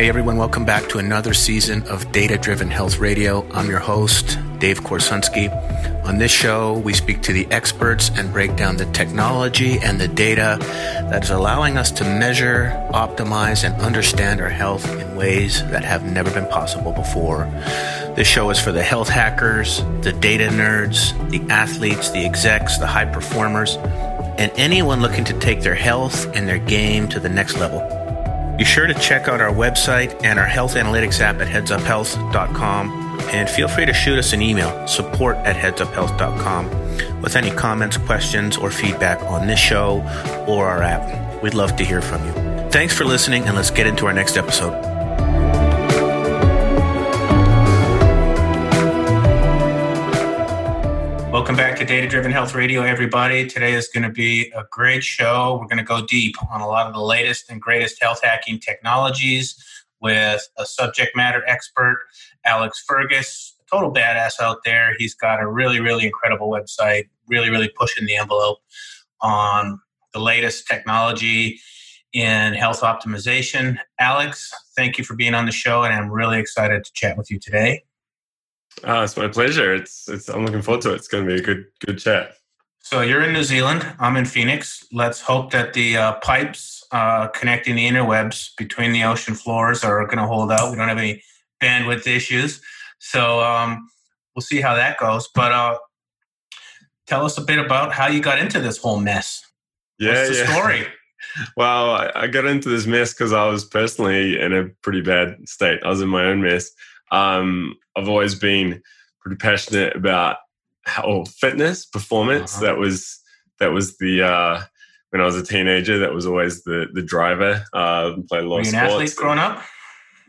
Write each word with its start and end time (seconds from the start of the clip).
Hey 0.00 0.08
everyone, 0.08 0.38
welcome 0.38 0.64
back 0.64 0.88
to 0.88 0.98
another 0.98 1.34
season 1.34 1.86
of 1.86 2.10
Data 2.10 2.38
Driven 2.38 2.70
Health 2.70 3.00
Radio. 3.00 3.46
I'm 3.52 3.68
your 3.68 3.80
host, 3.80 4.38
Dave 4.58 4.80
Korunsky. 4.80 5.50
On 6.06 6.16
this 6.16 6.30
show, 6.30 6.78
we 6.78 6.94
speak 6.94 7.20
to 7.24 7.34
the 7.34 7.46
experts 7.50 8.10
and 8.14 8.32
break 8.32 8.56
down 8.56 8.78
the 8.78 8.86
technology 8.92 9.78
and 9.78 10.00
the 10.00 10.08
data 10.08 10.56
that 11.10 11.24
is 11.24 11.28
allowing 11.28 11.76
us 11.76 11.90
to 11.90 12.04
measure, 12.04 12.70
optimize, 12.94 13.62
and 13.62 13.78
understand 13.82 14.40
our 14.40 14.48
health 14.48 14.90
in 14.90 15.16
ways 15.16 15.62
that 15.68 15.84
have 15.84 16.10
never 16.10 16.30
been 16.30 16.46
possible 16.46 16.92
before. 16.92 17.44
This 18.16 18.26
show 18.26 18.48
is 18.48 18.58
for 18.58 18.72
the 18.72 18.82
health 18.82 19.10
hackers, 19.10 19.84
the 20.00 20.14
data 20.18 20.48
nerds, 20.48 21.12
the 21.28 21.42
athletes, 21.52 22.10
the 22.10 22.24
execs, 22.24 22.78
the 22.78 22.86
high 22.86 23.04
performers, 23.04 23.76
and 24.38 24.50
anyone 24.56 25.02
looking 25.02 25.24
to 25.24 25.38
take 25.40 25.60
their 25.60 25.74
health 25.74 26.24
and 26.34 26.48
their 26.48 26.58
game 26.58 27.06
to 27.08 27.20
the 27.20 27.28
next 27.28 27.58
level. 27.58 27.99
Be 28.60 28.66
sure 28.66 28.86
to 28.86 28.92
check 28.92 29.26
out 29.26 29.40
our 29.40 29.50
website 29.50 30.22
and 30.22 30.38
our 30.38 30.44
health 30.44 30.74
analytics 30.74 31.20
app 31.20 31.36
at 31.36 31.48
headsuphealth.com. 31.48 33.18
And 33.32 33.48
feel 33.48 33.68
free 33.68 33.86
to 33.86 33.94
shoot 33.94 34.18
us 34.18 34.34
an 34.34 34.42
email, 34.42 34.86
support 34.86 35.38
at 35.38 35.56
headsuphealth.com, 35.56 37.22
with 37.22 37.36
any 37.36 37.50
comments, 37.52 37.96
questions, 37.96 38.58
or 38.58 38.70
feedback 38.70 39.22
on 39.22 39.46
this 39.46 39.58
show 39.58 40.02
or 40.46 40.66
our 40.66 40.82
app. 40.82 41.42
We'd 41.42 41.54
love 41.54 41.74
to 41.76 41.84
hear 41.84 42.02
from 42.02 42.22
you. 42.26 42.32
Thanks 42.68 42.92
for 42.92 43.06
listening, 43.06 43.44
and 43.44 43.56
let's 43.56 43.70
get 43.70 43.86
into 43.86 44.04
our 44.04 44.12
next 44.12 44.36
episode. 44.36 44.89
To 51.80 51.86
Data 51.86 52.06
Driven 52.06 52.30
Health 52.30 52.54
Radio, 52.54 52.82
everybody. 52.82 53.46
Today 53.46 53.72
is 53.72 53.88
going 53.88 54.02
to 54.02 54.10
be 54.10 54.52
a 54.54 54.64
great 54.70 55.02
show. 55.02 55.56
We're 55.58 55.66
going 55.66 55.78
to 55.78 55.82
go 55.82 56.04
deep 56.04 56.34
on 56.52 56.60
a 56.60 56.68
lot 56.68 56.86
of 56.86 56.92
the 56.92 57.00
latest 57.00 57.50
and 57.50 57.58
greatest 57.58 58.02
health 58.02 58.20
hacking 58.22 58.60
technologies 58.60 59.56
with 59.98 60.46
a 60.58 60.66
subject 60.66 61.16
matter 61.16 61.42
expert, 61.46 62.02
Alex 62.44 62.84
Fergus, 62.86 63.56
total 63.72 63.90
badass 63.90 64.38
out 64.42 64.58
there. 64.62 64.92
He's 64.98 65.14
got 65.14 65.40
a 65.40 65.48
really, 65.48 65.80
really 65.80 66.04
incredible 66.04 66.50
website, 66.50 67.08
really, 67.28 67.48
really 67.48 67.70
pushing 67.74 68.04
the 68.04 68.16
envelope 68.16 68.58
on 69.22 69.80
the 70.12 70.20
latest 70.20 70.66
technology 70.66 71.60
in 72.12 72.52
health 72.52 72.82
optimization. 72.82 73.78
Alex, 73.98 74.52
thank 74.76 74.98
you 74.98 75.04
for 75.04 75.16
being 75.16 75.32
on 75.32 75.46
the 75.46 75.52
show, 75.52 75.82
and 75.82 75.94
I'm 75.94 76.10
really 76.10 76.40
excited 76.40 76.84
to 76.84 76.92
chat 76.92 77.16
with 77.16 77.30
you 77.30 77.38
today. 77.38 77.84
Oh, 78.84 79.02
it's 79.02 79.16
my 79.16 79.28
pleasure. 79.28 79.74
It's, 79.74 80.08
it's 80.08 80.28
I'm 80.28 80.44
looking 80.44 80.62
forward 80.62 80.82
to 80.82 80.92
it. 80.92 80.96
It's 80.96 81.08
going 81.08 81.26
to 81.26 81.34
be 81.34 81.40
a 81.40 81.44
good 81.44 81.66
good 81.84 81.98
chat. 81.98 82.34
So 82.82 83.02
you're 83.02 83.22
in 83.22 83.32
New 83.32 83.44
Zealand. 83.44 83.86
I'm 83.98 84.16
in 84.16 84.24
Phoenix. 84.24 84.86
Let's 84.90 85.20
hope 85.20 85.50
that 85.52 85.74
the 85.74 85.96
uh, 85.96 86.12
pipes 86.20 86.82
uh, 86.92 87.28
connecting 87.28 87.76
the 87.76 87.86
interwebs 87.86 88.50
between 88.56 88.92
the 88.92 89.04
ocean 89.04 89.34
floors 89.34 89.84
are 89.84 90.04
going 90.06 90.18
to 90.18 90.26
hold 90.26 90.50
out. 90.50 90.70
We 90.70 90.76
don't 90.76 90.88
have 90.88 90.98
any 90.98 91.22
bandwidth 91.62 92.06
issues, 92.06 92.60
so 92.98 93.40
um, 93.40 93.88
we'll 94.34 94.42
see 94.42 94.60
how 94.60 94.74
that 94.74 94.98
goes. 94.98 95.28
But 95.34 95.52
uh, 95.52 95.78
tell 97.06 97.24
us 97.24 97.36
a 97.36 97.42
bit 97.42 97.58
about 97.58 97.92
how 97.92 98.08
you 98.08 98.20
got 98.20 98.38
into 98.38 98.60
this 98.60 98.78
whole 98.78 98.98
mess. 98.98 99.44
Yeah, 99.98 100.14
What's 100.14 100.30
the 100.30 100.36
yeah. 100.36 100.52
story? 100.52 100.86
Well, 101.54 101.90
I, 101.90 102.10
I 102.14 102.26
got 102.28 102.46
into 102.46 102.70
this 102.70 102.86
mess 102.86 103.12
because 103.12 103.32
I 103.34 103.46
was 103.46 103.64
personally 103.64 104.40
in 104.40 104.54
a 104.54 104.70
pretty 104.82 105.02
bad 105.02 105.36
state. 105.46 105.78
I 105.84 105.88
was 105.88 106.00
in 106.00 106.08
my 106.08 106.24
own 106.24 106.40
mess. 106.42 106.70
Um, 107.10 107.76
I've 107.96 108.08
always 108.08 108.34
been 108.34 108.82
pretty 109.20 109.36
passionate 109.36 109.96
about 109.96 110.36
how 110.84 111.24
fitness, 111.38 111.86
performance. 111.86 112.56
Uh-huh. 112.56 112.66
That 112.66 112.78
was 112.78 113.18
that 113.58 113.72
was 113.72 113.96
the 113.98 114.22
uh, 114.22 114.62
when 115.10 115.20
I 115.20 115.24
was 115.24 115.36
a 115.36 115.44
teenager. 115.44 115.98
That 115.98 116.14
was 116.14 116.26
always 116.26 116.62
the 116.64 116.86
the 116.92 117.02
driver. 117.02 117.64
Uh, 117.72 118.14
played 118.28 118.44
a 118.44 118.48
lot 118.48 118.56
Were 118.56 118.60
of 118.60 118.66
you 118.66 118.72
an 118.72 118.78
sports. 118.78 118.92
athlete 118.94 119.16
growing 119.16 119.38
up? 119.38 119.62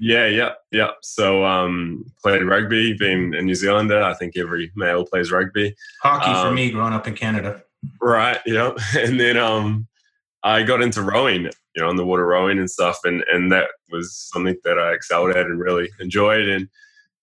Yeah, 0.03 0.25
yeah, 0.25 0.53
yeah. 0.71 0.89
So 1.03 1.45
um, 1.45 2.05
played 2.23 2.41
rugby. 2.43 2.93
Being 2.97 3.35
a 3.35 3.41
New 3.41 3.53
Zealander, 3.53 4.01
I 4.01 4.16
think 4.16 4.35
every 4.35 4.72
male 4.75 5.06
plays 5.06 5.31
rugby. 5.31 5.75
Hockey 6.01 6.25
for 6.31 6.47
Um, 6.47 6.56
me 6.56 6.72
growing 6.72 6.94
up 6.94 7.07
in 7.07 7.16
Canada. 7.16 7.61
Right. 8.01 8.39
Yeah. 8.45 8.72
And 8.97 9.19
then 9.19 9.38
um, 9.38 9.88
I 10.44 10.63
got 10.63 10.81
into 10.81 11.02
rowing, 11.02 11.44
you 11.44 11.81
know, 11.81 11.90
on 11.90 11.96
the 11.96 12.06
water 12.06 12.25
rowing 12.25 12.59
and 12.59 12.69
stuff, 12.69 13.00
and 13.03 13.24
and 13.31 13.52
that 13.52 13.68
was 13.91 14.16
something 14.34 14.57
that 14.63 14.79
I 14.79 14.94
excelled 14.94 15.31
at 15.31 15.46
and 15.46 15.59
really 15.59 15.90
enjoyed. 16.00 16.47
And 16.47 16.68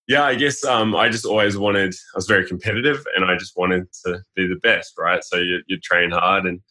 yeah, 0.07 0.23
I 0.23 0.35
guess 0.35 0.63
um, 0.63 0.95
I 0.95 1.09
just 1.09 1.25
always 1.25 1.57
wanted. 1.57 1.93
I 1.93 2.17
was 2.17 2.27
very 2.27 2.47
competitive, 2.47 3.05
and 3.15 3.25
I 3.25 3.37
just 3.37 3.57
wanted 3.57 3.91
to 4.05 4.21
be 4.35 4.47
the 4.47 4.59
best. 4.63 4.93
Right. 4.97 5.23
So 5.23 5.37
you 5.37 5.61
you 5.67 5.79
train 5.79 6.11
hard 6.11 6.45
and 6.45 6.61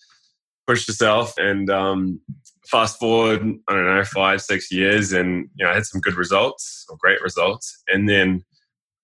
push 0.66 0.88
yourself, 0.88 1.34
and 1.38 1.69
um, 1.70 2.20
fast 2.66 2.98
forward, 2.98 3.42
I 3.69 3.72
don't 3.72 3.87
know, 3.87 4.04
five 4.04 4.41
six 4.41 4.72
years, 4.72 5.12
and 5.12 5.48
you 5.56 5.64
know, 5.64 5.70
I 5.70 5.75
had 5.75 5.87
some 5.87 6.00
good 6.00 6.16
results 6.16 6.87
or 6.88 6.97
great 6.98 7.20
results, 7.22 7.82
and 7.88 8.08
then 8.08 8.44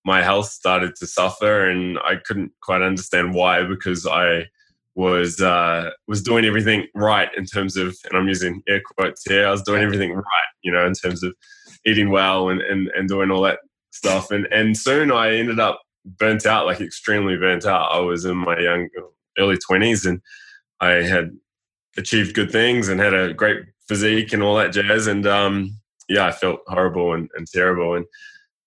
my 0.05 0.23
health 0.23 0.49
started 0.49 0.95
to 0.97 1.07
suffer, 1.07 1.69
and 1.69 1.99
I 1.99 2.17
couldn't 2.17 2.53
quite 2.63 2.83
understand 2.83 3.35
why 3.35 3.65
because 3.65 4.07
I 4.07 4.47
was 4.95 5.41
uh, 5.41 5.91
was 6.07 6.23
doing 6.23 6.45
everything 6.45 6.87
right 6.95 7.29
in 7.37 7.47
terms 7.47 7.77
of, 7.77 7.97
and 8.05 8.17
I'm 8.17 8.29
using 8.29 8.63
air 8.69 8.81
quotes 8.85 9.25
here. 9.25 9.47
I 9.47 9.51
was 9.51 9.63
doing 9.63 9.83
everything 9.83 10.13
right, 10.13 10.51
you 10.63 10.73
know, 10.73 10.87
in 10.87 10.95
terms 10.95 11.23
of 11.23 11.35
eating 11.85 12.11
well 12.11 12.49
and 12.49 12.61
and, 12.61 12.89
and 12.97 13.09
doing 13.09 13.31
all 13.31 13.43
that 13.43 13.59
stuff. 13.91 14.31
And 14.31 14.47
and 14.53 14.77
soon 14.77 15.11
I 15.11 15.35
ended 15.35 15.59
up 15.59 15.81
burnt 16.05 16.47
out, 16.47 16.67
like 16.67 16.81
extremely 16.81 17.37
burnt 17.37 17.67
out. 17.67 17.93
I 17.93 18.01
was 18.01 18.25
in 18.25 18.37
my 18.37 18.59
young 18.59 18.89
early 19.39 19.59
twenties, 19.59 20.07
and 20.07 20.21
I 20.81 21.03
had 21.03 21.31
achieved 21.97 22.35
good 22.35 22.51
things 22.51 22.89
and 22.89 23.01
had 23.01 23.15
a 23.15 23.35
great 23.35 23.65
physique 23.89 24.33
and 24.33 24.43
all 24.43 24.57
that 24.57 24.73
jazz. 24.73 25.07
And 25.07 25.27
um, 25.27 25.77
yeah, 26.09 26.27
I 26.27 26.33
felt 26.33 26.61
horrible 26.67 27.15
and, 27.15 27.29
and 27.37 27.47
terrible. 27.47 27.95
And 27.95 28.07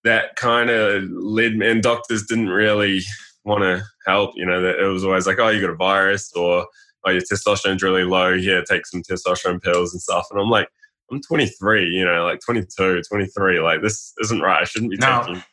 that 0.03 0.35
kind 0.35 0.69
of 0.69 1.03
led 1.09 1.55
me, 1.55 1.69
and 1.69 1.81
doctors 1.81 2.25
didn't 2.25 2.49
really 2.49 3.01
want 3.47 3.63
to 3.63 3.83
help. 4.05 4.33
You 4.35 4.45
know, 4.45 4.61
that 4.61 4.79
it 4.79 4.85
was 4.87 5.03
always 5.03 5.25
like, 5.27 5.39
oh, 5.39 5.49
you 5.49 5.61
got 5.61 5.69
a 5.71 5.75
virus 5.75 6.31
or 6.35 6.67
oh, 7.05 7.09
your 7.11 7.21
testosterone's 7.21 7.81
really 7.83 8.03
low. 8.03 8.37
Here, 8.37 8.63
take 8.63 8.85
some 8.85 9.01
testosterone 9.01 9.61
pills 9.61 9.93
and 9.93 10.01
stuff. 10.01 10.27
And 10.31 10.39
I'm 10.39 10.49
like, 10.49 10.67
I'm 11.11 11.21
23, 11.21 11.87
you 11.87 12.03
know, 12.05 12.25
like 12.25 12.41
22, 12.45 13.01
23. 13.09 13.59
Like, 13.61 13.81
this 13.81 14.13
isn't 14.21 14.41
right. 14.41 14.61
I 14.61 14.65
shouldn't 14.65 14.91
be 14.91 14.97
No. 14.97 15.21
taking 15.25 15.43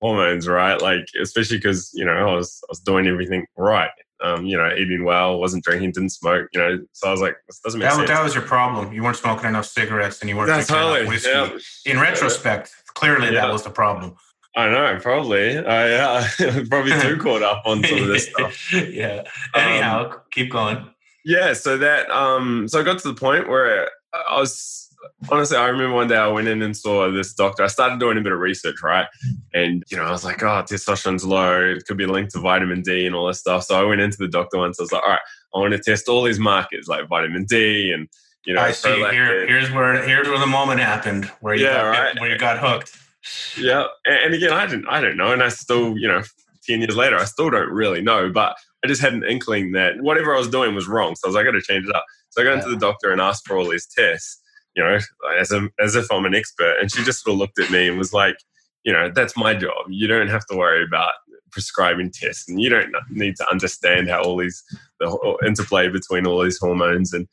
hormones, 0.00 0.48
right? 0.48 0.80
Like, 0.80 1.04
especially 1.20 1.58
because, 1.58 1.90
you 1.94 2.04
know, 2.04 2.12
I 2.12 2.34
was, 2.34 2.58
I 2.64 2.68
was 2.70 2.80
doing 2.80 3.06
everything 3.06 3.46
right. 3.56 3.90
Um, 4.24 4.46
you 4.46 4.56
know, 4.56 4.70
eating 4.76 5.04
well, 5.04 5.38
wasn't 5.40 5.64
drinking, 5.64 5.90
didn't 5.92 6.10
smoke, 6.10 6.46
you 6.54 6.60
know. 6.60 6.78
So 6.92 7.08
I 7.08 7.10
was 7.10 7.20
like, 7.20 7.34
this 7.48 7.58
doesn't 7.58 7.80
make 7.80 7.88
That, 7.90 7.96
sense. 7.96 8.08
that 8.08 8.22
was 8.22 8.34
your 8.34 8.44
problem. 8.44 8.92
You 8.92 9.02
weren't 9.02 9.16
smoking 9.16 9.48
enough 9.48 9.66
cigarettes 9.66 10.20
and 10.20 10.30
you 10.30 10.36
weren't 10.36 10.46
That's 10.48 10.68
drinking 10.68 10.82
totally, 10.82 11.00
enough 11.00 11.12
whiskey. 11.12 11.30
yeah. 11.86 11.92
In 11.92 12.00
retrospect, 12.00 12.70
clearly 12.94 13.32
that 13.34 13.50
was 13.52 13.64
the 13.64 13.70
problem. 13.70 14.14
I 14.54 14.68
know, 14.68 14.98
probably. 15.00 15.58
I 15.58 15.92
uh, 15.94 16.24
probably 16.68 16.92
too 17.00 17.16
caught 17.22 17.42
up 17.42 17.62
on 17.64 17.82
some 17.84 17.98
of 18.02 18.08
this 18.08 18.28
stuff. 18.28 18.72
yeah. 18.72 19.22
Anyhow, 19.54 20.12
keep 20.30 20.50
going. 20.50 20.86
Yeah, 21.24 21.52
so 21.52 21.78
that 21.78 22.10
um 22.10 22.66
so 22.68 22.80
I 22.80 22.82
got 22.82 22.98
to 23.00 23.08
the 23.08 23.14
point 23.14 23.48
where 23.48 23.88
I 24.28 24.38
was 24.38 24.88
honestly 25.30 25.56
I 25.56 25.68
remember 25.68 25.94
one 25.94 26.08
day 26.08 26.16
I 26.16 26.26
went 26.28 26.48
in 26.48 26.60
and 26.62 26.76
saw 26.76 27.10
this 27.10 27.32
doctor. 27.32 27.62
I 27.62 27.68
started 27.68 27.98
doing 28.00 28.18
a 28.18 28.20
bit 28.20 28.32
of 28.32 28.40
research, 28.40 28.82
right? 28.82 29.06
And 29.54 29.84
you 29.90 29.96
know, 29.96 30.02
I 30.04 30.10
was 30.10 30.24
like, 30.24 30.42
oh, 30.42 30.62
testosterone's 30.62 31.24
low, 31.24 31.60
it 31.62 31.86
could 31.86 31.96
be 31.96 32.06
linked 32.06 32.32
to 32.32 32.40
vitamin 32.40 32.82
D 32.82 33.06
and 33.06 33.14
all 33.14 33.26
this 33.28 33.38
stuff. 33.40 33.64
So 33.64 33.80
I 33.80 33.84
went 33.84 34.00
into 34.00 34.18
the 34.18 34.28
doctor 34.28 34.58
once, 34.58 34.78
I 34.80 34.82
was 34.82 34.92
like, 34.92 35.02
all 35.02 35.10
right, 35.10 35.20
I 35.54 35.58
want 35.60 35.72
to 35.72 35.78
test 35.78 36.08
all 36.08 36.24
these 36.24 36.38
markers 36.40 36.88
like 36.88 37.08
vitamin 37.08 37.44
D 37.44 37.92
and 37.92 38.08
you 38.44 38.54
know, 38.54 38.60
I 38.60 38.72
see. 38.72 38.88
Here, 38.88 39.46
here's 39.46 39.70
where 39.70 40.02
here's 40.02 40.26
where 40.28 40.40
the 40.40 40.46
moment 40.46 40.80
happened 40.80 41.26
where 41.40 41.54
you 41.54 41.64
Yeah, 41.64 41.74
got, 41.74 41.90
right. 41.90 42.20
where 42.20 42.30
you 42.30 42.36
got 42.38 42.58
hooked. 42.58 42.98
Yeah, 43.56 43.84
and, 44.04 44.34
again, 44.34 44.52
I 44.52 44.66
didn't, 44.66 44.88
I 44.88 45.00
don't 45.00 45.16
know, 45.16 45.32
and 45.32 45.42
I 45.42 45.48
still, 45.48 45.96
you 45.96 46.08
know, 46.08 46.22
ten 46.66 46.80
years 46.80 46.96
later, 46.96 47.16
I 47.16 47.24
still 47.24 47.50
don't 47.50 47.70
really 47.70 48.00
know, 48.00 48.30
but 48.30 48.56
I 48.84 48.88
just 48.88 49.00
had 49.00 49.12
an 49.12 49.24
inkling 49.24 49.72
that 49.72 50.00
whatever 50.00 50.34
I 50.34 50.38
was 50.38 50.48
doing 50.48 50.74
was 50.74 50.88
wrong. 50.88 51.14
So 51.14 51.26
I 51.26 51.28
was 51.28 51.34
like, 51.36 51.42
I 51.42 51.52
got 51.52 51.52
to 51.52 51.62
change 51.62 51.86
it 51.86 51.94
up. 51.94 52.04
So 52.30 52.42
I 52.42 52.44
got 52.44 52.58
into 52.58 52.70
the 52.70 52.76
doctor 52.76 53.12
and 53.12 53.20
asked 53.20 53.46
for 53.46 53.56
all 53.56 53.68
these 53.68 53.86
tests, 53.86 54.40
you 54.74 54.82
know, 54.82 54.98
as 55.38 55.52
a, 55.52 55.68
as 55.78 55.94
if 55.94 56.10
I'm 56.10 56.24
an 56.24 56.34
expert, 56.34 56.76
and 56.80 56.90
she 56.90 57.04
just 57.04 57.22
sort 57.22 57.34
of 57.34 57.38
looked 57.38 57.58
at 57.58 57.70
me 57.70 57.88
and 57.88 57.98
was 57.98 58.12
like, 58.12 58.36
you 58.84 58.92
know, 58.92 59.10
that's 59.14 59.36
my 59.36 59.54
job. 59.54 59.86
You 59.88 60.08
don't 60.08 60.28
have 60.28 60.46
to 60.46 60.56
worry 60.56 60.82
about 60.84 61.12
prescribing 61.52 62.10
tests, 62.10 62.48
and 62.48 62.60
you 62.60 62.70
don't 62.70 62.92
need 63.10 63.36
to 63.36 63.50
understand 63.50 64.08
how 64.08 64.22
all 64.22 64.36
these 64.36 64.62
the 64.98 65.36
interplay 65.46 65.88
between 65.88 66.26
all 66.26 66.42
these 66.42 66.58
hormones 66.58 67.12
and. 67.12 67.28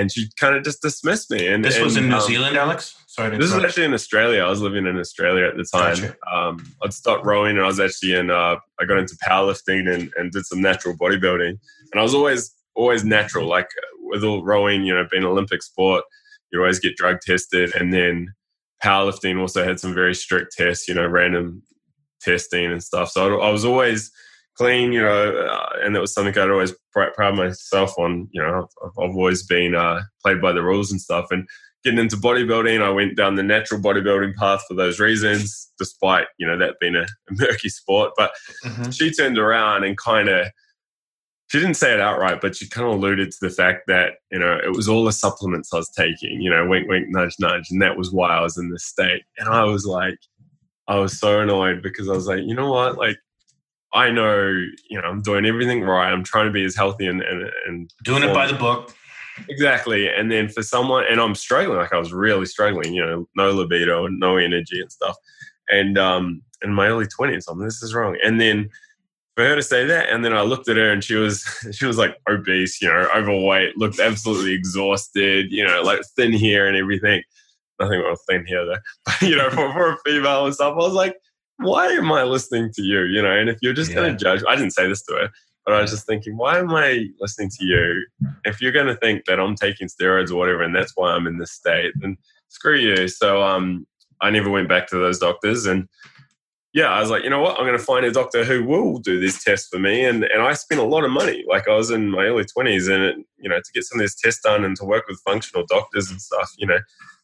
And 0.00 0.10
she 0.10 0.30
kind 0.38 0.56
of 0.56 0.64
just 0.64 0.80
dismissed 0.80 1.30
me. 1.30 1.46
And 1.46 1.64
This 1.64 1.78
was 1.78 1.96
in 1.96 2.08
New 2.08 2.14
um, 2.14 2.20
Zealand, 2.22 2.56
Alex. 2.56 2.96
Sorry 3.06 3.36
this 3.36 3.46
is 3.46 3.52
interrupt. 3.52 3.68
actually 3.68 3.84
in 3.84 3.94
Australia. 3.94 4.42
I 4.42 4.48
was 4.48 4.62
living 4.62 4.86
in 4.86 4.98
Australia 4.98 5.46
at 5.46 5.56
the 5.56 5.64
time. 5.64 5.96
Gotcha. 5.96 6.16
Um, 6.32 6.72
I'd 6.82 6.94
stopped 6.94 7.26
rowing 7.26 7.56
and 7.56 7.64
I 7.64 7.66
was 7.66 7.80
actually 7.80 8.14
in, 8.14 8.30
uh, 8.30 8.56
I 8.80 8.84
got 8.86 8.98
into 8.98 9.16
powerlifting 9.16 9.92
and, 9.92 10.10
and 10.16 10.32
did 10.32 10.46
some 10.46 10.62
natural 10.62 10.96
bodybuilding. 10.96 11.50
And 11.92 12.00
I 12.00 12.02
was 12.02 12.14
always, 12.14 12.54
always 12.74 13.04
natural. 13.04 13.46
Like 13.46 13.68
with 14.00 14.24
all 14.24 14.42
rowing, 14.42 14.84
you 14.84 14.94
know, 14.94 15.06
being 15.10 15.24
an 15.24 15.28
Olympic 15.28 15.62
sport, 15.62 16.04
you 16.50 16.60
always 16.60 16.78
get 16.78 16.96
drug 16.96 17.20
tested. 17.20 17.74
And 17.74 17.92
then 17.92 18.32
powerlifting 18.82 19.38
also 19.38 19.64
had 19.64 19.78
some 19.78 19.92
very 19.92 20.14
strict 20.14 20.56
tests, 20.56 20.88
you 20.88 20.94
know, 20.94 21.06
random 21.06 21.62
testing 22.20 22.72
and 22.72 22.82
stuff. 22.82 23.10
So 23.10 23.40
I, 23.40 23.48
I 23.48 23.50
was 23.50 23.64
always 23.64 24.10
clean, 24.60 24.92
you 24.92 25.00
know, 25.00 25.36
uh, 25.36 25.68
and 25.82 25.94
that 25.94 26.00
was 26.00 26.12
something 26.12 26.36
I'd 26.36 26.50
always 26.50 26.74
pr- 26.92 27.14
proud 27.14 27.34
myself 27.34 27.98
on. 27.98 28.28
You 28.32 28.42
know, 28.42 28.68
I've, 28.82 28.88
I've 29.02 29.16
always 29.16 29.42
been 29.46 29.74
uh, 29.74 30.02
played 30.22 30.42
by 30.42 30.52
the 30.52 30.62
rules 30.62 30.90
and 30.90 31.00
stuff. 31.00 31.26
And 31.30 31.48
getting 31.82 31.98
into 31.98 32.16
bodybuilding. 32.16 32.82
I 32.82 32.90
went 32.90 33.16
down 33.16 33.36
the 33.36 33.42
natural 33.42 33.80
bodybuilding 33.80 34.34
path 34.36 34.62
for 34.68 34.74
those 34.74 35.00
reasons, 35.00 35.72
despite 35.78 36.26
you 36.38 36.46
know 36.46 36.58
that 36.58 36.76
being 36.80 36.96
a, 36.96 37.02
a 37.30 37.32
murky 37.32 37.68
sport. 37.68 38.12
But 38.16 38.32
mm-hmm. 38.64 38.90
she 38.90 39.10
turned 39.10 39.38
around 39.38 39.84
and 39.84 39.96
kind 39.96 40.28
of 40.28 40.48
she 41.48 41.58
didn't 41.58 41.74
say 41.74 41.92
it 41.92 42.00
outright, 42.00 42.40
but 42.40 42.54
she 42.54 42.68
kind 42.68 42.86
of 42.86 42.94
alluded 42.94 43.32
to 43.32 43.38
the 43.40 43.50
fact 43.50 43.84
that 43.88 44.14
you 44.30 44.38
know 44.38 44.58
it 44.62 44.76
was 44.76 44.88
all 44.88 45.04
the 45.04 45.12
supplements 45.12 45.72
I 45.72 45.78
was 45.78 45.90
taking. 45.90 46.40
You 46.40 46.50
know, 46.50 46.66
wink, 46.66 46.88
wink, 46.88 47.06
nudge, 47.08 47.36
nudge, 47.40 47.70
and 47.70 47.80
that 47.82 47.96
was 47.96 48.12
why 48.12 48.36
I 48.36 48.42
was 48.42 48.58
in 48.58 48.70
this 48.70 48.84
state. 48.84 49.22
And 49.38 49.48
I 49.48 49.64
was 49.64 49.86
like, 49.86 50.18
I 50.88 50.98
was 50.98 51.18
so 51.18 51.40
annoyed 51.40 51.82
because 51.82 52.08
I 52.08 52.12
was 52.12 52.26
like, 52.26 52.42
you 52.44 52.54
know 52.54 52.70
what, 52.70 52.98
like. 52.98 53.16
I 53.92 54.10
know, 54.10 54.36
you 54.88 55.00
know, 55.00 55.08
I'm 55.08 55.22
doing 55.22 55.46
everything 55.46 55.82
right. 55.82 56.12
I'm 56.12 56.24
trying 56.24 56.46
to 56.46 56.52
be 56.52 56.64
as 56.64 56.76
healthy 56.76 57.06
and 57.06 57.22
and, 57.22 57.50
and 57.66 57.92
doing 58.04 58.22
it 58.22 58.32
by 58.32 58.46
the 58.46 58.54
book 58.54 58.94
Exactly. 59.48 60.08
And 60.08 60.30
then 60.30 60.48
for 60.48 60.62
someone, 60.62 61.04
and 61.08 61.20
I'm 61.20 61.34
struggling, 61.34 61.78
like 61.78 61.92
I 61.92 61.98
was 61.98 62.12
really 62.12 62.46
struggling, 62.46 62.94
you 62.94 63.04
know, 63.04 63.28
no 63.36 63.50
libido, 63.50 64.06
no 64.08 64.36
energy 64.36 64.80
and 64.80 64.90
stuff. 64.90 65.16
And 65.68 65.98
um, 65.98 66.42
in 66.62 66.74
my 66.74 66.88
early 66.88 67.06
20s, 67.06 67.44
I'm 67.48 67.60
this 67.60 67.82
is 67.82 67.94
wrong. 67.94 68.16
And 68.24 68.40
then 68.40 68.68
for 69.36 69.44
her 69.44 69.56
to 69.56 69.62
say 69.62 69.86
that, 69.86 70.08
and 70.08 70.24
then 70.24 70.32
I 70.32 70.42
looked 70.42 70.68
at 70.68 70.76
her 70.76 70.90
and 70.90 71.02
she 71.02 71.14
was, 71.14 71.44
she 71.72 71.86
was 71.86 71.98
like 71.98 72.16
obese, 72.28 72.80
you 72.82 72.88
know, 72.88 73.08
overweight, 73.14 73.76
looked 73.76 74.00
absolutely 74.00 74.52
exhausted, 74.52 75.50
you 75.50 75.66
know, 75.66 75.82
like 75.82 76.00
thin 76.16 76.32
hair 76.32 76.66
and 76.66 76.76
everything. 76.76 77.22
Nothing 77.78 78.00
wrong 78.00 78.10
with 78.10 78.22
thin 78.28 78.44
hair 78.46 78.66
though. 78.66 78.78
But, 79.04 79.22
you 79.22 79.36
know, 79.36 79.50
for, 79.50 79.72
for 79.72 79.92
a 79.92 79.96
female 80.04 80.46
and 80.46 80.54
stuff, 80.54 80.74
I 80.74 80.76
was 80.76 80.92
like, 80.92 81.16
why 81.60 81.86
am 81.86 82.10
I 82.12 82.24
listening 82.24 82.72
to 82.74 82.82
you? 82.82 83.02
You 83.02 83.22
know, 83.22 83.32
and 83.32 83.48
if 83.48 83.58
you're 83.62 83.72
just 83.72 83.90
yeah. 83.90 83.96
going 83.96 84.12
to 84.12 84.16
judge, 84.16 84.42
I 84.48 84.56
didn't 84.56 84.72
say 84.72 84.88
this 84.88 85.02
to 85.02 85.14
her, 85.14 85.30
but 85.64 85.74
I 85.74 85.82
was 85.82 85.90
just 85.90 86.06
thinking, 86.06 86.36
why 86.36 86.58
am 86.58 86.70
I 86.70 87.06
listening 87.20 87.50
to 87.50 87.64
you? 87.64 88.06
If 88.44 88.60
you're 88.60 88.72
going 88.72 88.86
to 88.86 88.96
think 88.96 89.26
that 89.26 89.38
I'm 89.38 89.54
taking 89.54 89.88
steroids 89.88 90.30
or 90.30 90.36
whatever, 90.36 90.62
and 90.62 90.74
that's 90.74 90.92
why 90.94 91.12
I'm 91.12 91.26
in 91.26 91.38
this 91.38 91.52
state, 91.52 91.92
then 91.96 92.16
screw 92.48 92.76
you. 92.76 93.08
So 93.08 93.42
um, 93.42 93.86
I 94.20 94.30
never 94.30 94.50
went 94.50 94.68
back 94.68 94.86
to 94.88 94.96
those 94.96 95.18
doctors. 95.18 95.66
And 95.66 95.88
yeah, 96.72 96.88
I 96.88 97.00
was 97.00 97.10
like, 97.10 97.24
you 97.24 97.30
know 97.30 97.40
what? 97.40 97.58
I'm 97.58 97.66
going 97.66 97.78
to 97.78 97.84
find 97.84 98.06
a 98.06 98.12
doctor 98.12 98.44
who 98.44 98.64
will 98.64 98.98
do 98.98 99.20
this 99.20 99.42
test 99.42 99.68
for 99.70 99.78
me. 99.78 100.04
And 100.04 100.24
and 100.24 100.42
I 100.42 100.54
spent 100.54 100.80
a 100.80 100.84
lot 100.84 101.04
of 101.04 101.10
money. 101.10 101.44
Like 101.48 101.68
I 101.68 101.74
was 101.74 101.90
in 101.90 102.10
my 102.10 102.24
early 102.24 102.44
20s, 102.44 102.92
and 102.92 103.02
it, 103.02 103.16
you 103.38 103.48
know, 103.48 103.58
to 103.58 103.72
get 103.74 103.84
some 103.84 103.98
of 103.98 104.04
this 104.04 104.14
tests 104.14 104.42
done 104.42 104.64
and 104.64 104.76
to 104.76 104.84
work 104.84 105.04
with 105.08 105.20
functional 105.26 105.66
doctors 105.66 106.10
and 106.10 106.20
stuff, 106.20 106.50
you 106.56 106.66
know, 106.66 106.78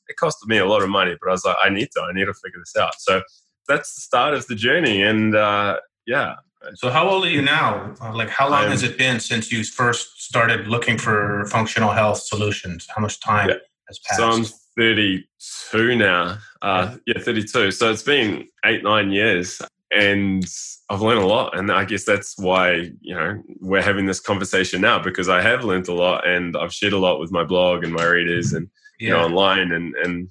it 0.08 0.16
costed 0.20 0.46
me 0.46 0.58
a 0.58 0.66
lot 0.66 0.82
of 0.82 0.88
money. 0.88 1.16
But 1.20 1.28
I 1.28 1.32
was 1.32 1.44
like, 1.44 1.56
I 1.62 1.68
need 1.68 1.88
to, 1.92 2.02
I 2.02 2.12
need 2.12 2.26
to 2.26 2.34
figure 2.34 2.58
this 2.58 2.76
out. 2.76 3.00
So 3.00 3.22
that's 3.68 3.94
the 3.94 4.00
start 4.00 4.34
of 4.34 4.46
the 4.46 4.54
journey. 4.54 5.02
And 5.02 5.34
uh, 5.34 5.78
yeah, 6.06 6.36
so 6.74 6.90
how 6.90 7.08
old 7.08 7.24
are 7.24 7.30
you 7.30 7.42
now? 7.42 7.94
Uh, 8.00 8.14
like 8.14 8.28
how 8.28 8.48
long 8.48 8.64
I'm, 8.64 8.70
has 8.70 8.82
it 8.82 8.98
been 8.98 9.20
since 9.20 9.52
you 9.52 9.62
first 9.64 10.22
started 10.22 10.66
looking 10.66 10.98
for 10.98 11.46
functional 11.46 11.90
health 11.90 12.18
solutions? 12.18 12.86
How 12.94 13.00
much 13.00 13.20
time 13.20 13.48
yeah. 13.48 13.56
has 13.88 13.98
passed? 14.00 14.18
So 14.18 14.28
I'm 14.28 14.44
32 14.76 15.96
now. 15.96 16.38
Uh, 16.62 16.96
yeah. 17.06 17.14
yeah, 17.16 17.22
32. 17.22 17.70
So 17.70 17.90
it's 17.90 18.02
been 18.02 18.48
eight, 18.64 18.82
nine 18.82 19.10
years 19.10 19.60
and 19.92 20.44
I've 20.90 21.02
learned 21.02 21.22
a 21.22 21.26
lot. 21.26 21.56
And 21.56 21.70
I 21.70 21.84
guess 21.84 22.04
that's 22.04 22.36
why, 22.38 22.90
you 23.00 23.14
know, 23.14 23.42
we're 23.60 23.82
having 23.82 24.06
this 24.06 24.20
conversation 24.20 24.80
now 24.80 24.98
because 24.98 25.28
I 25.28 25.40
have 25.42 25.64
learned 25.64 25.88
a 25.88 25.94
lot 25.94 26.26
and 26.26 26.56
I've 26.56 26.72
shared 26.72 26.92
a 26.92 26.98
lot 26.98 27.20
with 27.20 27.30
my 27.30 27.44
blog 27.44 27.84
and 27.84 27.92
my 27.92 28.04
readers 28.04 28.52
and, 28.52 28.68
yeah. 28.98 29.08
you 29.08 29.14
know, 29.14 29.24
online 29.24 29.72
and, 29.72 29.94
and 29.96 30.28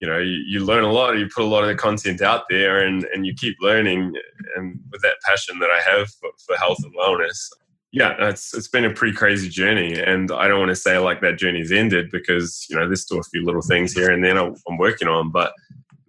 you 0.00 0.08
know 0.08 0.18
you, 0.18 0.42
you, 0.46 0.64
learn 0.64 0.84
a 0.84 0.92
lot 0.92 1.18
you 1.18 1.28
put 1.34 1.44
a 1.44 1.46
lot 1.46 1.62
of 1.62 1.68
the 1.68 1.74
content 1.74 2.20
out 2.22 2.44
there 2.48 2.84
and, 2.84 3.04
and 3.14 3.26
you 3.26 3.34
keep 3.34 3.56
learning 3.60 4.14
and 4.56 4.80
with 4.90 5.02
that 5.02 5.16
passion 5.24 5.58
that 5.58 5.70
i 5.70 5.80
have 5.80 6.08
for, 6.08 6.30
for 6.46 6.56
health 6.56 6.78
and 6.82 6.94
wellness 6.94 7.48
yeah 7.92 8.14
it's 8.28 8.54
it's 8.54 8.68
been 8.68 8.84
a 8.84 8.92
pretty 8.92 9.16
crazy 9.16 9.48
journey 9.48 9.98
and 9.98 10.30
i 10.32 10.48
don't 10.48 10.58
want 10.58 10.70
to 10.70 10.76
say 10.76 10.98
like 10.98 11.20
that 11.20 11.38
journey's 11.38 11.72
ended 11.72 12.10
because 12.10 12.66
you 12.68 12.76
know 12.76 12.86
there's 12.86 13.02
still 13.02 13.20
a 13.20 13.24
few 13.24 13.44
little 13.44 13.62
things 13.62 13.92
here 13.92 14.10
and 14.10 14.24
then 14.24 14.36
i'm 14.36 14.78
working 14.78 15.08
on 15.08 15.30
but 15.30 15.52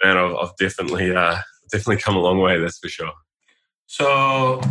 man 0.03 0.17
i've, 0.17 0.35
I've 0.35 0.55
definitely 0.57 1.15
uh 1.15 1.37
definitely 1.71 2.01
come 2.01 2.15
a 2.15 2.19
long 2.19 2.39
way 2.39 2.59
that's 2.59 2.79
for 2.79 2.89
sure 2.89 3.11
so 3.87 4.61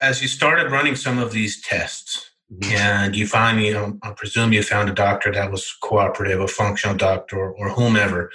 as 0.00 0.22
you 0.22 0.28
started 0.28 0.70
running 0.70 0.96
some 0.96 1.18
of 1.18 1.32
these 1.32 1.60
tests. 1.60 2.30
And 2.72 3.14
you 3.14 3.26
find 3.26 3.60
you 3.60 3.74
know 3.74 3.98
i 4.02 4.10
presume 4.10 4.52
you 4.52 4.62
found 4.62 4.88
a 4.88 4.94
doctor 4.94 5.30
that 5.32 5.50
was 5.50 5.70
cooperative 5.82 6.40
a 6.40 6.48
functional 6.48 6.96
doctor 6.96 7.36
or, 7.36 7.52
or 7.52 7.68
whomever. 7.70 8.30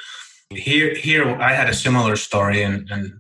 Here 0.52 0.94
here 0.94 1.36
i 1.42 1.54
had 1.54 1.70
a 1.70 1.74
similar 1.74 2.16
story 2.16 2.62
and, 2.62 2.88
and 2.92 3.14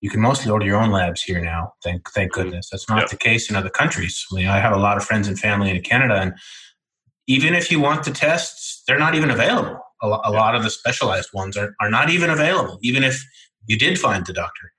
you 0.00 0.08
can 0.08 0.20
mostly 0.20 0.50
order 0.50 0.64
your 0.64 0.80
own 0.80 0.90
labs 0.90 1.22
here 1.22 1.40
now 1.40 1.74
thank 1.84 2.10
thank 2.12 2.32
mm-hmm. 2.32 2.44
goodness. 2.44 2.68
That's 2.70 2.88
not 2.88 3.00
yep. 3.00 3.10
the 3.10 3.16
case 3.16 3.50
in 3.50 3.56
other 3.56 3.68
countries. 3.68 4.24
I, 4.32 4.36
mean, 4.36 4.46
I 4.46 4.58
have 4.58 4.72
a 4.72 4.78
lot 4.78 4.96
of 4.96 5.04
friends 5.04 5.28
and 5.28 5.38
family 5.38 5.70
in 5.70 5.82
canada 5.82 6.14
and 6.14 6.32
even 7.26 7.54
if 7.54 7.70
you 7.70 7.78
want 7.78 8.04
the 8.04 8.10
tests 8.10 8.82
they're 8.86 8.98
not 8.98 9.14
even 9.14 9.30
available. 9.30 9.78
A, 10.02 10.06
a 10.06 10.32
lot 10.32 10.54
of 10.54 10.62
the 10.62 10.70
specialized 10.70 11.28
ones 11.34 11.58
are, 11.58 11.74
are 11.78 11.90
not 11.90 12.08
even 12.08 12.30
available 12.30 12.78
even 12.82 13.04
if 13.04 13.22
you 13.66 13.76
did 13.76 13.98
find 13.98 14.24
the 14.24 14.32
doctor 14.32 14.72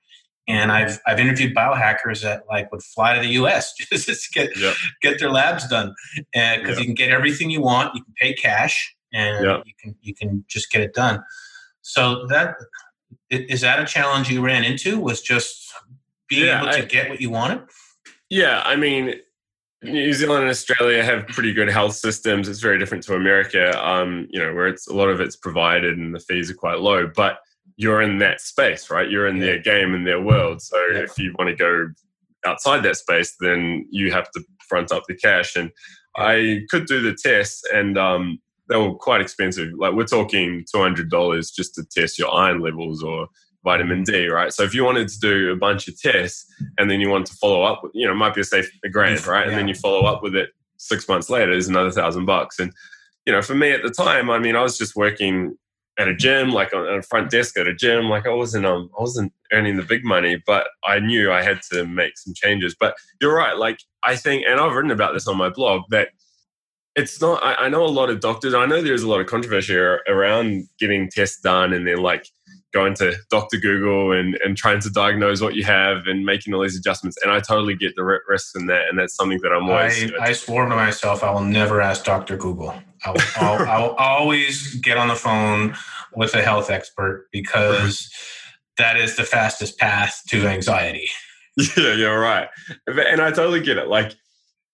and 0.48 0.72
I've 0.72 1.00
I've 1.06 1.20
interviewed 1.20 1.54
biohackers 1.54 2.22
that 2.22 2.44
like 2.48 2.70
would 2.72 2.82
fly 2.82 3.14
to 3.14 3.20
the 3.20 3.34
U.S. 3.34 3.74
just 3.92 4.06
to 4.06 4.30
get 4.32 4.56
yep. 4.56 4.74
get 5.00 5.18
their 5.18 5.30
labs 5.30 5.68
done, 5.68 5.94
because 6.16 6.68
yep. 6.68 6.78
you 6.78 6.84
can 6.84 6.94
get 6.94 7.10
everything 7.10 7.50
you 7.50 7.60
want. 7.60 7.94
You 7.94 8.02
can 8.02 8.14
pay 8.20 8.34
cash, 8.34 8.94
and 9.12 9.44
yep. 9.44 9.62
you 9.66 9.72
can 9.80 9.94
you 10.00 10.14
can 10.14 10.44
just 10.48 10.70
get 10.70 10.82
it 10.82 10.94
done. 10.94 11.22
So 11.82 12.26
that 12.28 12.56
is 13.30 13.60
that 13.60 13.80
a 13.80 13.84
challenge 13.84 14.30
you 14.30 14.42
ran 14.42 14.64
into? 14.64 14.98
Was 14.98 15.20
just 15.20 15.72
being 16.28 16.46
yeah, 16.46 16.62
able 16.62 16.72
to 16.72 16.78
I, 16.78 16.84
get 16.84 17.10
what 17.10 17.20
you 17.20 17.30
wanted? 17.30 17.62
Yeah, 18.30 18.62
I 18.64 18.76
mean, 18.76 19.14
New 19.82 20.12
Zealand 20.12 20.42
and 20.42 20.50
Australia 20.50 21.04
have 21.04 21.26
pretty 21.28 21.52
good 21.52 21.68
health 21.68 21.94
systems. 21.94 22.48
It's 22.48 22.60
very 22.60 22.78
different 22.78 23.04
to 23.04 23.14
America, 23.14 23.78
um, 23.86 24.28
you 24.30 24.40
know, 24.40 24.54
where 24.54 24.66
it's 24.66 24.86
a 24.88 24.94
lot 24.94 25.08
of 25.08 25.20
it's 25.20 25.36
provided 25.36 25.98
and 25.98 26.14
the 26.14 26.20
fees 26.20 26.50
are 26.50 26.54
quite 26.54 26.78
low, 26.78 27.06
but 27.06 27.38
you're 27.76 28.02
in 28.02 28.18
that 28.18 28.40
space, 28.40 28.90
right? 28.90 29.10
You're 29.10 29.26
in 29.26 29.36
yeah. 29.36 29.46
their 29.46 29.58
game 29.58 29.94
and 29.94 30.06
their 30.06 30.20
world. 30.20 30.62
So 30.62 30.76
yeah. 30.92 31.00
if 31.00 31.18
you 31.18 31.34
want 31.38 31.48
to 31.50 31.56
go 31.56 31.88
outside 32.44 32.82
that 32.82 32.96
space, 32.96 33.34
then 33.40 33.86
you 33.90 34.12
have 34.12 34.30
to 34.32 34.42
front 34.68 34.92
up 34.92 35.04
the 35.08 35.16
cash. 35.16 35.56
And 35.56 35.70
yeah. 36.18 36.24
I 36.24 36.60
could 36.70 36.86
do 36.86 37.00
the 37.00 37.16
tests, 37.20 37.62
and 37.72 37.96
um, 37.98 38.38
they 38.68 38.76
were 38.76 38.94
quite 38.94 39.20
expensive. 39.20 39.70
Like 39.76 39.94
we're 39.94 40.04
talking 40.04 40.64
two 40.72 40.80
hundred 40.80 41.10
dollars 41.10 41.50
just 41.50 41.74
to 41.76 41.84
test 41.84 42.18
your 42.18 42.32
iron 42.34 42.60
levels 42.60 43.02
or 43.02 43.28
vitamin 43.64 44.02
D, 44.02 44.26
right? 44.28 44.52
So 44.52 44.64
if 44.64 44.74
you 44.74 44.84
wanted 44.84 45.08
to 45.08 45.18
do 45.20 45.52
a 45.52 45.56
bunch 45.56 45.88
of 45.88 46.00
tests 46.00 46.44
and 46.78 46.90
then 46.90 47.00
you 47.00 47.08
want 47.08 47.26
to 47.26 47.34
follow 47.34 47.62
up 47.62 47.82
with, 47.82 47.92
you 47.94 48.06
know, 48.06 48.12
it 48.12 48.16
might 48.16 48.34
be 48.34 48.40
a 48.40 48.44
safe 48.44 48.68
a 48.84 48.88
grand, 48.88 49.24
right? 49.26 49.46
And 49.46 49.56
then 49.56 49.68
you 49.68 49.74
follow 49.74 50.04
up 50.04 50.22
with 50.22 50.34
it 50.34 50.50
six 50.78 51.08
months 51.08 51.30
later 51.30 51.52
is 51.52 51.68
another 51.68 51.92
thousand 51.92 52.26
bucks. 52.26 52.58
And 52.58 52.72
you 53.24 53.32
know, 53.32 53.40
for 53.40 53.54
me 53.54 53.70
at 53.70 53.82
the 53.82 53.90
time, 53.90 54.30
I 54.30 54.38
mean, 54.40 54.56
I 54.56 54.62
was 54.62 54.76
just 54.76 54.96
working 54.96 55.56
at 55.98 56.08
a 56.08 56.14
gym, 56.14 56.50
like 56.50 56.72
on 56.74 56.86
a 56.86 57.02
front 57.02 57.30
desk 57.30 57.58
at 57.58 57.68
a 57.68 57.74
gym. 57.74 58.08
Like 58.08 58.26
I 58.26 58.32
wasn't, 58.32 58.66
um, 58.66 58.90
I 58.98 59.02
wasn't 59.02 59.32
earning 59.52 59.76
the 59.76 59.82
big 59.82 60.04
money, 60.04 60.42
but 60.46 60.68
I 60.84 60.98
knew 61.00 61.30
I 61.30 61.42
had 61.42 61.60
to 61.72 61.84
make 61.84 62.16
some 62.16 62.34
changes. 62.34 62.74
But 62.78 62.94
you're 63.20 63.34
right. 63.34 63.56
Like 63.56 63.78
I 64.02 64.16
think, 64.16 64.44
and 64.48 64.60
I've 64.60 64.72
written 64.72 64.90
about 64.90 65.14
this 65.14 65.28
on 65.28 65.36
my 65.36 65.50
blog 65.50 65.82
that 65.90 66.08
it's 66.94 67.20
not. 67.20 67.42
I, 67.42 67.54
I 67.54 67.68
know 67.68 67.84
a 67.84 67.88
lot 67.88 68.10
of 68.10 68.20
doctors. 68.20 68.54
I 68.54 68.66
know 68.66 68.82
there's 68.82 69.02
a 69.02 69.08
lot 69.08 69.20
of 69.20 69.26
controversy 69.26 69.76
around 69.76 70.68
getting 70.78 71.08
tests 71.08 71.40
done, 71.40 71.72
and 71.72 71.86
then 71.86 71.98
like 71.98 72.26
going 72.72 72.94
to 72.94 73.14
Doctor 73.30 73.58
Google 73.58 74.12
and 74.12 74.36
and 74.44 74.56
trying 74.56 74.80
to 74.80 74.90
diagnose 74.90 75.40
what 75.40 75.54
you 75.54 75.64
have 75.64 76.06
and 76.06 76.24
making 76.24 76.54
all 76.54 76.62
these 76.62 76.76
adjustments. 76.76 77.16
And 77.22 77.32
I 77.32 77.40
totally 77.40 77.74
get 77.74 77.94
the 77.96 78.04
risks 78.28 78.54
in 78.54 78.66
that, 78.66 78.88
and 78.88 78.98
that's 78.98 79.14
something 79.14 79.40
that 79.42 79.52
I'm 79.52 79.68
always. 79.68 80.12
I, 80.20 80.26
I 80.26 80.32
swore 80.32 80.66
to 80.66 80.74
myself 80.74 81.22
I 81.22 81.30
will 81.30 81.40
never 81.40 81.80
ask 81.80 82.04
Doctor 82.04 82.36
Google. 82.36 82.74
I'll, 83.04 83.16
I'll, 83.36 83.66
I'll, 83.68 83.90
always 83.90 84.74
get 84.76 84.96
on 84.96 85.08
the 85.08 85.14
phone 85.14 85.74
with 86.14 86.34
a 86.34 86.42
health 86.42 86.70
expert 86.70 87.28
because 87.32 88.10
that 88.78 88.96
is 88.96 89.16
the 89.16 89.24
fastest 89.24 89.78
path 89.78 90.22
to 90.28 90.46
anxiety. 90.46 91.08
Yeah, 91.76 91.92
you're 91.92 92.18
right. 92.18 92.48
And 92.86 93.20
I 93.20 93.30
totally 93.30 93.60
get 93.60 93.76
it. 93.76 93.86
Like, 93.86 94.14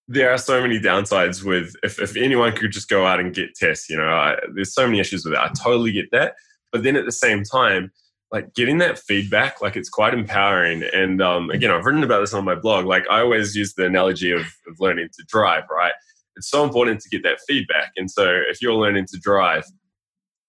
there 0.07 0.31
are 0.31 0.39
so 0.39 0.63
many 0.63 0.79
downsides 0.79 1.45
with 1.45 1.75
if, 1.83 2.01
if 2.01 2.17
anyone 2.17 2.55
could 2.55 2.71
just 2.71 2.89
go 2.89 3.05
out 3.05 3.19
and 3.19 3.35
get 3.35 3.57
tests, 3.57 3.91
you 3.91 3.97
know, 3.97 4.09
I, 4.09 4.37
there's 4.55 4.75
so 4.75 4.87
many 4.87 5.01
issues 5.01 5.25
with 5.25 5.35
that. 5.35 5.43
I 5.43 5.53
totally 5.61 5.91
get 5.91 6.13
that. 6.13 6.35
But 6.71 6.85
then 6.85 6.95
at 6.95 7.05
the 7.05 7.11
same 7.11 7.43
time, 7.43 7.91
like 8.31 8.55
getting 8.55 8.79
that 8.79 8.99
feedback, 8.99 9.61
like 9.61 9.77
it's 9.77 9.89
quite 9.89 10.15
empowering. 10.15 10.83
And 10.95 11.23
um, 11.23 11.51
again, 11.51 11.71
I've 11.71 11.85
written 11.85 12.03
about 12.03 12.21
this 12.21 12.35
on 12.35 12.45
my 12.45 12.55
blog. 12.55 12.87
Like 12.87 13.05
I 13.11 13.21
always 13.21 13.57
use 13.57 13.75
the 13.75 13.87
analogy 13.87 14.33
of, 14.33 14.43
of 14.43 14.81
learning 14.81 15.09
to 15.19 15.25
drive, 15.27 15.65
right? 15.71 15.93
It's 16.39 16.51
so 16.51 16.65
important 16.65 17.01
to 17.01 17.09
get 17.09 17.23
that 17.25 17.41
feedback. 17.47 17.93
And 17.97 18.11
so 18.11 18.25
if 18.49 18.63
you're 18.63 18.75
learning 18.75 19.07
to 19.13 19.19
drive, 19.19 19.65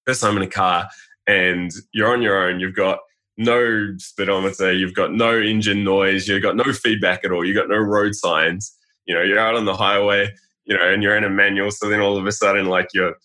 first 0.05 0.21
time 0.21 0.37
in 0.37 0.43
a 0.43 0.47
car 0.47 0.87
and 1.27 1.71
you're 1.93 2.11
on 2.11 2.21
your 2.21 2.47
own, 2.47 2.59
you've 2.59 2.75
got 2.75 2.99
no 3.37 3.93
speedometer, 3.97 4.71
you've 4.71 4.93
got 4.93 5.13
no 5.13 5.37
engine 5.37 5.83
noise, 5.83 6.27
you've 6.27 6.43
got 6.43 6.55
no 6.55 6.71
feedback 6.73 7.25
at 7.25 7.31
all, 7.31 7.45
you've 7.45 7.55
got 7.55 7.69
no 7.69 7.77
road 7.77 8.15
signs, 8.15 8.75
you 9.05 9.15
know, 9.15 9.21
you're 9.21 9.39
out 9.39 9.55
on 9.55 9.65
the 9.65 9.75
highway, 9.75 10.29
you 10.65 10.77
know, 10.77 10.87
and 10.87 11.01
you're 11.01 11.17
in 11.17 11.23
a 11.23 11.29
manual. 11.29 11.71
So 11.71 11.89
then 11.89 11.99
all 11.99 12.17
of 12.17 12.25
a 12.25 12.31
sudden, 12.31 12.67
like 12.67 12.89
you're 12.93 13.15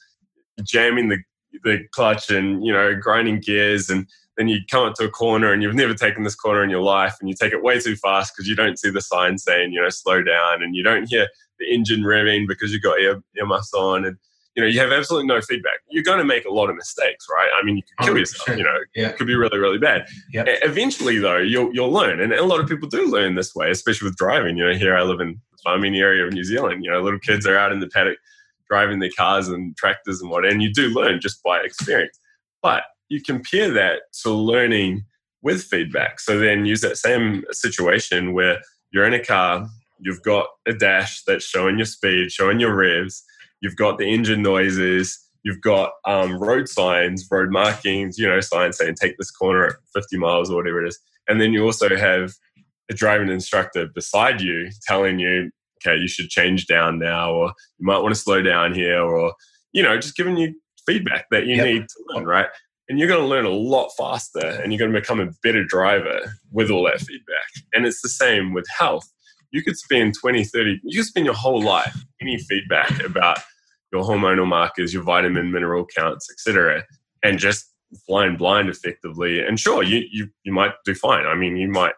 jamming 0.62 1.08
the, 1.08 1.18
the 1.64 1.80
clutch 1.92 2.30
and, 2.30 2.64
you 2.64 2.72
know, 2.72 2.94
grinding 2.94 3.40
gears 3.40 3.90
and 3.90 4.06
then 4.36 4.48
you 4.48 4.60
come 4.70 4.86
up 4.86 4.94
to 4.94 5.04
a 5.04 5.10
corner 5.10 5.52
and 5.52 5.62
you've 5.62 5.74
never 5.74 5.94
taken 5.94 6.24
this 6.24 6.34
corner 6.34 6.64
in 6.64 6.70
your 6.70 6.82
life 6.82 7.16
and 7.20 7.28
you 7.28 7.34
take 7.34 7.52
it 7.52 7.62
way 7.62 7.78
too 7.78 7.96
fast 7.96 8.32
because 8.34 8.48
you 8.48 8.56
don't 8.56 8.78
see 8.78 8.90
the 8.90 9.00
sign 9.00 9.38
saying, 9.38 9.72
you 9.72 9.80
know, 9.80 9.88
slow 9.90 10.22
down 10.22 10.62
and 10.62 10.74
you 10.74 10.82
don't 10.82 11.08
hear 11.08 11.28
the 11.58 11.72
engine 11.72 12.00
revving 12.00 12.48
because 12.48 12.72
you've 12.72 12.82
got 12.82 13.00
ear, 13.00 13.22
earmuffs 13.36 13.72
on 13.74 14.04
and 14.04 14.16
you 14.54 14.62
know, 14.62 14.68
you 14.68 14.78
have 14.78 14.92
absolutely 14.92 15.26
no 15.26 15.40
feedback. 15.40 15.80
You're 15.88 16.04
going 16.04 16.18
to 16.18 16.24
make 16.24 16.44
a 16.44 16.50
lot 16.50 16.70
of 16.70 16.76
mistakes, 16.76 17.26
right? 17.28 17.50
I 17.60 17.64
mean, 17.64 17.76
you 17.76 17.82
could 17.82 18.06
kill 18.06 18.18
yourself. 18.18 18.56
You 18.56 18.62
know, 18.62 18.78
yeah. 18.94 19.08
it 19.08 19.16
could 19.16 19.26
be 19.26 19.34
really, 19.34 19.58
really 19.58 19.78
bad. 19.78 20.06
Yep. 20.32 20.46
Eventually, 20.62 21.18
though, 21.18 21.38
you'll 21.38 21.74
you'll 21.74 21.90
learn, 21.90 22.20
and 22.20 22.32
a 22.32 22.44
lot 22.44 22.60
of 22.60 22.68
people 22.68 22.88
do 22.88 23.10
learn 23.10 23.34
this 23.34 23.54
way, 23.54 23.70
especially 23.70 24.06
with 24.06 24.16
driving. 24.16 24.56
You 24.56 24.66
know, 24.66 24.74
here 24.74 24.96
I 24.96 25.02
live 25.02 25.20
in 25.20 25.40
the 25.50 25.58
farming 25.64 25.96
area 25.96 26.24
of 26.24 26.32
New 26.32 26.44
Zealand. 26.44 26.84
You 26.84 26.92
know, 26.92 27.02
little 27.02 27.18
kids 27.18 27.46
are 27.46 27.58
out 27.58 27.72
in 27.72 27.80
the 27.80 27.88
paddock 27.88 28.18
driving 28.68 29.00
their 29.00 29.10
cars 29.16 29.48
and 29.48 29.76
tractors 29.76 30.22
and 30.22 30.30
what, 30.30 30.44
and 30.46 30.62
you 30.62 30.72
do 30.72 30.88
learn 30.88 31.20
just 31.20 31.42
by 31.42 31.58
experience. 31.58 32.18
But 32.62 32.84
you 33.08 33.20
compare 33.22 33.70
that 33.70 34.02
to 34.22 34.30
learning 34.30 35.04
with 35.42 35.62
feedback. 35.62 36.20
So 36.20 36.38
then 36.38 36.64
use 36.64 36.80
that 36.80 36.96
same 36.96 37.44
situation 37.52 38.32
where 38.32 38.60
you're 38.92 39.04
in 39.04 39.14
a 39.14 39.24
car, 39.24 39.68
you've 39.98 40.22
got 40.22 40.46
a 40.66 40.72
dash 40.72 41.22
that's 41.24 41.44
showing 41.44 41.78
your 41.78 41.86
speed, 41.86 42.32
showing 42.32 42.60
your 42.60 42.74
revs, 42.74 43.22
you've 43.60 43.76
got 43.76 43.98
the 43.98 44.10
engine 44.10 44.42
noises, 44.42 45.18
you've 45.42 45.60
got 45.60 45.92
um, 46.06 46.38
road 46.38 46.68
signs, 46.68 47.26
road 47.30 47.50
markings, 47.50 48.18
you 48.18 48.26
know, 48.26 48.40
signs 48.40 48.78
saying 48.78 48.94
take 48.94 49.16
this 49.18 49.30
corner 49.30 49.66
at 49.66 49.74
50 49.94 50.16
miles 50.18 50.50
or 50.50 50.56
whatever 50.56 50.84
it 50.84 50.88
is. 50.88 50.98
And 51.28 51.40
then 51.40 51.52
you 51.52 51.64
also 51.64 51.94
have 51.96 52.32
a 52.90 52.94
driving 52.94 53.28
instructor 53.28 53.86
beside 53.86 54.40
you 54.40 54.70
telling 54.86 55.18
you, 55.18 55.50
okay, 55.86 55.98
you 55.98 56.08
should 56.08 56.28
change 56.28 56.66
down 56.66 56.98
now, 56.98 57.32
or 57.32 57.48
you 57.78 57.86
might 57.86 57.98
want 57.98 58.14
to 58.14 58.20
slow 58.20 58.42
down 58.42 58.74
here, 58.74 59.00
or, 59.00 59.34
you 59.72 59.82
know, 59.82 59.96
just 59.98 60.16
giving 60.16 60.36
you 60.36 60.54
feedback 60.86 61.26
that 61.30 61.46
you 61.46 61.56
yep. 61.56 61.66
need 61.66 61.82
to 61.82 62.04
learn, 62.08 62.24
right? 62.24 62.46
And 62.88 62.98
you're 62.98 63.08
going 63.08 63.20
to 63.20 63.26
learn 63.26 63.46
a 63.46 63.50
lot 63.50 63.90
faster 63.96 64.46
and 64.46 64.72
you're 64.72 64.78
going 64.78 64.92
to 64.92 65.00
become 65.00 65.20
a 65.20 65.32
better 65.42 65.64
driver 65.64 66.36
with 66.52 66.70
all 66.70 66.84
that 66.84 67.00
feedback. 67.00 67.48
And 67.72 67.86
it's 67.86 68.02
the 68.02 68.08
same 68.08 68.52
with 68.52 68.66
health. 68.68 69.10
You 69.52 69.62
could 69.62 69.76
spend 69.76 70.14
20, 70.20 70.44
30, 70.44 70.80
you 70.82 70.98
could 70.98 71.06
spend 71.06 71.26
your 71.26 71.34
whole 71.34 71.62
life 71.62 71.96
getting 72.20 72.38
feedback 72.38 73.02
about 73.02 73.38
your 73.92 74.02
hormonal 74.02 74.46
markers, 74.46 74.92
your 74.92 75.04
vitamin, 75.04 75.52
mineral 75.52 75.86
counts, 75.86 76.28
etc., 76.30 76.82
and 77.22 77.38
just 77.38 77.72
flying 78.06 78.36
blind 78.36 78.68
effectively. 78.68 79.40
And 79.40 79.58
sure, 79.58 79.82
you, 79.82 80.04
you, 80.10 80.28
you 80.42 80.52
might 80.52 80.72
do 80.84 80.94
fine. 80.94 81.26
I 81.26 81.36
mean, 81.36 81.56
you 81.56 81.68
might 81.68 81.94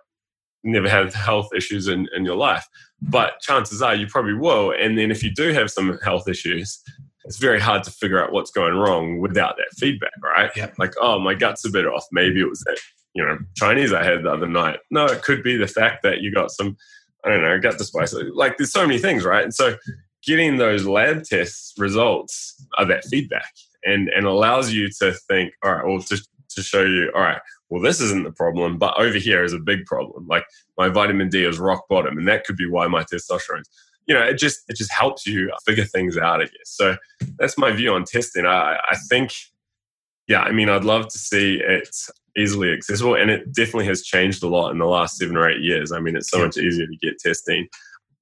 never 0.62 0.88
have 0.88 1.14
health 1.14 1.48
issues 1.56 1.88
in, 1.88 2.08
in 2.14 2.24
your 2.24 2.36
life, 2.36 2.66
but 3.00 3.40
chances 3.40 3.80
are 3.82 3.94
you 3.94 4.06
probably 4.06 4.34
will. 4.34 4.72
And 4.72 4.98
then 4.98 5.10
if 5.10 5.22
you 5.22 5.32
do 5.32 5.52
have 5.52 5.70
some 5.70 5.98
health 6.04 6.28
issues, 6.28 6.82
it's 7.26 7.38
very 7.38 7.60
hard 7.60 7.82
to 7.84 7.90
figure 7.90 8.22
out 8.22 8.32
what's 8.32 8.50
going 8.50 8.74
wrong 8.74 9.20
without 9.20 9.56
that 9.56 9.76
feedback, 9.76 10.12
right? 10.22 10.50
Yep. 10.56 10.78
Like, 10.78 10.94
oh, 11.00 11.18
my 11.18 11.34
gut's 11.34 11.64
a 11.64 11.70
bit 11.70 11.86
off. 11.86 12.06
Maybe 12.12 12.40
it 12.40 12.48
was 12.48 12.60
that, 12.60 12.78
you 13.14 13.24
know, 13.24 13.38
Chinese 13.56 13.92
I 13.92 14.04
had 14.04 14.22
the 14.22 14.30
other 14.30 14.46
night. 14.46 14.78
No, 14.90 15.06
it 15.06 15.22
could 15.22 15.42
be 15.42 15.56
the 15.56 15.66
fact 15.66 16.02
that 16.04 16.20
you 16.20 16.32
got 16.32 16.50
some, 16.50 16.76
I 17.24 17.30
don't 17.30 17.42
know, 17.42 17.58
gut 17.58 17.74
dysbiosis. 17.74 18.30
Like, 18.34 18.56
there's 18.56 18.72
so 18.72 18.86
many 18.86 18.98
things, 18.98 19.24
right? 19.24 19.42
And 19.42 19.52
so 19.52 19.76
getting 20.24 20.56
those 20.56 20.86
lab 20.86 21.24
tests 21.24 21.74
results 21.78 22.64
are 22.78 22.86
that 22.86 23.04
feedback 23.04 23.52
and, 23.84 24.08
and 24.08 24.24
allows 24.24 24.72
you 24.72 24.88
to 25.00 25.12
think, 25.28 25.52
all 25.64 25.74
right, 25.74 25.84
well, 25.84 26.00
to, 26.00 26.20
to 26.50 26.62
show 26.62 26.84
you, 26.84 27.10
all 27.14 27.22
right, 27.22 27.40
well, 27.70 27.82
this 27.82 28.00
isn't 28.00 28.22
the 28.22 28.32
problem, 28.32 28.78
but 28.78 28.98
over 28.98 29.18
here 29.18 29.42
is 29.42 29.52
a 29.52 29.58
big 29.58 29.84
problem. 29.86 30.26
Like 30.28 30.44
my 30.78 30.88
vitamin 30.88 31.28
D 31.28 31.44
is 31.44 31.58
rock 31.58 31.88
bottom, 31.88 32.16
and 32.18 32.28
that 32.28 32.44
could 32.44 32.56
be 32.56 32.68
why 32.68 32.86
my 32.86 33.02
testosterone 33.02 33.64
you 34.06 34.14
know, 34.14 34.22
it 34.22 34.38
just 34.38 34.60
it 34.68 34.76
just 34.76 34.92
helps 34.92 35.26
you 35.26 35.50
figure 35.64 35.84
things 35.84 36.16
out, 36.16 36.40
I 36.40 36.44
guess. 36.44 36.52
So 36.64 36.96
that's 37.38 37.58
my 37.58 37.72
view 37.72 37.92
on 37.92 38.04
testing. 38.04 38.46
I, 38.46 38.78
I 38.90 38.96
think, 39.08 39.32
yeah, 40.28 40.42
I 40.42 40.52
mean, 40.52 40.68
I'd 40.68 40.84
love 40.84 41.08
to 41.08 41.18
see 41.18 41.56
it 41.56 41.94
easily 42.36 42.72
accessible, 42.72 43.14
and 43.14 43.30
it 43.30 43.52
definitely 43.52 43.86
has 43.86 44.02
changed 44.02 44.42
a 44.42 44.48
lot 44.48 44.70
in 44.70 44.78
the 44.78 44.86
last 44.86 45.16
seven 45.18 45.36
or 45.36 45.48
eight 45.48 45.62
years. 45.62 45.92
I 45.92 46.00
mean, 46.00 46.16
it's 46.16 46.30
so 46.30 46.44
much 46.44 46.56
easier 46.56 46.86
to 46.86 46.96
get 47.02 47.18
testing, 47.18 47.68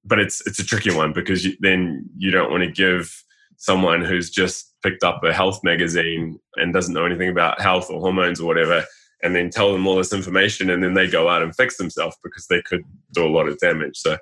but 0.03 0.19
it's 0.19 0.45
it's 0.47 0.59
a 0.59 0.65
tricky 0.65 0.93
one 0.93 1.13
because 1.13 1.45
you, 1.45 1.55
then 1.59 2.09
you 2.17 2.31
don't 2.31 2.51
want 2.51 2.63
to 2.63 2.71
give 2.71 3.23
someone 3.57 4.03
who's 4.03 4.29
just 4.29 4.73
picked 4.83 5.03
up 5.03 5.23
a 5.23 5.33
health 5.33 5.61
magazine 5.63 6.39
and 6.55 6.73
doesn't 6.73 6.93
know 6.93 7.05
anything 7.05 7.29
about 7.29 7.61
health 7.61 7.89
or 7.89 7.99
hormones 7.99 8.39
or 8.39 8.45
whatever 8.45 8.83
and 9.23 9.35
then 9.35 9.49
tell 9.49 9.71
them 9.71 9.87
all 9.87 9.95
this 9.95 10.13
information 10.13 10.69
and 10.69 10.83
then 10.83 10.93
they 10.93 11.07
go 11.07 11.29
out 11.29 11.41
and 11.41 11.55
fix 11.55 11.77
themselves 11.77 12.17
because 12.23 12.47
they 12.47 12.61
could 12.61 12.83
do 13.13 13.25
a 13.25 13.29
lot 13.29 13.47
of 13.47 13.57
damage 13.59 13.97
so 13.97 14.17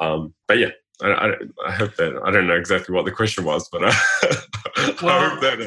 um, 0.00 0.32
but 0.46 0.58
yeah 0.58 0.70
I, 1.02 1.08
I, 1.08 1.32
I, 1.66 1.72
hope 1.72 1.96
that 1.96 2.18
I 2.24 2.30
don't 2.30 2.46
know 2.46 2.56
exactly 2.56 2.94
what 2.94 3.04
the 3.04 3.12
question 3.12 3.44
was, 3.44 3.68
but 3.68 3.82
I, 3.84 4.96
well, 5.02 5.18
I 5.18 5.28
hope 5.28 5.40
that. 5.40 5.60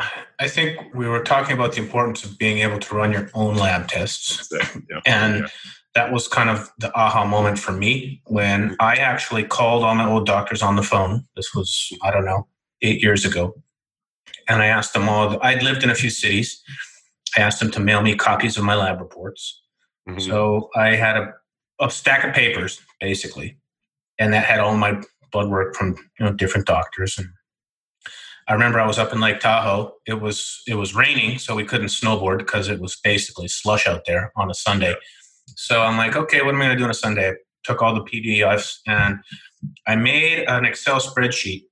Uh, 0.00 0.04
I 0.40 0.48
think 0.48 0.78
we 0.94 1.06
were 1.06 1.22
talking 1.22 1.54
about 1.54 1.72
the 1.72 1.80
importance 1.80 2.24
of 2.24 2.38
being 2.38 2.58
able 2.58 2.78
to 2.80 2.94
run 2.94 3.12
your 3.12 3.30
own 3.34 3.56
lab 3.56 3.88
tests, 3.88 4.48
yeah, 4.90 5.00
and 5.06 5.40
yeah. 5.40 5.46
that 5.94 6.12
was 6.12 6.26
kind 6.26 6.50
of 6.50 6.70
the 6.78 6.92
aha 6.98 7.24
moment 7.24 7.58
for 7.58 7.72
me 7.72 8.20
when 8.26 8.70
mm-hmm. 8.70 8.74
I 8.80 8.96
actually 8.96 9.44
called 9.44 9.84
all 9.84 9.94
my 9.94 10.08
old 10.08 10.26
doctors 10.26 10.62
on 10.62 10.74
the 10.74 10.82
phone. 10.82 11.24
This 11.36 11.54
was 11.54 11.92
I 12.02 12.10
don't 12.10 12.24
know 12.24 12.48
eight 12.82 13.00
years 13.00 13.24
ago, 13.24 13.54
and 14.48 14.60
I 14.60 14.66
asked 14.66 14.92
them 14.92 15.08
all. 15.08 15.38
I'd 15.40 15.62
lived 15.62 15.84
in 15.84 15.90
a 15.90 15.94
few 15.94 16.10
cities. 16.10 16.62
I 17.36 17.40
asked 17.42 17.60
them 17.60 17.70
to 17.72 17.80
mail 17.80 18.02
me 18.02 18.16
copies 18.16 18.56
of 18.56 18.64
my 18.64 18.74
lab 18.74 19.00
reports. 19.00 19.62
Mm-hmm. 20.08 20.20
So 20.20 20.70
I 20.74 20.96
had 20.96 21.16
a, 21.16 21.34
a 21.80 21.90
stack 21.90 22.24
of 22.24 22.34
papers 22.34 22.80
basically 23.00 23.57
and 24.18 24.32
that 24.32 24.44
had 24.44 24.60
all 24.60 24.76
my 24.76 25.00
blood 25.32 25.48
work 25.48 25.74
from 25.74 25.96
you 26.18 26.26
know 26.26 26.32
different 26.32 26.66
doctors 26.66 27.18
and 27.18 27.28
I 28.48 28.54
remember 28.54 28.80
I 28.80 28.86
was 28.86 28.98
up 28.98 29.12
in 29.12 29.20
Lake 29.20 29.40
Tahoe. 29.40 29.92
It 30.06 30.22
was 30.22 30.62
it 30.66 30.74
was 30.74 30.94
raining, 30.94 31.38
so 31.38 31.54
we 31.54 31.64
couldn't 31.64 31.88
snowboard 31.88 32.38
because 32.38 32.68
it 32.68 32.80
was 32.80 32.96
basically 33.04 33.46
slush 33.46 33.86
out 33.86 34.06
there 34.06 34.32
on 34.36 34.50
a 34.50 34.54
Sunday. 34.54 34.94
So 35.56 35.82
I'm 35.82 35.98
like, 35.98 36.16
okay, 36.16 36.40
what 36.40 36.54
am 36.54 36.62
I 36.62 36.64
going 36.64 36.76
to 36.76 36.78
do 36.78 36.84
on 36.84 36.90
a 36.90 36.94
Sunday? 36.94 37.28
I 37.28 37.34
took 37.64 37.82
all 37.82 37.94
the 37.94 38.04
PDFs 38.04 38.78
and 38.86 39.18
I 39.86 39.96
made 39.96 40.44
an 40.48 40.64
Excel 40.64 40.98
spreadsheet, 40.98 41.64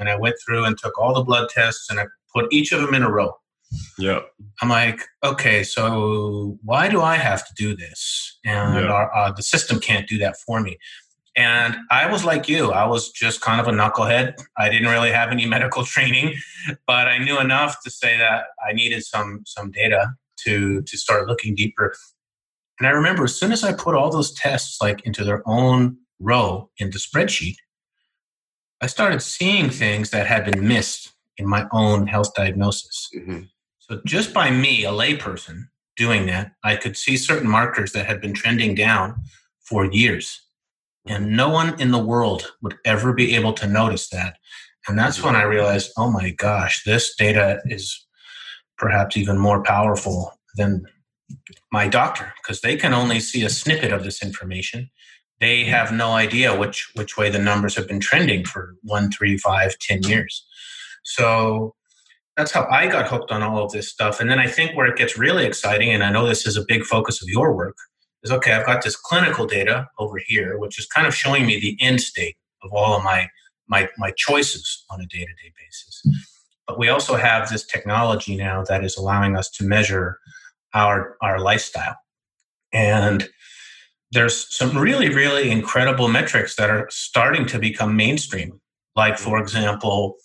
and 0.00 0.08
I 0.08 0.16
went 0.16 0.34
through 0.44 0.64
and 0.64 0.76
took 0.76 0.98
all 0.98 1.14
the 1.14 1.22
blood 1.22 1.48
tests 1.48 1.88
and 1.90 2.00
I 2.00 2.06
put 2.34 2.52
each 2.52 2.72
of 2.72 2.80
them 2.80 2.92
in 2.92 3.04
a 3.04 3.10
row. 3.10 3.32
Yeah. 3.98 4.20
I'm 4.60 4.68
like, 4.68 5.00
okay, 5.24 5.62
so 5.62 6.58
why 6.62 6.88
do 6.88 7.02
I 7.02 7.16
have 7.16 7.46
to 7.46 7.54
do 7.54 7.76
this? 7.76 8.38
And 8.44 8.74
yeah. 8.74 8.92
our, 8.92 9.14
uh, 9.14 9.32
the 9.32 9.42
system 9.42 9.80
can't 9.80 10.08
do 10.08 10.18
that 10.18 10.36
for 10.46 10.60
me. 10.60 10.78
And 11.36 11.76
I 11.90 12.10
was 12.10 12.24
like 12.24 12.48
you, 12.48 12.72
I 12.72 12.86
was 12.86 13.10
just 13.10 13.42
kind 13.42 13.60
of 13.60 13.68
a 13.68 13.70
knucklehead. 13.70 14.34
I 14.56 14.70
didn't 14.70 14.88
really 14.88 15.12
have 15.12 15.30
any 15.30 15.44
medical 15.56 15.84
training, 15.84 16.34
but 16.86 17.08
I 17.08 17.18
knew 17.18 17.38
enough 17.38 17.82
to 17.84 17.90
say 17.90 18.16
that 18.16 18.46
I 18.66 18.72
needed 18.72 19.04
some 19.04 19.42
some 19.44 19.70
data 19.70 20.14
to 20.44 20.82
to 20.82 20.96
start 20.96 21.28
looking 21.28 21.54
deeper. 21.54 21.94
And 22.78 22.86
I 22.86 22.90
remember 22.90 23.24
as 23.24 23.38
soon 23.38 23.52
as 23.52 23.64
I 23.64 23.72
put 23.72 23.94
all 23.94 24.10
those 24.10 24.32
tests 24.32 24.80
like 24.80 25.04
into 25.06 25.24
their 25.24 25.42
own 25.46 25.98
row 26.18 26.70
in 26.78 26.90
the 26.90 26.98
spreadsheet, 26.98 27.56
I 28.80 28.86
started 28.86 29.20
seeing 29.20 29.70
things 29.70 30.10
that 30.10 30.26
had 30.26 30.44
been 30.44 30.66
missed 30.66 31.12
in 31.36 31.46
my 31.46 31.66
own 31.72 32.06
health 32.06 32.34
diagnosis. 32.34 33.08
Mm-hmm. 33.14 33.42
So 33.78 34.00
just 34.06 34.34
by 34.34 34.50
me, 34.50 34.84
a 34.84 34.90
layperson, 34.90 35.68
doing 35.96 36.26
that, 36.26 36.52
I 36.64 36.76
could 36.76 36.96
see 36.96 37.16
certain 37.16 37.48
markers 37.48 37.92
that 37.92 38.06
had 38.06 38.20
been 38.20 38.34
trending 38.34 38.74
down 38.74 39.16
for 39.60 39.84
years 39.84 40.45
and 41.06 41.36
no 41.36 41.48
one 41.48 41.80
in 41.80 41.90
the 41.90 42.04
world 42.04 42.52
would 42.62 42.76
ever 42.84 43.12
be 43.12 43.34
able 43.34 43.52
to 43.54 43.66
notice 43.66 44.08
that. 44.08 44.36
And 44.88 44.98
that's 44.98 45.22
when 45.22 45.34
I 45.34 45.40
mm-hmm. 45.40 45.50
realized, 45.50 45.92
oh 45.96 46.10
my 46.10 46.30
gosh, 46.30 46.84
this 46.84 47.14
data 47.16 47.60
is 47.66 48.06
perhaps 48.78 49.16
even 49.16 49.38
more 49.38 49.62
powerful 49.62 50.32
than 50.56 50.84
my 51.72 51.88
doctor 51.88 52.32
because 52.42 52.60
they 52.60 52.76
can 52.76 52.94
only 52.94 53.20
see 53.20 53.44
a 53.44 53.50
snippet 53.50 53.92
of 53.92 54.04
this 54.04 54.22
information. 54.22 54.90
They 55.40 55.62
mm-hmm. 55.62 55.70
have 55.70 55.92
no 55.92 56.12
idea 56.12 56.58
which 56.58 56.90
which 56.94 57.16
way 57.16 57.30
the 57.30 57.38
numbers 57.38 57.74
have 57.76 57.88
been 57.88 58.00
trending 58.00 58.44
for 58.44 58.76
one, 58.82 59.10
three, 59.10 59.36
five, 59.38 59.78
ten 59.78 60.02
years. 60.02 60.46
So 61.04 61.74
that's 62.36 62.52
how 62.52 62.66
I 62.70 62.86
got 62.86 63.08
hooked 63.08 63.32
on 63.32 63.42
all 63.42 63.64
of 63.64 63.72
this 63.72 63.88
stuff. 63.88 64.20
And 64.20 64.30
then 64.30 64.38
I 64.38 64.46
think 64.46 64.76
where 64.76 64.86
it 64.86 64.98
gets 64.98 65.18
really 65.18 65.46
exciting, 65.46 65.90
and 65.90 66.04
I 66.04 66.10
know 66.10 66.26
this 66.26 66.46
is 66.46 66.56
a 66.56 66.64
big 66.66 66.84
focus 66.84 67.22
of 67.22 67.28
your 67.28 67.54
work, 67.54 67.76
is 68.26 68.32
okay, 68.32 68.52
I've 68.52 68.66
got 68.66 68.82
this 68.82 68.96
clinical 68.96 69.46
data 69.46 69.88
over 69.98 70.18
here, 70.18 70.58
which 70.58 70.78
is 70.78 70.86
kind 70.86 71.06
of 71.06 71.14
showing 71.14 71.46
me 71.46 71.58
the 71.58 71.76
end 71.80 72.00
state 72.00 72.36
of 72.62 72.72
all 72.72 72.96
of 72.96 73.02
my 73.02 73.28
my, 73.68 73.88
my 73.98 74.12
choices 74.16 74.84
on 74.90 75.00
a 75.00 75.06
day-to-day 75.06 75.52
basis. 75.58 76.02
But 76.68 76.78
we 76.78 76.88
also 76.88 77.16
have 77.16 77.48
this 77.48 77.66
technology 77.66 78.36
now 78.36 78.62
that 78.62 78.84
is 78.84 78.96
allowing 78.96 79.36
us 79.36 79.50
to 79.52 79.64
measure 79.64 80.18
our 80.74 81.16
our 81.22 81.40
lifestyle. 81.40 81.96
And 82.72 83.28
there's 84.12 84.36
some 84.56 84.76
really, 84.78 85.08
really 85.08 85.50
incredible 85.50 86.08
metrics 86.08 86.54
that 86.56 86.70
are 86.70 86.86
starting 86.90 87.46
to 87.46 87.58
become 87.58 87.96
mainstream. 87.96 88.60
Like, 88.94 89.18
for 89.18 89.38
example, 89.38 90.16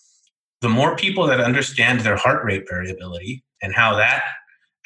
the 0.61 0.69
more 0.69 0.95
people 0.95 1.25
that 1.27 1.39
understand 1.39 2.01
their 2.01 2.15
heart 2.15 2.45
rate 2.45 2.65
variability 2.69 3.43
and 3.61 3.73
how 3.73 3.95
that 3.95 4.23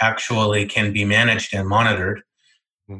actually 0.02 0.66
can 0.66 0.92
be 0.94 1.06
managed 1.06 1.54
and 1.54 1.68
monitored. 1.68 2.22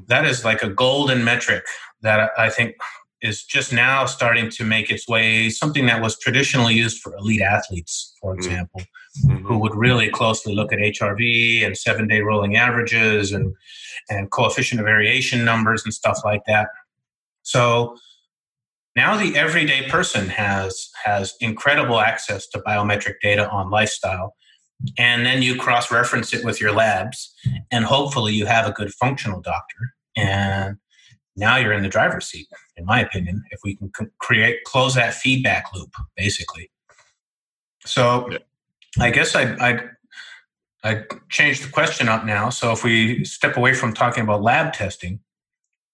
That 0.08 0.26
is 0.26 0.44
like 0.44 0.64
a 0.64 0.70
golden 0.70 1.24
metric 1.24 1.64
that 2.02 2.32
I 2.38 2.50
think 2.50 2.76
is 3.22 3.44
just 3.44 3.74
now 3.74 4.06
starting 4.06 4.50
to 4.50 4.64
make 4.64 4.92
its 4.92 5.08
way 5.08 5.50
something 5.50 5.86
that 5.88 6.02
was 6.02 6.18
traditionally 6.20 6.76
used 6.76 7.02
for 7.02 7.16
elite 7.16 7.42
athletes, 7.42 8.14
for 8.22 8.34
hmm. 8.34 8.40
example, 8.40 8.82
mm-hmm. 9.26 9.46
who 9.46 9.58
would 9.60 9.76
really 9.76 10.10
closely 10.10 10.54
look 10.54 10.72
at 10.72 10.80
HRV 10.80 11.66
and 11.66 11.78
seven 11.78 12.08
day 12.08 12.22
rolling 12.22 12.56
averages 12.56 13.32
and, 13.32 13.54
and 14.10 14.32
coefficient 14.32 14.80
of 14.80 14.86
variation 14.86 15.44
numbers 15.46 15.84
and 15.84 15.94
stuff 15.94 16.20
like 16.24 16.42
that. 16.48 16.70
So 17.44 17.98
now 18.96 19.18
the 19.18 19.38
everyday 19.38 19.88
person 19.90 20.30
has 20.30 20.90
has 21.04 21.36
incredible 21.42 22.00
access 22.00 22.48
to 22.48 22.60
biometric 22.60 23.16
data 23.22 23.50
on 23.50 23.70
lifestyle 23.70 24.36
and 24.98 25.26
then 25.26 25.42
you 25.42 25.56
cross 25.56 25.92
reference 25.92 26.34
it 26.34 26.44
with 26.44 26.60
your 26.60 26.72
labs 26.72 27.34
and 27.72 27.86
hopefully 27.86 28.34
you 28.34 28.46
have 28.46 28.68
a 28.68 28.72
good 28.72 28.94
functional 28.94 29.42
doctor 29.42 29.94
and 30.16 30.78
now 31.36 31.58
you're 31.58 31.74
in 31.74 31.84
the 31.84 31.90
driver's 31.90 32.26
seat 32.28 32.48
in 32.78 32.86
my 32.86 33.00
opinion 33.00 33.44
if 33.52 33.60
we 33.64 33.76
can 33.76 33.92
create 34.20 34.64
close 34.66 34.96
that 34.96 35.14
feedback 35.14 35.66
loop 35.74 35.94
basically. 36.16 36.70
So 37.86 38.30
i 39.00 39.10
guess 39.12 39.36
i 39.36 39.54
i 39.56 39.80
i 40.84 41.04
changed 41.30 41.64
the 41.64 41.72
question 41.72 42.08
up 42.10 42.26
now. 42.26 42.50
So 42.50 42.72
if 42.72 42.84
we 42.84 43.24
step 43.26 43.58
away 43.58 43.74
from 43.74 43.94
talking 43.94 44.24
about 44.24 44.42
lab 44.42 44.74
testing 44.74 45.20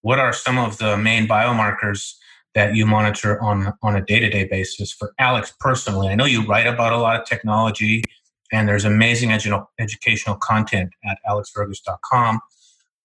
what 0.00 0.18
are 0.18 0.32
some 0.32 0.58
of 0.58 0.78
the 0.78 0.96
main 0.96 1.28
biomarkers 1.28 2.14
that 2.54 2.74
you 2.74 2.84
monitor 2.84 3.40
on 3.40 3.72
on 3.82 3.94
a 3.94 4.04
day-to-day 4.04 4.48
basis 4.50 4.92
for 4.92 5.14
alex 5.18 5.54
personally? 5.60 6.08
I 6.08 6.16
know 6.16 6.24
you 6.24 6.44
write 6.44 6.66
about 6.66 6.92
a 6.92 6.98
lot 6.98 7.20
of 7.20 7.26
technology 7.26 8.02
and 8.52 8.68
there's 8.68 8.84
amazing 8.84 9.30
edu- 9.30 9.66
educational 9.78 10.36
content 10.36 10.90
at 11.04 11.18
alexfergus.com. 11.28 12.40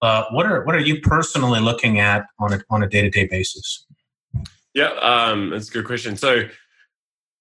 Uh, 0.01 0.25
what 0.31 0.45
are 0.45 0.63
what 0.65 0.75
are 0.75 0.79
you 0.79 1.01
personally 1.01 1.59
looking 1.59 1.99
at 1.99 2.27
on 2.39 2.53
a 2.53 2.59
on 2.69 2.83
a 2.83 2.87
day 2.87 3.01
to 3.01 3.09
day 3.09 3.25
basis? 3.25 3.85
Yeah, 4.75 4.89
um, 5.01 5.49
that's 5.49 5.69
a 5.69 5.71
good 5.71 5.85
question. 5.85 6.15
So 6.17 6.47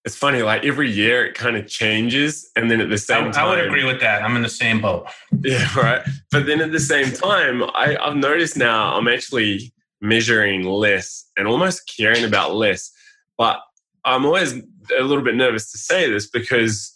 it's 0.06 0.16
funny, 0.16 0.40
like 0.40 0.64
every 0.64 0.90
year 0.90 1.26
it 1.26 1.34
kind 1.34 1.56
of 1.56 1.66
changes, 1.66 2.50
and 2.56 2.70
then 2.70 2.80
at 2.80 2.88
the 2.88 2.96
same 2.96 3.28
I, 3.28 3.30
time, 3.32 3.44
I 3.44 3.48
would 3.50 3.58
agree 3.58 3.84
with 3.84 4.00
that. 4.00 4.22
I'm 4.22 4.36
in 4.36 4.42
the 4.42 4.48
same 4.48 4.80
boat. 4.80 5.06
Yeah, 5.42 5.68
right. 5.76 6.00
But 6.30 6.46
then 6.46 6.62
at 6.62 6.72
the 6.72 6.80
same 6.80 7.12
time, 7.12 7.62
I, 7.74 7.98
I've 8.00 8.16
noticed 8.16 8.56
now 8.56 8.96
I'm 8.96 9.08
actually 9.08 9.74
measuring 10.00 10.62
less 10.62 11.28
and 11.36 11.46
almost 11.46 11.92
caring 11.94 12.24
about 12.24 12.54
less. 12.54 12.90
But 13.36 13.58
I'm 14.04 14.24
always 14.24 14.54
a 14.96 15.02
little 15.02 15.24
bit 15.24 15.34
nervous 15.34 15.70
to 15.72 15.78
say 15.78 16.08
this 16.08 16.28
because 16.28 16.95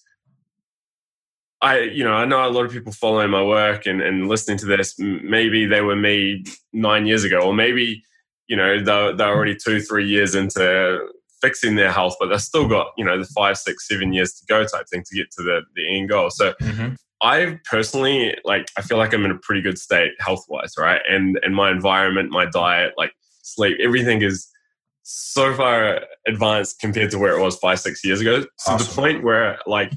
I, 1.63 1.81
you 1.81 2.05
know, 2.05 2.15
I 2.15 2.25
know 2.25 2.47
a 2.47 2.49
lot 2.49 2.65
of 2.65 2.73
people 2.73 2.93
following 2.93 3.31
my 3.31 3.43
work 3.43 3.87
and, 3.87 4.01
and 4.01 4.29
listening 4.29 4.57
to 4.59 4.67
this. 4.67 4.95
Maybe 4.99 5.67
they 5.67 5.83
were 5.83 5.97
me 5.97 6.45
nine 6.73 7.07
years 7.07 7.23
ago, 7.23 7.41
or 7.41 7.55
maybe, 7.55 8.03
you 8.47 8.57
know, 8.57 8.83
they're, 8.83 9.15
they're 9.15 9.29
already 9.29 9.57
two, 9.57 9.81
three 9.81 10.09
years 10.09 10.35
into 10.35 10.99
fixing 11.43 11.77
their 11.77 11.93
health, 11.93 12.17
but 12.19 12.29
they've 12.29 12.41
still 12.41 12.67
got, 12.67 12.89
you 12.97 13.05
know, 13.05 13.19
the 13.19 13.29
five, 13.35 13.59
six, 13.59 13.89
seven 13.89 14.13
years 14.13 14.35
to 14.35 14.47
go 14.47 14.65
type 14.65 14.87
thing 14.91 15.03
to 15.07 15.17
get 15.17 15.31
to 15.33 15.43
the, 15.43 15.61
the 15.75 15.99
end 15.99 16.09
goal. 16.09 16.31
So 16.31 16.55
mm-hmm. 16.63 16.95
I 17.23 17.59
personally, 17.71 18.37
like, 18.45 18.69
I 18.79 18.83
feel 18.83 18.97
like 18.97 19.13
I'm 19.13 19.27
in 19.27 19.31
a 19.31 19.39
pretty 19.39 19.61
good 19.61 19.79
state 19.79 20.13
health 20.19 20.45
wise, 20.49 20.73
right? 20.79 21.03
And, 21.09 21.39
and 21.43 21.55
my 21.55 21.71
environment, 21.71 22.31
my 22.31 22.47
diet, 22.47 22.95
like 22.97 23.13
sleep, 23.43 23.77
everything 23.83 24.23
is 24.23 24.49
so 25.03 25.55
far 25.55 26.01
advanced 26.27 26.81
compared 26.81 27.11
to 27.11 27.19
where 27.19 27.37
it 27.37 27.43
was 27.43 27.57
five, 27.57 27.81
six 27.81 28.03
years 28.05 28.21
ago. 28.23 28.41
To 28.41 28.49
awesome. 28.67 28.87
the 28.87 28.95
point 28.95 29.25
where, 29.25 29.59
like, 29.67 29.93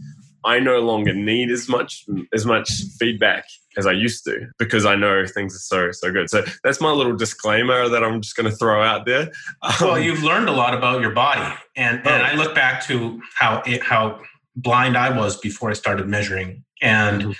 I 0.45 0.59
no 0.59 0.79
longer 0.79 1.13
need 1.13 1.49
as 1.49 1.69
much 1.69 2.05
as 2.33 2.45
much 2.45 2.69
feedback 2.99 3.45
as 3.77 3.87
I 3.87 3.91
used 3.91 4.23
to 4.25 4.47
because 4.59 4.85
I 4.85 4.95
know 4.95 5.25
things 5.25 5.55
are 5.55 5.59
so 5.59 5.91
so 5.91 6.11
good. 6.11 6.29
So 6.29 6.43
that's 6.63 6.81
my 6.81 6.91
little 6.91 7.15
disclaimer 7.15 7.89
that 7.89 8.03
I'm 8.03 8.21
just 8.21 8.35
going 8.35 8.49
to 8.49 8.55
throw 8.55 8.83
out 8.83 9.05
there. 9.05 9.31
Um, 9.61 9.73
well, 9.81 9.99
you've 9.99 10.23
learned 10.23 10.49
a 10.49 10.51
lot 10.51 10.73
about 10.73 11.01
your 11.01 11.11
body, 11.11 11.55
and 11.75 11.97
and 11.99 12.07
oh. 12.21 12.25
I 12.25 12.33
look 12.35 12.53
back 12.53 12.85
to 12.87 13.21
how 13.35 13.61
it, 13.65 13.81
how 13.81 14.21
blind 14.55 14.97
I 14.97 15.17
was 15.17 15.37
before 15.37 15.69
I 15.69 15.73
started 15.73 16.07
measuring, 16.07 16.63
and 16.81 17.21
mm-hmm. 17.21 17.31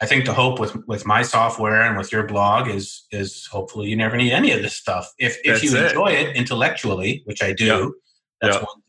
I 0.00 0.06
think 0.06 0.24
the 0.24 0.34
hope 0.34 0.58
with 0.58 0.76
with 0.88 1.06
my 1.06 1.22
software 1.22 1.82
and 1.82 1.96
with 1.96 2.12
your 2.12 2.26
blog 2.26 2.68
is 2.68 3.06
is 3.12 3.46
hopefully 3.46 3.88
you 3.88 3.96
never 3.96 4.16
need 4.16 4.32
any 4.32 4.50
of 4.50 4.62
this 4.62 4.74
stuff 4.74 5.12
if 5.18 5.38
if 5.44 5.60
that's 5.60 5.64
you 5.64 5.76
enjoy 5.76 6.08
it. 6.08 6.30
it 6.30 6.36
intellectually, 6.36 7.22
which 7.24 7.42
I 7.42 7.52
do. 7.52 7.64
Yep. 7.64 7.88
That's 8.40 8.56
yep. 8.56 8.62
one 8.64 8.81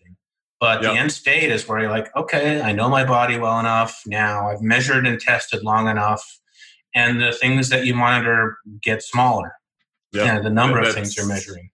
but 0.64 0.82
yep. 0.82 0.94
the 0.94 0.98
end 0.98 1.12
state 1.12 1.52
is 1.52 1.68
where 1.68 1.82
you're 1.82 1.90
like, 1.90 2.10
okay, 2.16 2.62
I 2.62 2.72
know 2.72 2.88
my 2.88 3.04
body 3.04 3.38
well 3.38 3.60
enough 3.60 4.02
now. 4.06 4.50
I've 4.50 4.62
measured 4.62 5.06
and 5.06 5.20
tested 5.20 5.62
long 5.62 5.90
enough, 5.90 6.40
and 6.96 7.20
the 7.20 7.34
things 7.34 7.68
that 7.68 7.86
you 7.86 7.94
monitor 7.94 8.60
get 8.82 9.04
smaller. 9.04 9.56
Yep. 10.14 10.26
Yeah, 10.26 10.40
the 10.40 10.50
number 10.50 10.80
of 10.80 10.94
things 10.94 11.18
you're 11.18 11.28
measuring. 11.28 11.70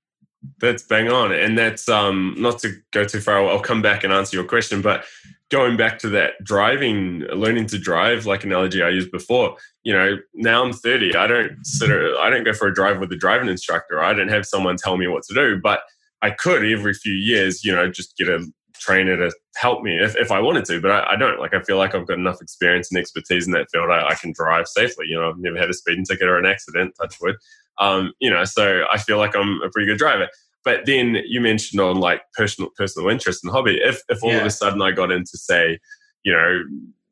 That's 0.60 0.82
bang 0.82 1.08
on, 1.08 1.32
and 1.32 1.56
that's 1.56 1.88
um 1.88 2.34
not 2.40 2.58
to 2.60 2.78
go 2.90 3.06
too 3.06 3.22
far. 3.22 3.48
I'll 3.48 3.60
come 3.60 3.84
back 3.84 4.04
and 4.04 4.12
answer 4.12 4.36
your 4.36 4.46
question, 4.48 4.82
but 4.82 5.06
going 5.52 5.78
back 5.78 6.00
to 6.00 6.10
that 6.10 6.44
driving, 6.44 7.20
learning 7.32 7.68
to 7.68 7.78
drive, 7.78 8.26
like 8.26 8.44
analogy 8.44 8.82
I 8.82 8.90
used 8.90 9.12
before. 9.12 9.56
You 9.84 9.94
know, 9.94 10.18
now 10.34 10.63
I'm 10.63 10.74
30. 10.74 11.16
I 11.16 11.28
don't 11.28 11.63
sit. 11.63 11.92
I 11.92 12.32
don't 12.32 12.44
go 12.44 12.54
for 12.54 12.68
a 12.68 12.74
drive 12.74 13.00
with 13.00 13.12
a 13.12 13.18
driving 13.18 13.50
instructor. 13.50 14.02
I 14.02 14.13
don't 14.13 14.30
have 14.30 14.48
someone 14.48 14.78
tell 14.78 14.98
me 14.98 15.06
what 15.06 15.22
to 15.26 15.36
do, 15.36 15.60
but 15.62 15.82
I 16.24 16.32
could 16.32 16.66
every 16.66 16.96
few 16.96 17.13
years, 17.13 17.63
you 17.63 17.74
know, 17.74 17.88
just 17.88 18.18
get 18.18 18.28
a 18.30 18.52
trainer 18.80 19.18
to 19.18 19.36
help 19.56 19.84
me 19.84 19.98
if, 19.98 20.15
if 20.15 20.32
I 20.32 20.39
wanted 20.39 20.65
to, 20.65 20.82
but 20.82 20.92
I, 20.92 21.13
I, 21.13 21.15
don't. 21.15 21.39
Like, 21.39 21.54
I 21.54 21.62
feel 21.62 21.78
like 21.78 21.96
I've 21.96 22.08
got 22.08 22.18
enough 22.18 22.42
experience 22.42 22.92
and 22.92 23.00
expertise 23.00 23.46
in 23.46 23.54
that 23.54 23.68
field. 23.72 23.89
I, 23.89 24.10
I, 24.10 24.15
can 24.15 24.32
drive 24.32 24.68
safely. 24.68 25.06
You 25.08 25.20
know, 25.20 25.30
I've 25.30 25.38
never 25.38 25.58
had 25.58 25.70
a 25.70 25.74
speeding 25.74 26.06
ticket 26.06 26.28
or 26.28 26.38
an 26.38 26.46
accident, 26.46 26.96
touch 27.00 27.15
wood. 27.22 27.36
Um, 27.80 28.13
you 28.20 28.30
know, 28.30 28.44
so 28.46 28.84
I 28.92 28.98
feel 28.98 29.18
like 29.18 29.36
I'm 29.36 29.62
a 29.62 29.70
pretty 29.70 29.88
good 29.88 29.98
driver. 29.98 30.28
But 30.63 30.86
then 30.86 31.18
you 31.26 31.39
mentioned 31.42 31.80
on 31.80 31.98
like 31.98 32.22
personal 32.34 32.70
personal 32.76 33.10
interest 33.10 33.44
and 33.44 33.52
hobby. 33.52 33.80
If 33.82 34.02
if 34.10 34.24
all 34.24 34.32
yeah. 34.32 34.39
of 34.39 34.46
a 34.46 34.52
sudden 34.52 34.82
I 34.82 34.92
got 34.92 35.12
into 35.12 35.38
say, 35.38 35.80
you 36.24 36.34
know, 36.34 36.63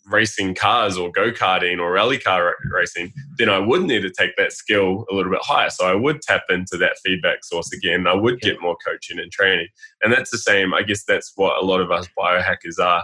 racing 0.09 0.55
cars 0.55 0.97
or 0.97 1.11
go 1.11 1.31
karting 1.31 1.79
or 1.79 1.91
rally 1.91 2.17
car 2.17 2.55
racing, 2.71 3.13
then 3.37 3.49
I 3.49 3.59
would 3.59 3.83
need 3.83 4.01
to 4.01 4.11
take 4.11 4.35
that 4.37 4.53
skill 4.53 5.05
a 5.11 5.15
little 5.15 5.31
bit 5.31 5.41
higher. 5.41 5.69
So 5.69 5.85
I 5.85 5.95
would 5.95 6.21
tap 6.21 6.43
into 6.49 6.77
that 6.77 6.97
feedback 7.03 7.43
source 7.43 7.71
again. 7.73 8.07
I 8.07 8.13
would 8.13 8.39
get 8.41 8.61
more 8.61 8.77
coaching 8.85 9.19
and 9.19 9.31
training. 9.31 9.67
And 10.01 10.13
that's 10.13 10.31
the 10.31 10.37
same, 10.37 10.73
I 10.73 10.83
guess 10.83 11.03
that's 11.03 11.33
what 11.35 11.61
a 11.61 11.65
lot 11.65 11.81
of 11.81 11.91
us 11.91 12.07
biohackers 12.17 12.79
are. 12.79 13.03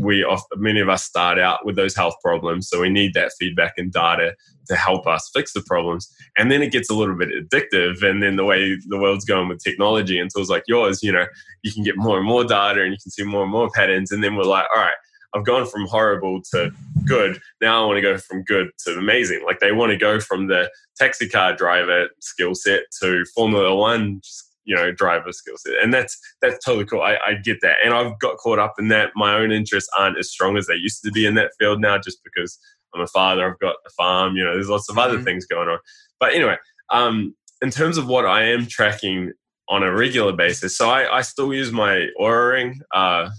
We 0.00 0.24
often, 0.24 0.60
many 0.60 0.80
of 0.80 0.88
us 0.88 1.04
start 1.04 1.38
out 1.38 1.64
with 1.64 1.76
those 1.76 1.94
health 1.94 2.14
problems. 2.22 2.68
So 2.68 2.80
we 2.80 2.88
need 2.88 3.14
that 3.14 3.32
feedback 3.38 3.74
and 3.76 3.92
data 3.92 4.34
to 4.66 4.76
help 4.76 5.06
us 5.06 5.30
fix 5.32 5.52
the 5.52 5.62
problems. 5.62 6.12
And 6.36 6.50
then 6.50 6.62
it 6.62 6.72
gets 6.72 6.90
a 6.90 6.94
little 6.94 7.14
bit 7.14 7.28
addictive. 7.28 8.02
And 8.02 8.22
then 8.22 8.36
the 8.36 8.44
way 8.44 8.76
the 8.88 8.98
world's 8.98 9.24
going 9.24 9.48
with 9.48 9.62
technology 9.62 10.18
and 10.18 10.30
tools 10.34 10.50
like 10.50 10.64
yours, 10.66 11.02
you 11.02 11.12
know, 11.12 11.26
you 11.62 11.72
can 11.72 11.84
get 11.84 11.96
more 11.96 12.16
and 12.16 12.26
more 12.26 12.44
data 12.44 12.82
and 12.82 12.92
you 12.92 12.98
can 13.00 13.10
see 13.10 13.24
more 13.24 13.42
and 13.42 13.52
more 13.52 13.70
patterns. 13.70 14.10
And 14.10 14.24
then 14.24 14.34
we're 14.34 14.44
like, 14.44 14.66
all 14.74 14.82
right, 14.82 14.94
I've 15.34 15.44
gone 15.44 15.66
from 15.66 15.86
horrible 15.86 16.40
to 16.52 16.70
good. 17.04 17.40
Now 17.60 17.82
I 17.82 17.86
want 17.86 17.96
to 17.96 18.02
go 18.02 18.16
from 18.18 18.44
good 18.44 18.70
to 18.84 18.96
amazing. 18.96 19.42
Like 19.44 19.58
they 19.60 19.72
want 19.72 19.90
to 19.90 19.96
go 19.96 20.20
from 20.20 20.46
the 20.46 20.70
taxi 20.96 21.28
car 21.28 21.54
driver 21.54 22.08
skill 22.20 22.54
set 22.54 22.84
to 23.02 23.24
Formula 23.34 23.74
One, 23.74 24.20
you 24.64 24.76
know, 24.76 24.92
driver 24.92 25.32
skill 25.32 25.56
set, 25.56 25.74
and 25.82 25.92
that's 25.92 26.18
that's 26.40 26.64
totally 26.64 26.84
cool. 26.84 27.02
I, 27.02 27.18
I 27.26 27.34
get 27.34 27.60
that, 27.62 27.76
and 27.84 27.92
I've 27.92 28.18
got 28.20 28.36
caught 28.36 28.58
up 28.58 28.74
in 28.78 28.88
that. 28.88 29.10
My 29.16 29.34
own 29.34 29.50
interests 29.50 29.90
aren't 29.98 30.18
as 30.18 30.30
strong 30.30 30.56
as 30.56 30.66
they 30.66 30.74
used 30.74 31.02
to 31.04 31.10
be 31.10 31.26
in 31.26 31.34
that 31.34 31.50
field 31.58 31.80
now, 31.80 31.98
just 31.98 32.18
because 32.22 32.58
I'm 32.94 33.02
a 33.02 33.06
father. 33.08 33.50
I've 33.50 33.58
got 33.58 33.76
a 33.86 33.90
farm. 33.90 34.36
You 34.36 34.44
know, 34.44 34.54
there's 34.54 34.68
lots 34.68 34.88
of 34.88 34.98
other 34.98 35.16
mm-hmm. 35.16 35.24
things 35.24 35.46
going 35.46 35.68
on. 35.68 35.78
But 36.20 36.34
anyway, 36.34 36.56
um, 36.90 37.34
in 37.60 37.70
terms 37.70 37.98
of 37.98 38.06
what 38.06 38.24
I 38.24 38.44
am 38.44 38.66
tracking 38.66 39.32
on 39.68 39.82
a 39.82 39.92
regular 39.92 40.32
basis, 40.32 40.76
so 40.76 40.90
I, 40.90 41.18
I 41.18 41.22
still 41.22 41.52
use 41.52 41.72
my 41.72 42.06
Oura 42.20 42.52
ring. 42.52 42.80
Uh, 42.94 43.30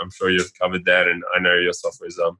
I'm 0.00 0.10
sure 0.10 0.30
you've 0.30 0.52
covered 0.58 0.84
that, 0.86 1.08
and 1.08 1.22
I 1.34 1.40
know 1.40 1.54
your 1.54 1.72
software 1.72 2.08
is 2.08 2.18
um, 2.18 2.38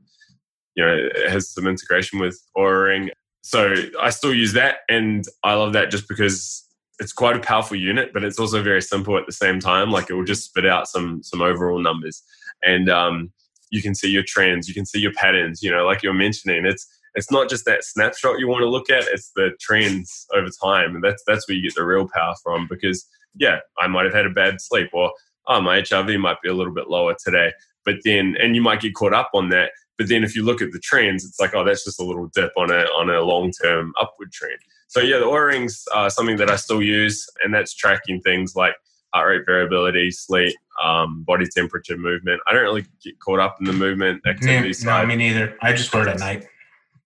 you 0.79 0.85
know, 0.85 0.95
it 0.95 1.31
has 1.31 1.51
some 1.51 1.67
integration 1.67 2.21
with 2.21 2.41
Oura 2.57 2.87
Ring. 2.87 3.11
So 3.43 3.75
I 4.01 4.11
still 4.11 4.33
use 4.33 4.53
that, 4.53 4.79
and 4.89 5.25
I 5.43 5.55
love 5.55 5.73
that 5.73 5.91
just 5.91 6.09
because 6.09 6.65
it's 7.01 7.13
quite 7.13 7.37
a 7.37 7.41
powerful 7.41 7.77
unit, 7.77 8.13
but 8.13 8.25
it's 8.25 8.39
also 8.39 8.63
very 8.63 8.83
simple 8.83 9.17
at 9.17 9.27
the 9.27 9.33
same 9.33 9.59
time. 9.59 9.91
Like 9.91 10.09
it 10.09 10.15
will 10.15 10.25
just 10.25 10.45
spit 10.45 10.67
out 10.67 10.89
some 10.89 11.23
some 11.23 11.43
overall 11.43 11.81
numbers, 11.81 12.23
and 12.63 12.89
um, 12.89 13.33
you 13.71 13.83
can 13.83 13.95
see 13.95 14.09
your 14.09 14.25
trends, 14.27 14.69
you 14.69 14.75
can 14.75 14.87
see 14.87 15.01
your 15.01 15.13
patterns. 15.13 15.63
You 15.63 15.71
know, 15.71 15.85
like 15.85 16.03
you're 16.03 16.15
mentioning, 16.15 16.65
it's 16.65 16.87
it's 17.15 17.31
not 17.31 17.49
just 17.49 17.65
that 17.65 17.85
snapshot 17.85 18.39
you 18.39 18.49
want 18.49 18.63
to 18.63 18.69
look 18.69 18.91
at; 18.91 19.09
it's 19.09 19.33
the 19.35 19.51
trends 19.61 20.27
over 20.35 20.49
time, 20.63 20.95
and 20.95 21.03
that's 21.03 21.23
that's 21.27 21.49
where 21.49 21.57
you 21.57 21.63
get 21.63 21.75
the 21.75 21.85
real 21.85 22.09
power 22.15 22.35
from. 22.43 22.69
Because 22.69 23.05
yeah, 23.35 23.59
I 23.79 23.89
might 23.89 24.05
have 24.05 24.15
had 24.15 24.27
a 24.27 24.31
bad 24.31 24.61
sleep, 24.61 24.91
or 24.93 25.13
oh, 25.49 25.61
my 25.61 25.81
HRV 25.81 26.19
might 26.21 26.41
be 26.43 26.49
a 26.49 26.55
little 26.55 26.75
bit 26.75 26.89
lower 26.89 27.15
today. 27.23 27.53
But 27.85 27.97
then, 28.05 28.37
and 28.41 28.55
you 28.55 28.63
might 28.63 28.81
get 28.81 28.95
caught 28.95 29.15
up 29.15 29.31
on 29.35 29.49
that. 29.51 29.73
But 29.97 30.09
then 30.09 30.23
if 30.23 30.37
you 30.37 30.45
look 30.45 30.63
at 30.63 30.71
the 30.73 30.79
trends, 30.79 31.25
it's 31.25 31.41
like, 31.41 31.55
oh, 31.55 31.65
that's 31.65 31.85
just 31.85 32.01
a 32.01 32.05
little 32.05 32.29
dip 32.35 32.53
on 32.57 32.71
a, 32.71 32.83
on 32.97 33.11
a 33.11 33.21
long 33.21 33.51
term 33.51 33.93
upward 34.01 34.31
trend. 34.31 34.59
So 34.89 35.01
yeah, 35.01 35.19
the 35.19 35.25
Oura 35.25 35.49
Ring's 35.49 35.85
are 35.95 36.09
something 36.09 36.37
that 36.37 36.51
I 36.51 36.57
still 36.57 36.83
use, 36.83 37.27
and 37.43 37.53
that's 37.53 37.75
tracking 37.75 38.21
things 38.23 38.55
like 38.57 38.75
heart 39.13 39.29
rate 39.29 39.47
variability, 39.47 40.11
sleep, 40.11 40.55
um, 40.83 41.25
body 41.25 41.47
temperature, 41.47 41.97
movement. 41.97 42.41
I 42.49 42.53
don't 42.53 42.63
really 42.63 42.87
get 43.03 43.19
caught 43.21 43.41
up 43.41 43.57
in 43.61 43.67
the 43.67 43.73
movement 43.73 44.23
activity 44.27 44.69
yeah, 44.69 44.73
side. 44.73 45.03
No, 45.03 45.07
me 45.07 45.17
neither. 45.17 45.57
I 45.61 45.73
just 45.73 45.93
wear 45.93 46.07
it 46.07 46.11
at 46.11 46.19
night. 46.19 46.47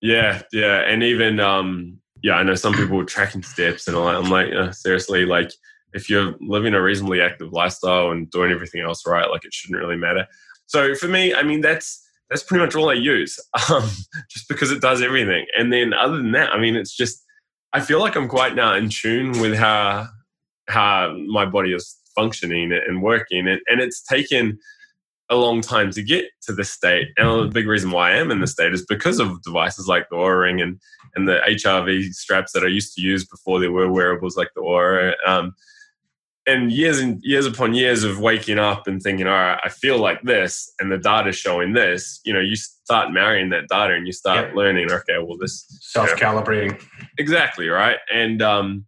Yeah, 0.01 0.43
yeah, 0.53 0.81
and 0.81 1.03
even 1.03 1.41
um, 1.41 1.99
yeah, 2.23 2.35
I 2.35 2.43
know 2.43 2.55
some 2.55 2.75
people 2.75 3.01
are 3.01 3.05
tracking 3.05 3.43
steps 3.43 3.89
and 3.89 3.97
all 3.97 4.07
that. 4.07 4.17
I'm 4.17 4.31
like, 4.31 4.49
yeah, 4.53 4.71
seriously, 4.71 5.25
like 5.25 5.53
if 5.93 6.09
you're 6.09 6.35
living 6.41 6.75
a 6.75 6.83
reasonably 6.83 7.21
active 7.21 7.53
lifestyle 7.53 8.11
and 8.11 8.31
doing 8.31 8.51
everything 8.51 8.81
else 8.81 9.07
right, 9.07 9.31
like 9.31 9.45
it 9.45 9.53
shouldn't 9.53 9.81
really 9.81 9.97
matter. 9.97 10.27
So 10.67 10.95
for 10.95 11.09
me, 11.09 11.35
I 11.35 11.43
mean, 11.43 11.61
that's 11.61 12.01
that's 12.31 12.43
pretty 12.43 12.65
much 12.65 12.75
all 12.75 12.89
I 12.89 12.95
use, 12.95 13.39
um, 13.71 13.89
just 14.31 14.49
because 14.49 14.71
it 14.71 14.81
does 14.81 15.03
everything. 15.03 15.47
And 15.59 15.73
then 15.73 15.93
other 15.93 16.17
than 16.17 16.33
that, 16.33 16.51
I 16.53 16.59
mean, 16.59 16.77
it's 16.77 16.97
just 16.97 17.23
I 17.73 17.81
feel 17.81 18.01
like 18.01 18.17
I'm 18.17 18.29
quite 18.29 18.55
now 18.55 18.75
in 18.75 18.89
tune 18.89 19.41
with 19.41 19.55
how 19.55 20.09
how 20.69 21.17
my 21.27 21.45
body 21.45 21.73
is 21.73 21.97
functioning 22.15 22.73
and 22.73 23.03
working. 23.03 23.49
And, 23.49 23.61
and 23.67 23.81
it's 23.81 24.03
taken 24.03 24.59
a 25.31 25.37
long 25.37 25.61
time 25.61 25.91
to 25.93 26.03
get 26.03 26.27
to 26.43 26.53
this 26.53 26.71
state. 26.71 27.09
And 27.17 27.29
the 27.29 27.53
big 27.53 27.67
reason 27.67 27.91
why 27.91 28.13
I 28.13 28.17
am 28.17 28.31
in 28.31 28.41
the 28.41 28.47
state 28.47 28.75
is 28.75 28.85
because 28.85 29.19
of 29.19 29.43
devices 29.43 29.89
like 29.89 30.09
the 30.11 30.17
Oura 30.17 30.43
Ring 30.43 30.61
and, 30.61 30.79
and 31.15 31.27
the 31.27 31.41
HRV 31.49 32.13
straps 32.13 32.53
that 32.53 32.65
I 32.65 32.69
used 32.69 32.95
to 32.95 33.01
use 33.01 33.25
before 33.25 33.61
there 33.61 33.73
were 33.73 33.91
wearables 33.91 34.37
like 34.37 34.51
the 34.55 34.61
Oura. 34.61 35.15
Um, 35.27 35.55
and 36.47 36.73
years 36.73 36.99
and 36.99 37.21
years 37.23 37.47
upon 37.47 37.75
years 37.75 38.03
of 38.03 38.19
waking 38.19 38.59
up 38.59 38.87
and 38.89 39.01
thinking, 39.01 39.27
all 39.27 39.33
right, 39.33 39.61
I 39.63 39.69
feel 39.69 39.99
like 39.99 40.23
this, 40.23 40.73
and 40.81 40.91
the 40.91 40.99
data 40.99 41.33
showing 41.33 41.73
this, 41.73 42.21
you 42.25 42.33
know, 42.33 42.41
you 42.41 42.57
start 42.57 43.13
marrying 43.13 43.51
that 43.51 43.69
data 43.69 43.95
and 43.95 44.07
you 44.07 44.13
start 44.13 44.47
yep. 44.47 44.57
learning, 44.57 44.91
okay, 44.91 45.19
well, 45.19 45.37
this 45.39 45.65
self 45.81 46.11
calibrating. 46.11 46.73
You 46.73 46.73
know, 46.73 47.07
exactly, 47.19 47.69
right? 47.69 47.99
And, 48.13 48.43
um, 48.43 48.87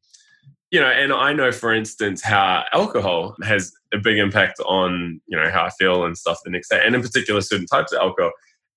you 0.71 0.81
know, 0.81 0.89
and 0.89 1.13
I 1.13 1.33
know, 1.33 1.53
for 1.53 1.73
instance, 1.73 2.23
how 2.23 2.65
alcohol 2.73 3.37
has 3.45 3.73
a 3.93 3.99
big 3.99 4.19
impact 4.19 4.59
on, 4.67 5.21
you 5.29 5.39
know, 5.39 5.49
how 5.49 5.65
I 5.65 5.71
feel 5.71 6.05
and 6.05 6.19
stuff 6.19 6.41
the 6.45 6.51
next 6.51 6.69
day, 6.71 6.83
and 6.85 6.97
in 6.97 7.03
particular, 7.03 7.41
certain 7.41 7.67
types 7.67 7.93
of 7.93 8.01
alcohol. 8.01 8.33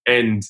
And 0.06 0.44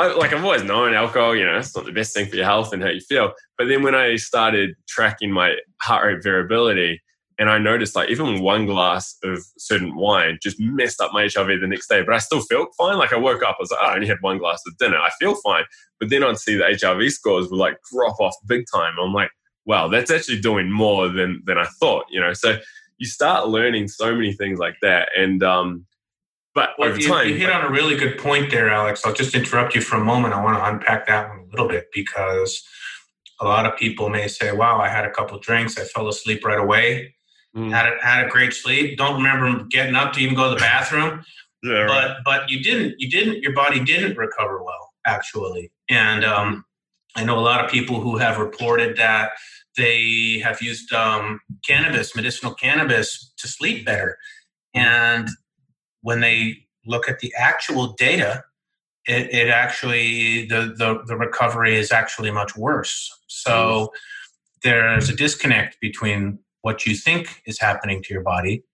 I, 0.00 0.12
like 0.14 0.32
I've 0.32 0.44
always 0.44 0.64
known 0.64 0.94
alcohol, 0.94 1.36
you 1.36 1.44
know, 1.44 1.56
it's 1.56 1.76
not 1.76 1.84
the 1.84 1.92
best 1.92 2.14
thing 2.14 2.26
for 2.26 2.34
your 2.34 2.44
health 2.44 2.72
and 2.72 2.82
how 2.82 2.88
you 2.88 3.00
feel. 3.00 3.32
But 3.56 3.68
then 3.68 3.82
when 3.82 3.94
I 3.94 4.16
started 4.16 4.74
tracking 4.88 5.30
my 5.30 5.54
heart 5.80 6.04
rate 6.04 6.22
variability, 6.24 7.00
and 7.38 7.50
I 7.50 7.58
noticed 7.58 7.96
like 7.96 8.10
even 8.10 8.42
one 8.42 8.66
glass 8.66 9.16
of 9.24 9.38
certain 9.58 9.96
wine 9.96 10.38
just 10.42 10.60
messed 10.60 11.00
up 11.00 11.12
my 11.12 11.24
HRV 11.24 11.60
the 11.60 11.66
next 11.66 11.88
day, 11.88 12.02
but 12.02 12.14
I 12.14 12.18
still 12.18 12.40
felt 12.40 12.68
fine. 12.76 12.98
Like 12.98 13.12
I 13.12 13.16
woke 13.16 13.42
up, 13.42 13.56
I 13.58 13.62
was 13.62 13.70
like, 13.70 13.80
oh, 13.82 13.86
I 13.86 13.94
only 13.94 14.06
had 14.06 14.18
one 14.20 14.38
glass 14.38 14.62
of 14.66 14.76
dinner. 14.78 14.98
I 14.98 15.10
feel 15.18 15.34
fine. 15.36 15.64
But 15.98 16.10
then 16.10 16.22
I'd 16.22 16.38
see 16.38 16.56
the 16.56 16.64
HRV 16.64 17.10
scores 17.10 17.48
would 17.50 17.56
like 17.56 17.78
drop 17.92 18.20
off 18.20 18.34
big 18.46 18.64
time. 18.72 18.94
I'm 19.02 19.12
like, 19.12 19.30
wow, 19.64 19.88
that's 19.88 20.10
actually 20.10 20.40
doing 20.40 20.70
more 20.70 21.08
than 21.08 21.42
than 21.46 21.58
I 21.58 21.66
thought, 21.80 22.04
you 22.10 22.20
know. 22.20 22.32
So 22.32 22.58
you 22.98 23.06
start 23.06 23.48
learning 23.48 23.88
so 23.88 24.14
many 24.14 24.32
things 24.32 24.58
like 24.58 24.76
that. 24.82 25.08
And 25.16 25.42
um 25.42 25.86
but 26.54 26.70
well, 26.78 26.90
over 26.90 27.00
you, 27.00 27.08
time 27.08 27.28
you 27.28 27.36
hit 27.36 27.50
on 27.50 27.64
a 27.64 27.70
really 27.70 27.96
good 27.96 28.18
point 28.18 28.50
there, 28.50 28.68
Alex. 28.68 29.06
I'll 29.06 29.14
just 29.14 29.34
interrupt 29.34 29.74
you 29.74 29.80
for 29.80 29.96
a 29.96 30.04
moment. 30.04 30.34
I 30.34 30.44
want 30.44 30.58
to 30.58 30.64
unpack 30.66 31.06
that 31.06 31.30
one 31.30 31.38
a 31.38 31.50
little 31.50 31.66
bit 31.66 31.86
because 31.94 32.62
a 33.40 33.46
lot 33.46 33.64
of 33.64 33.76
people 33.78 34.10
may 34.10 34.28
say, 34.28 34.52
Wow, 34.52 34.78
I 34.78 34.88
had 34.88 35.06
a 35.06 35.10
couple 35.10 35.38
drinks, 35.38 35.78
I 35.78 35.84
fell 35.84 36.08
asleep 36.08 36.44
right 36.44 36.60
away 36.60 37.14
Mm. 37.56 37.70
Had 37.70 37.92
a, 37.92 37.96
had 38.02 38.26
a 38.26 38.28
great 38.28 38.54
sleep. 38.54 38.96
Don't 38.96 39.16
remember 39.16 39.64
getting 39.64 39.94
up 39.94 40.12
to 40.14 40.20
even 40.20 40.34
go 40.34 40.48
to 40.48 40.54
the 40.54 40.60
bathroom. 40.60 41.22
yeah, 41.62 41.82
right. 41.82 42.16
But 42.24 42.24
but 42.24 42.50
you 42.50 42.62
didn't 42.62 42.98
you 42.98 43.10
didn't 43.10 43.42
your 43.42 43.52
body 43.52 43.82
didn't 43.84 44.16
recover 44.16 44.62
well 44.62 44.92
actually. 45.06 45.70
And 45.88 46.24
um, 46.24 46.64
I 47.16 47.24
know 47.24 47.38
a 47.38 47.40
lot 47.40 47.64
of 47.64 47.70
people 47.70 48.00
who 48.00 48.16
have 48.16 48.38
reported 48.38 48.96
that 48.96 49.32
they 49.76 50.40
have 50.44 50.60
used 50.60 50.92
um, 50.92 51.40
cannabis, 51.66 52.14
medicinal 52.14 52.54
cannabis, 52.54 53.32
to 53.38 53.48
sleep 53.48 53.84
better. 53.84 54.18
And 54.74 55.28
when 56.02 56.20
they 56.20 56.66
look 56.86 57.08
at 57.08 57.20
the 57.20 57.32
actual 57.38 57.94
data, 57.98 58.44
it, 59.06 59.32
it 59.34 59.48
actually 59.48 60.46
the, 60.46 60.74
the 60.76 61.02
the 61.06 61.16
recovery 61.16 61.76
is 61.76 61.90
actually 61.90 62.30
much 62.30 62.56
worse. 62.56 63.10
So 63.26 63.52
mm. 63.52 63.88
there's 64.62 65.08
a 65.08 65.16
disconnect 65.16 65.80
between 65.80 66.38
what 66.62 66.86
you 66.86 66.94
think 66.94 67.42
is 67.46 67.60
happening 67.60 68.02
to 68.02 68.14
your 68.14 68.22
body 68.22 68.64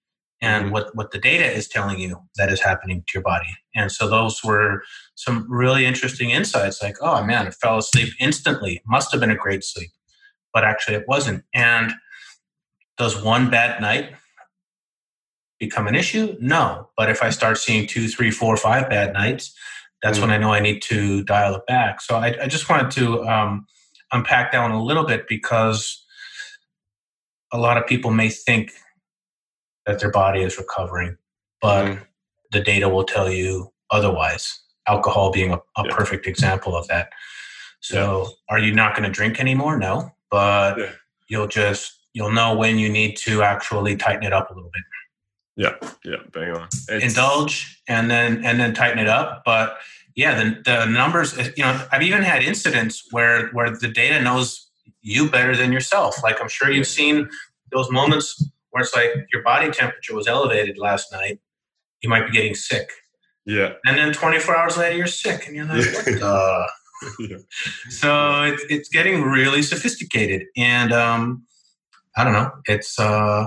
and 0.40 0.64
mm-hmm. 0.64 0.72
what, 0.72 0.94
what 0.94 1.10
the 1.10 1.18
data 1.18 1.44
is 1.44 1.68
telling 1.68 1.98
you 1.98 2.20
that 2.36 2.50
is 2.50 2.60
happening 2.60 3.02
to 3.06 3.12
your 3.14 3.22
body. 3.22 3.48
And 3.74 3.90
so 3.90 4.08
those 4.08 4.42
were 4.44 4.82
some 5.16 5.46
really 5.48 5.84
interesting 5.84 6.30
insights 6.30 6.82
like, 6.82 6.96
oh 7.00 7.24
man, 7.24 7.48
I 7.48 7.50
fell 7.50 7.78
asleep 7.78 8.12
instantly. 8.20 8.80
Must 8.86 9.10
have 9.12 9.20
been 9.20 9.30
a 9.30 9.36
great 9.36 9.64
sleep. 9.64 9.90
But 10.54 10.64
actually 10.64 10.96
it 10.96 11.08
wasn't. 11.08 11.44
And 11.54 11.92
does 12.96 13.20
one 13.20 13.50
bad 13.50 13.80
night 13.80 14.12
become 15.58 15.88
an 15.88 15.94
issue? 15.94 16.36
No. 16.40 16.88
But 16.96 17.10
if 17.10 17.22
I 17.22 17.30
start 17.30 17.58
seeing 17.58 17.86
two, 17.86 18.08
three, 18.08 18.30
four, 18.30 18.56
five 18.56 18.88
bad 18.88 19.12
nights, 19.12 19.54
that's 20.02 20.18
mm-hmm. 20.18 20.28
when 20.28 20.36
I 20.36 20.38
know 20.38 20.52
I 20.52 20.60
need 20.60 20.82
to 20.82 21.24
dial 21.24 21.56
it 21.56 21.66
back. 21.66 22.00
So 22.00 22.16
I, 22.16 22.36
I 22.42 22.46
just 22.46 22.68
wanted 22.68 22.90
to 22.92 23.26
um, 23.26 23.66
unpack 24.12 24.52
that 24.52 24.62
one 24.62 24.70
a 24.70 24.82
little 24.82 25.04
bit 25.04 25.26
because 25.28 26.04
a 27.52 27.58
lot 27.58 27.76
of 27.76 27.86
people 27.86 28.10
may 28.10 28.28
think 28.28 28.72
that 29.86 30.00
their 30.00 30.10
body 30.10 30.42
is 30.42 30.58
recovering, 30.58 31.16
but 31.60 31.86
mm. 31.86 32.00
the 32.52 32.60
data 32.60 32.88
will 32.88 33.04
tell 33.04 33.30
you 33.30 33.72
otherwise. 33.90 34.60
Alcohol 34.86 35.30
being 35.30 35.52
a, 35.52 35.56
a 35.56 35.84
yeah. 35.84 35.94
perfect 35.94 36.26
example 36.26 36.74
of 36.74 36.86
that. 36.88 37.10
So, 37.80 38.22
yeah. 38.22 38.54
are 38.54 38.58
you 38.58 38.74
not 38.74 38.94
going 38.94 39.04
to 39.04 39.10
drink 39.10 39.38
anymore? 39.38 39.78
No, 39.78 40.10
but 40.30 40.78
yeah. 40.78 40.92
you'll 41.28 41.46
just 41.46 41.98
you'll 42.12 42.32
know 42.32 42.56
when 42.56 42.78
you 42.78 42.88
need 42.88 43.16
to 43.18 43.42
actually 43.42 43.96
tighten 43.96 44.24
it 44.24 44.32
up 44.32 44.50
a 44.50 44.54
little 44.54 44.70
bit. 44.72 44.82
Yeah, 45.56 45.88
yeah, 46.04 46.22
bang 46.32 46.52
on. 46.52 46.68
It's... 46.88 47.04
Indulge 47.04 47.82
and 47.88 48.10
then 48.10 48.44
and 48.44 48.58
then 48.58 48.74
tighten 48.74 48.98
it 48.98 49.08
up, 49.08 49.42
but 49.44 49.78
yeah, 50.14 50.42
the 50.42 50.62
the 50.64 50.86
numbers. 50.86 51.36
You 51.56 51.64
know, 51.64 51.86
I've 51.92 52.02
even 52.02 52.22
had 52.22 52.42
incidents 52.42 53.06
where 53.10 53.48
where 53.50 53.70
the 53.70 53.88
data 53.88 54.20
knows 54.22 54.67
you 55.08 55.30
better 55.30 55.56
than 55.56 55.72
yourself. 55.72 56.22
Like 56.22 56.40
I'm 56.40 56.48
sure 56.48 56.70
you've 56.70 56.86
seen 56.86 57.28
those 57.72 57.90
moments 57.90 58.42
where 58.70 58.82
it's 58.82 58.94
like 58.94 59.10
your 59.32 59.42
body 59.42 59.70
temperature 59.70 60.14
was 60.14 60.28
elevated 60.28 60.78
last 60.78 61.12
night, 61.12 61.40
you 62.02 62.08
might 62.08 62.26
be 62.26 62.32
getting 62.32 62.54
sick. 62.54 62.90
Yeah. 63.44 63.74
And 63.86 63.98
then 63.98 64.12
24 64.12 64.56
hours 64.56 64.76
later, 64.76 64.96
you're 64.96 65.06
sick, 65.06 65.46
and 65.46 65.56
you're 65.56 65.64
like, 65.64 65.84
what 65.94 66.04
the? 66.04 66.68
yeah. 67.20 67.36
So 67.88 68.42
it's 68.42 68.64
it's 68.68 68.88
getting 68.88 69.22
really 69.22 69.62
sophisticated, 69.62 70.42
and 70.56 70.92
um, 70.92 71.44
I 72.16 72.24
don't 72.24 72.34
know. 72.34 72.50
It's 72.66 72.98
uh, 72.98 73.46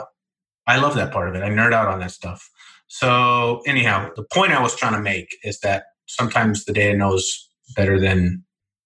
I 0.68 0.78
love 0.78 0.96
that 0.96 1.12
part 1.12 1.30
of 1.30 1.36
it. 1.36 1.44
I 1.44 1.50
nerd 1.50 1.74
out 1.74 1.88
on 1.88 2.00
that 2.00 2.12
stuff. 2.12 2.50
So 2.88 3.62
anyhow, 3.68 4.10
the 4.16 4.24
point 4.24 4.54
I 4.54 4.62
was 4.62 4.76
trying 4.76 4.94
to 4.94 5.02
make 5.02 5.38
is 5.44 5.60
that 5.60 5.84
sometimes 6.08 6.66
the 6.66 6.74
data 6.74 6.98
knows 6.98 7.50
better 7.76 8.00
than 8.00 8.44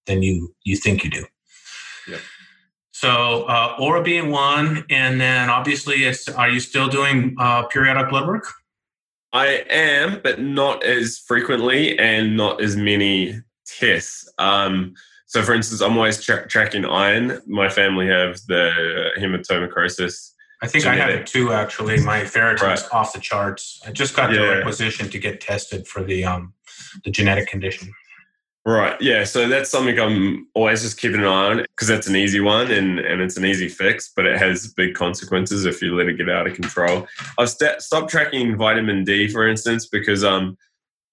than 0.08 0.22
you 0.22 0.54
you 0.64 0.76
think 0.76 1.04
you 1.04 1.10
do. 1.10 1.26
Yeah. 2.08 2.18
So 3.06 3.44
uh, 3.44 3.78
Oura 3.78 4.04
being 4.04 4.32
one, 4.32 4.84
and 4.89 5.22
then 5.22 5.48
obviously, 5.48 6.06
it's, 6.06 6.28
are 6.28 6.50
you 6.50 6.60
still 6.60 6.88
doing 6.88 7.36
uh, 7.38 7.68
periodic 7.68 8.10
blood 8.10 8.26
work? 8.26 8.52
I 9.32 9.63
am, 9.70 10.22
but 10.24 10.41
not 10.41 10.84
as 10.84 11.20
frequently 11.20 12.00
and 12.00 12.36
not 12.36 12.63
as 12.63 12.76
many 12.76 13.41
tests. 13.68 14.28
Um, 14.39 14.96
so, 15.28 15.44
for 15.44 15.54
instance, 15.54 15.82
I'm 15.82 15.96
always 15.96 16.20
tra- 16.20 16.48
tracking 16.48 16.84
iron. 16.84 17.44
My 17.46 17.70
family 17.70 18.08
have 18.08 18.39
the 18.48 19.12
hemochromatosis. 19.20 20.32
I 20.63 20.68
think 20.68 20.86
genetic. 20.86 21.04
I 21.04 21.12
have 21.12 21.20
it 21.20 21.28
too. 21.28 21.54
Actually, 21.54 22.02
my 22.02 22.26
ferritin's 22.26 22.63
right. 22.63 22.91
off 22.91 23.13
the 23.13 23.20
charts. 23.20 23.84
I 23.86 23.91
just 23.91 24.15
got 24.15 24.34
yeah. 24.34 24.39
the 24.39 24.48
requisition 24.48 25.12
to 25.12 25.20
get 25.20 25.41
tested 25.41 25.88
for 25.88 26.02
the 26.02 26.26
um, 26.26 26.56
the 27.04 27.12
genetic 27.12 27.50
condition. 27.50 27.94
Right. 28.67 28.99
Yeah. 28.99 29.25
So 29.25 29.47
that's 29.47 29.69
something 29.69 29.99
I'm 29.99 30.47
always 30.56 30.82
just 30.82 30.99
keeping 30.99 31.19
an 31.19 31.28
eye 31.28 31.51
on 31.51 31.58
because 31.58 31.88
that's 31.88 32.08
an 32.08 32.15
easy 32.15 32.39
one 32.39 32.71
and, 32.71 32.99
and 32.99 33.21
it's 33.21 33.38
an 33.38 33.45
easy 33.45 33.69
fix, 33.69 34.12
but 34.15 34.25
it 34.25 34.39
has 34.39 34.73
big 34.73 34.95
consequences 34.95 35.65
if 35.65 35.84
you 35.84 35.95
let 35.95 36.08
it 36.08 36.17
get 36.17 36.32
out 36.32 36.47
of 36.47 36.56
control. 36.56 37.08
I've 37.38 37.51
st- 37.51 37.80
stopped 37.82 38.10
tracking 38.10 38.58
vitamin 38.58 39.04
D, 39.04 39.28
for 39.28 39.47
instance, 39.47 39.86
because 39.86 40.23
um, 40.23 40.58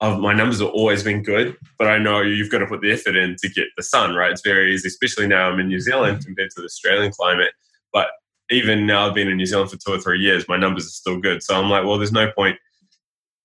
I've, 0.01 0.19
my 0.19 0.33
numbers 0.33 0.61
have 0.61 0.71
always 0.71 1.03
been 1.03 1.23
good, 1.23 1.55
but 1.79 1.89
I 1.89 1.99
know 1.99 2.23
you've 2.23 2.51
got 2.51 2.59
to 2.59 2.67
put 2.67 2.81
the 2.81 2.91
effort 2.91 3.17
in 3.17 3.37
to 3.43 3.49
get 3.51 3.67
the 3.77 3.83
sun, 3.83 4.15
right? 4.15 4.33
It's 4.33 4.41
very 4.41 4.73
easy, 4.73 4.89
especially 4.89 5.27
now 5.27 5.51
I'm 5.51 5.61
in 5.61 5.69
New 5.69 5.81
Zealand 5.81 6.25
compared 6.25 6.51
to 6.53 6.63
the 6.63 6.67
Australian 6.67 7.13
climate. 7.13 7.53
But 7.93 8.09
even 8.51 8.87
now 8.87 9.07
I've 9.07 9.15
been 9.15 9.29
in 9.29 9.37
New 9.37 9.45
Zealand 9.45 9.71
for 9.71 9.77
two 9.77 9.93
or 9.93 9.99
three 9.99 10.21
years, 10.21 10.49
my 10.49 10.57
numbers 10.57 10.87
are 10.87 10.91
still 10.91 11.21
good. 11.21 11.43
So 11.43 11.55
I'm 11.55 11.69
like, 11.69 11.85
well, 11.85 11.99
there's 11.99 12.13
no 12.13 12.33
point 12.33 12.57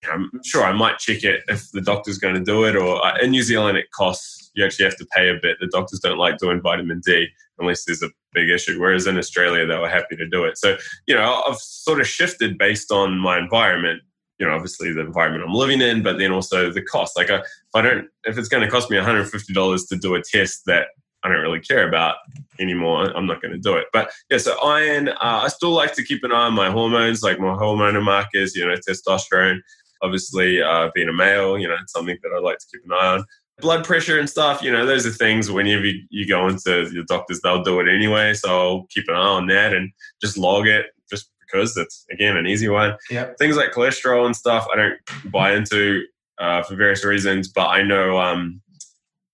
I'm 0.10 0.30
sure 0.44 0.64
I 0.64 0.74
might 0.74 1.00
check 1.00 1.24
it 1.24 1.44
if 1.48 1.72
the 1.72 1.82
doctor's 1.82 2.18
going 2.18 2.36
to 2.36 2.44
do 2.44 2.66
it. 2.66 2.76
Or 2.76 3.04
uh, 3.06 3.18
in 3.22 3.32
New 3.32 3.44
Zealand, 3.44 3.78
it 3.78 3.92
costs 3.92 4.52
you 4.54 4.66
actually 4.66 4.86
have 4.86 4.98
to 4.98 5.08
pay 5.16 5.30
a 5.30 5.36
bit. 5.40 5.58
The 5.60 5.68
doctors 5.68 6.00
don't 6.00 6.18
like 6.18 6.38
doing 6.38 6.62
vitamin 6.62 7.02
D 7.06 7.28
unless 7.60 7.86
there's 7.86 8.04
a 8.04 8.10
big 8.34 8.50
issue. 8.50 8.80
Whereas 8.80 9.08
in 9.08 9.18
Australia, 9.18 9.66
they 9.66 9.78
were 9.78 9.90
happy 9.90 10.16
to 10.16 10.28
do 10.28 10.46
it. 10.46 10.58
So 10.58 10.78
you 11.08 11.16
know, 11.16 11.44
I've 11.48 11.58
sort 11.58 12.02
of 12.02 12.08
shifted 12.08 12.58
based 12.58 12.92
on 12.92 13.18
my 13.18 13.38
environment. 13.38 14.02
You 14.40 14.48
know, 14.48 14.54
obviously 14.54 14.94
the 14.94 15.02
environment 15.02 15.44
I'm 15.44 15.54
living 15.54 15.82
in, 15.82 16.04
but 16.04 16.20
then 16.20 16.32
also 16.32 16.72
the 16.72 16.82
cost. 16.82 17.18
Like, 17.18 17.32
uh, 17.32 17.42
if 17.44 17.76
I 17.76 17.82
don't, 17.82 18.08
if 18.24 18.38
it's 18.38 18.50
going 18.50 18.64
to 18.64 18.70
cost 18.70 18.90
me 18.90 18.98
150 18.98 19.54
dollars 19.54 19.86
to 19.86 19.96
do 19.96 20.16
a 20.16 20.22
test 20.22 20.64
that 20.68 20.88
I 21.24 21.30
don't 21.30 21.42
really 21.42 21.60
care 21.60 21.88
about 21.88 22.18
anymore. 22.60 23.06
I'm 23.16 23.26
not 23.26 23.42
going 23.42 23.52
to 23.52 23.60
do 23.60 23.76
it. 23.76 23.88
But 23.92 24.12
yeah, 24.30 24.38
so 24.38 24.58
iron, 24.64 25.10
uh, 25.10 25.16
I 25.22 25.48
still 25.48 25.72
like 25.72 25.94
to 25.96 26.04
keep 26.04 26.24
an 26.24 26.32
eye 26.32 26.46
on 26.46 26.54
my 26.54 26.70
hormones, 26.70 27.24
like 27.24 27.40
my 27.40 27.56
hormonal 27.56 28.04
markers, 28.04 28.56
you 28.56 28.66
know, 28.66 28.76
testosterone 28.76 29.60
obviously 30.02 30.62
uh, 30.62 30.90
being 30.94 31.10
a 31.10 31.14
male, 31.14 31.58
you 31.58 31.68
know, 31.68 31.76
it's 31.82 31.94
something 31.94 32.18
that 32.24 32.32
I 32.36 32.40
like 32.40 32.60
to 32.60 32.66
keep 32.72 32.82
an 32.86 32.92
eye 32.94 33.08
on. 33.16 33.26
Blood 33.60 33.86
pressure 33.86 34.20
and 34.20 34.30
stuff, 34.30 34.62
you 34.62 34.72
know, 34.72 34.86
those 34.86 35.06
are 35.08 35.12
things 35.12 35.50
whenever 35.50 35.86
you, 35.86 36.04
you 36.10 36.28
go 36.28 36.48
into 36.48 36.90
your 36.92 37.04
doctors, 37.06 37.42
they'll 37.42 37.64
do 37.64 37.80
it 37.80 37.88
anyway. 37.88 38.34
So 38.36 38.50
I'll 38.50 38.86
keep 38.90 39.06
an 39.08 39.16
eye 39.16 39.20
on 39.20 39.48
that 39.48 39.74
and 39.74 39.92
just 40.22 40.38
log 40.38 40.68
it 40.68 40.88
just 41.10 41.32
because 41.42 41.76
it's, 41.76 42.06
again, 42.12 42.38
an 42.38 42.46
easy 42.46 42.70
one. 42.70 42.96
Yep. 43.10 43.38
Things 43.40 43.58
like 43.58 43.72
cholesterol 43.72 44.26
and 44.26 44.36
stuff, 44.36 44.68
I 44.72 44.76
don't 44.76 45.32
buy 45.32 45.54
into 45.54 46.04
uh, 46.38 46.62
for 46.62 46.76
various 46.76 47.04
reasons, 47.04 47.48
but 47.48 47.68
I 47.68 47.82
know 47.82 48.20
um, 48.20 48.62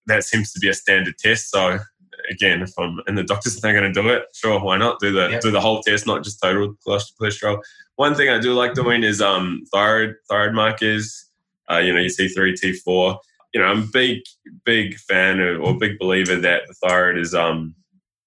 that 0.05 0.23
seems 0.23 0.53
to 0.53 0.59
be 0.59 0.69
a 0.69 0.73
standard 0.73 1.17
test. 1.17 1.49
So 1.49 1.79
again, 2.29 2.61
if 2.61 2.71
I'm 2.77 2.99
and 3.07 3.17
the 3.17 3.23
doctor's 3.23 3.63
are 3.63 3.67
not 3.67 3.79
going 3.79 3.93
to 3.93 4.01
do 4.01 4.09
it, 4.09 4.23
sure, 4.33 4.59
why 4.59 4.77
not 4.77 4.99
do 4.99 5.11
the 5.11 5.29
yep. 5.29 5.41
do 5.41 5.51
the 5.51 5.61
whole 5.61 5.81
test, 5.81 6.07
not 6.07 6.23
just 6.23 6.41
total 6.41 6.75
cholesterol. 6.85 7.61
One 7.95 8.15
thing 8.15 8.29
I 8.29 8.39
do 8.39 8.53
like 8.53 8.73
doing 8.73 9.03
is 9.03 9.21
um 9.21 9.63
thyroid 9.71 10.15
thyroid 10.29 10.53
markers. 10.53 11.29
Uh, 11.71 11.77
you 11.77 11.93
know, 11.93 11.99
your 11.99 12.09
T3, 12.09 12.53
T4. 12.61 13.17
You 13.53 13.61
know, 13.61 13.67
I'm 13.67 13.89
big 13.91 14.19
big 14.65 14.95
fan 14.97 15.39
of, 15.39 15.61
or 15.61 15.77
big 15.77 15.97
believer 15.99 16.35
that 16.35 16.63
the 16.67 16.73
thyroid 16.73 17.17
is 17.17 17.33
um 17.33 17.75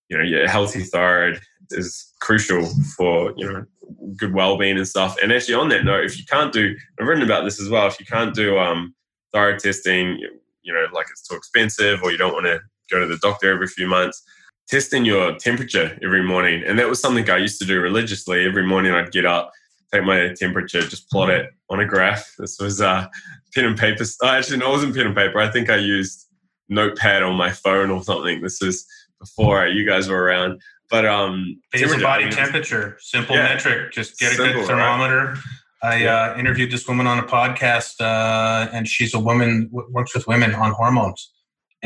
you 0.09 0.17
know, 0.17 0.25
your 0.25 0.49
healthy 0.49 0.83
thyroid 0.83 1.41
is 1.71 2.13
crucial 2.21 2.65
for 2.97 3.33
you 3.37 3.51
know 3.51 3.65
good 4.17 4.35
well-being 4.35 4.77
and 4.77 4.89
stuff. 4.89 5.17
And 5.23 5.33
actually, 5.33 5.55
on 5.55 5.69
that 5.71 5.85
note, 5.85 6.05
if 6.05 6.19
you 6.19 6.25
can't 6.25 6.53
do, 6.53 6.75
I've 7.01 7.07
written 7.07 7.25
about 7.25 7.45
this 7.45 7.61
as 7.61 7.69
well. 7.69 7.87
If 7.87 7.99
you 7.99 8.07
can't 8.07 8.35
do 8.35 8.59
um, 8.59 8.95
thyroid 9.33 9.61
testing, 9.61 10.19
you 10.63 10.73
know, 10.73 10.87
like 10.93 11.07
it's 11.11 11.27
too 11.27 11.37
expensive, 11.37 12.03
or 12.03 12.11
you 12.11 12.19
don't 12.19 12.33
want 12.33 12.47
to 12.47 12.61
go 12.91 13.01
to 13.01 13.07
the 13.07 13.19
doctor 13.19 13.51
every 13.51 13.67
few 13.67 13.87
months, 13.87 14.23
testing 14.69 15.05
your 15.05 15.37
temperature 15.37 15.99
every 16.03 16.23
morning. 16.23 16.63
And 16.67 16.79
that 16.79 16.89
was 16.89 17.01
something 17.01 17.29
I 17.31 17.39
used 17.39 17.61
to 17.61 17.67
do 17.67 17.81
religiously. 17.81 18.47
Every 18.47 18.67
morning, 18.67 18.93
I'd 18.93 19.13
get 19.13 19.27
up, 19.27 19.53
take 19.93 20.05
my 20.05 20.35
temperature, 20.35 20.83
just 20.83 21.11
plot 21.11 21.31
it 21.31 21.51
on 21.71 21.81
a 21.81 21.87
graph. 21.87 22.35
This 22.39 22.59
was 22.59 22.81
uh, 22.81 23.07
pen 23.55 23.65
and 23.65 23.79
paper. 23.79 24.05
Oh, 24.23 24.29
actually, 24.29 24.59
no, 24.59 24.69
it 24.69 24.73
wasn't 24.73 24.97
pen 24.97 25.07
and 25.07 25.17
paper. 25.17 25.39
I 25.39 25.51
think 25.51 25.71
I 25.71 25.77
used 25.77 26.27
Notepad 26.69 27.23
on 27.23 27.37
my 27.37 27.51
phone 27.51 27.91
or 27.91 28.03
something. 28.03 28.41
This 28.43 28.61
is 28.63 28.87
before 29.21 29.67
you 29.67 29.87
guys 29.87 30.09
were 30.09 30.23
around. 30.23 30.61
But 30.91 31.05
um, 31.05 31.61
basal 31.73 32.01
body 32.01 32.31
temperature, 32.31 32.97
simple 33.01 33.35
yeah, 33.35 33.55
metric. 33.55 33.93
Just 33.93 34.19
get 34.19 34.33
a 34.33 34.37
simple, 34.37 34.61
good 34.61 34.69
thermometer. 34.69 35.33
Right? 35.33 35.39
I 35.83 35.97
yeah. 35.97 36.15
uh, 36.15 36.39
interviewed 36.39 36.71
this 36.71 36.87
woman 36.89 37.07
on 37.07 37.19
a 37.19 37.23
podcast, 37.23 38.01
uh, 38.01 38.69
and 38.73 38.89
she's 38.89 39.13
a 39.13 39.19
woman 39.19 39.69
w- 39.73 39.89
works 39.93 40.15
with 40.15 40.27
women 40.27 40.55
on 40.55 40.73
hormones. 40.73 41.33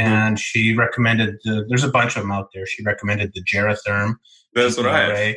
And 0.00 0.38
she 0.38 0.74
recommended. 0.74 1.36
The, 1.44 1.66
there's 1.68 1.84
a 1.84 1.90
bunch 1.90 2.16
of 2.16 2.22
them 2.22 2.32
out 2.32 2.48
there. 2.54 2.64
She 2.66 2.82
recommended 2.82 3.32
the 3.34 3.44
Geratherm. 3.44 4.14
That's 4.54 4.76
what 4.78 4.86
I 4.86 5.00
have. 5.00 5.36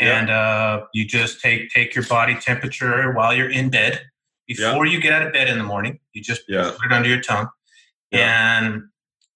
And 0.00 0.28
yeah. 0.28 0.40
uh, 0.40 0.86
you 0.94 1.06
just 1.06 1.40
take 1.40 1.70
take 1.70 1.94
your 1.94 2.04
body 2.04 2.34
temperature 2.34 3.12
while 3.12 3.34
you're 3.34 3.50
in 3.50 3.70
bed 3.70 4.00
before 4.48 4.86
yeah. 4.86 4.92
you 4.92 5.00
get 5.00 5.12
out 5.12 5.26
of 5.26 5.32
bed 5.32 5.48
in 5.48 5.58
the 5.58 5.64
morning. 5.64 6.00
You 6.12 6.22
just 6.22 6.42
put 6.48 6.56
it 6.56 6.92
under 6.92 7.08
your 7.08 7.20
tongue, 7.20 7.48
and 8.10 8.82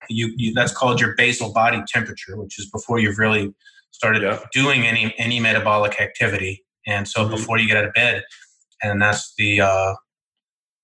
you, 0.08 0.32
you, 0.37 0.54
that's 0.54 0.72
called 0.72 1.00
your 1.00 1.14
basal 1.16 1.52
body 1.52 1.82
temperature, 1.87 2.37
which 2.37 2.58
is 2.58 2.68
before 2.70 2.98
you've 2.98 3.18
really 3.18 3.54
started 3.92 4.22
yeah. 4.22 4.40
doing 4.52 4.87
any 4.87 5.14
any 5.18 5.38
metabolic 5.38 6.00
activity, 6.00 6.64
and 6.87 7.06
so 7.06 7.20
mm-hmm. 7.20 7.37
before 7.37 7.58
you 7.58 7.68
get 7.68 7.76
out 7.76 7.84
of 7.84 7.92
bed, 7.92 8.24
and 8.82 9.00
that's 9.00 9.34
the 9.37 9.60
uh, 9.60 9.94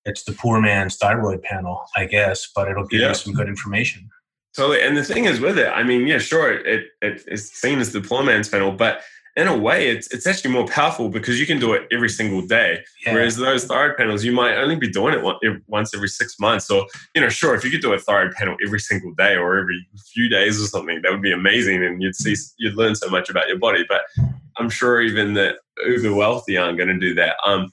it's 0.05 0.25
the 0.25 0.33
poor 0.33 0.61
man's 0.61 0.97
thyroid 0.97 1.43
panel, 1.43 1.85
I 1.97 2.07
guess, 2.07 2.49
but 2.55 2.69
it'll 2.69 2.87
give 2.87 3.01
yeah. 3.01 3.09
you 3.09 3.15
some 3.15 3.33
good 3.33 3.49
information. 3.49 4.09
Totally, 4.57 4.83
and 4.83 4.97
the 4.97 5.05
thing 5.05 5.27
is 5.27 5.39
with 5.39 5.59
it, 5.59 5.69
I 5.69 5.83
mean, 5.83 6.07
yeah, 6.07 6.19
sure, 6.19 6.53
it, 6.53 6.87
it 7.01 7.23
it's 7.29 7.51
seen 7.51 7.79
as 7.79 7.93
the 7.93 8.01
poor 8.01 8.25
man's 8.25 8.49
panel, 8.49 8.73
but 8.73 9.03
in 9.37 9.47
a 9.47 9.57
way, 9.57 9.89
it's 9.89 10.13
it's 10.13 10.27
actually 10.27 10.51
more 10.51 10.67
powerful 10.67 11.09
because 11.09 11.39
you 11.39 11.47
can 11.47 11.61
do 11.61 11.73
it 11.73 11.87
every 11.93 12.09
single 12.09 12.43
day. 12.43 12.83
Yeah. 13.07 13.15
Whereas 13.15 13.37
those 13.37 13.65
thyroid 13.65 13.97
panels, 13.97 14.25
you 14.25 14.33
might 14.33 14.57
only 14.57 14.77
be 14.77 14.91
doing 14.91 15.15
it 15.15 15.63
once 15.69 15.95
every 15.95 16.09
six 16.09 16.39
months. 16.41 16.69
Or 16.69 16.87
you 17.15 17.21
know, 17.21 17.29
sure, 17.29 17.55
if 17.55 17.65
you 17.65 17.71
could 17.71 17.81
do 17.81 17.93
a 17.93 17.99
thyroid 17.99 18.33
panel 18.33 18.57
every 18.65 18.81
single 18.81 19.15
day 19.15 19.37
or 19.37 19.57
every 19.57 19.87
few 20.13 20.29
days 20.29 20.61
or 20.61 20.67
something, 20.67 21.01
that 21.03 21.13
would 21.13 21.23
be 21.23 21.33
amazing, 21.33 21.85
and 21.85 22.03
you'd 22.03 22.17
see 22.17 22.35
you'd 22.59 22.75
learn 22.75 22.97
so 22.97 23.09
much 23.09 23.31
about 23.31 23.47
your 23.47 23.59
body. 23.59 23.85
But 23.89 24.03
I'm 24.59 24.69
sure 24.69 25.01
even 25.01 25.35
the 25.35 25.55
uber 25.87 26.13
wealthy 26.13 26.57
aren't 26.57 26.77
going 26.77 26.89
to 26.89 26.99
do 26.99 27.15
that. 27.15 27.37
Um, 27.47 27.71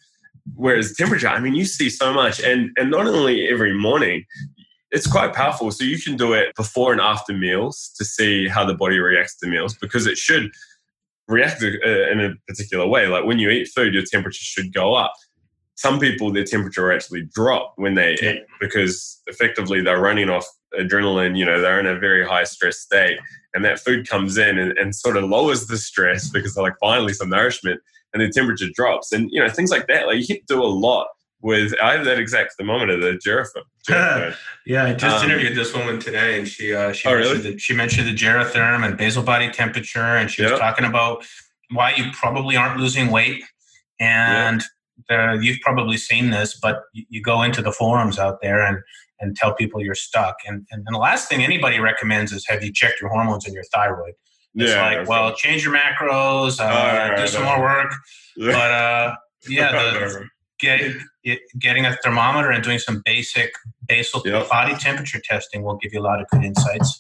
whereas 0.55 0.95
temperature, 0.95 1.27
I 1.27 1.39
mean, 1.39 1.55
you 1.55 1.65
see 1.65 1.89
so 1.89 2.13
much, 2.13 2.41
and 2.41 2.71
and 2.77 2.91
not 2.91 3.07
only 3.07 3.47
every 3.47 3.73
morning, 3.73 4.25
it's 4.91 5.07
quite 5.07 5.33
powerful. 5.33 5.71
So 5.71 5.83
you 5.83 5.99
can 5.99 6.15
do 6.15 6.33
it 6.33 6.55
before 6.55 6.91
and 6.91 7.01
after 7.01 7.33
meals 7.33 7.91
to 7.97 8.05
see 8.05 8.47
how 8.47 8.65
the 8.65 8.73
body 8.73 8.99
reacts 8.99 9.37
to 9.39 9.47
meals 9.47 9.75
because 9.77 10.07
it 10.07 10.17
should 10.17 10.51
react 11.27 11.61
uh, 11.61 11.67
in 12.11 12.21
a 12.21 12.33
particular 12.47 12.87
way. 12.87 13.07
Like 13.07 13.25
when 13.25 13.39
you 13.39 13.49
eat 13.49 13.67
food, 13.67 13.93
your 13.93 14.03
temperature 14.03 14.43
should 14.43 14.73
go 14.73 14.95
up. 14.95 15.13
Some 15.75 15.99
people, 15.99 16.31
their 16.31 16.43
temperature 16.43 16.91
actually 16.91 17.23
drop 17.33 17.73
when 17.75 17.93
they 17.93 18.13
eat 18.13 18.43
because 18.59 19.21
effectively 19.27 19.81
they're 19.81 20.01
running 20.01 20.29
off 20.29 20.47
adrenaline. 20.79 21.37
You 21.37 21.45
know, 21.45 21.61
they're 21.61 21.79
in 21.79 21.85
a 21.85 21.99
very 21.99 22.25
high 22.25 22.45
stress 22.45 22.79
state, 22.79 23.19
and 23.53 23.63
that 23.63 23.79
food 23.79 24.07
comes 24.07 24.37
in 24.37 24.57
and, 24.57 24.75
and 24.77 24.95
sort 24.95 25.17
of 25.17 25.25
lowers 25.25 25.67
the 25.67 25.77
stress 25.77 26.29
because 26.29 26.55
they're 26.55 26.63
like 26.63 26.79
finally 26.79 27.13
some 27.13 27.29
nourishment, 27.29 27.79
and 28.13 28.21
the 28.21 28.29
temperature 28.29 28.67
drops. 28.73 29.11
And 29.11 29.29
you 29.31 29.41
know, 29.41 29.49
things 29.49 29.71
like 29.71 29.87
that. 29.87 30.07
Like 30.07 30.17
you 30.17 30.27
can 30.27 30.39
do 30.47 30.61
a 30.61 30.65
lot 30.65 31.07
with 31.41 31.73
I 31.81 31.93
have 31.93 32.05
that 32.05 32.19
exact 32.19 32.55
thermometer, 32.57 32.97
the 32.97 33.19
Geratherm. 33.25 34.35
yeah, 34.65 34.85
I 34.85 34.93
just 34.93 35.23
um, 35.23 35.29
interviewed 35.29 35.55
this 35.55 35.73
woman 35.73 35.99
today, 35.99 36.37
and 36.37 36.47
she 36.47 36.73
uh, 36.73 36.91
she, 36.91 37.07
oh, 37.07 37.15
mentioned 37.15 37.43
really? 37.43 37.51
the, 37.53 37.59
she 37.59 37.73
mentioned 37.73 38.07
the 38.07 38.15
Geratherm 38.15 38.85
and 38.85 38.97
basal 38.97 39.23
body 39.23 39.49
temperature, 39.51 39.99
and 39.99 40.29
she 40.29 40.41
yep. 40.41 40.51
was 40.51 40.59
talking 40.59 40.85
about 40.85 41.25
why 41.71 41.93
you 41.95 42.05
probably 42.13 42.55
aren't 42.55 42.79
losing 42.79 43.11
weight. 43.11 43.43
And 43.99 44.63
yep. 45.09 45.37
the, 45.37 45.45
you've 45.45 45.59
probably 45.61 45.97
seen 45.97 46.29
this, 46.29 46.59
but 46.59 46.83
you, 46.93 47.05
you, 47.09 47.21
go 47.21 47.41
into 47.41 47.61
the 47.61 47.71
forums 47.71 48.19
out 48.19 48.41
there 48.41 48.61
and 48.61 48.79
and 49.19 49.35
tell 49.35 49.53
people 49.53 49.81
you're 49.81 49.95
stuck. 49.95 50.35
And, 50.45 50.67
and, 50.71 50.83
and 50.85 50.93
the 50.93 50.99
last 50.99 51.27
thing 51.27 51.43
anybody 51.43 51.79
recommends 51.79 52.31
is 52.31 52.45
have 52.47 52.63
you 52.63 52.71
checked 52.71 53.01
your 53.01 53.09
hormones 53.09 53.45
and 53.45 53.53
your 53.53 53.63
thyroid. 53.73 54.13
It's 54.57 54.71
yeah, 54.71 54.81
like, 54.81 55.07
well, 55.07 55.29
right. 55.29 55.35
change 55.35 55.63
your 55.63 55.73
macros, 55.73 56.59
uh, 56.59 56.63
right, 56.65 57.15
do 57.15 57.27
some 57.27 57.43
more 57.43 57.61
work. 57.61 57.93
But 58.39 58.53
uh, 58.53 59.15
yeah, 59.49 59.71
the, 59.71 60.27
get, 60.59 60.91
getting 61.57 61.87
a 61.87 61.95
thermometer 62.03 62.51
and 62.51 62.63
doing 62.63 62.77
some 62.77 63.01
basic 63.03 63.51
basal 63.87 64.21
yep. 64.25 64.47
body 64.47 64.75
temperature 64.75 65.19
testing 65.23 65.63
will 65.63 65.77
give 65.77 65.91
you 65.91 65.99
a 65.99 66.03
lot 66.03 66.21
of 66.21 66.27
good 66.27 66.43
insights. 66.43 66.99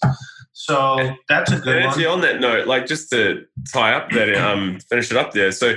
So 0.53 0.97
and, 0.97 1.15
that's 1.29 1.51
a 1.51 1.59
good 1.59 1.85
one. 1.85 2.05
on 2.07 2.21
that 2.21 2.39
note, 2.39 2.65
like 2.65 2.87
just 2.87 3.11
to 3.11 3.45
tie 3.71 3.93
up 3.93 4.09
that, 4.11 4.33
um, 4.43 4.79
finish 4.89 5.11
it 5.11 5.17
up 5.17 5.33
there. 5.33 5.51
So 5.51 5.75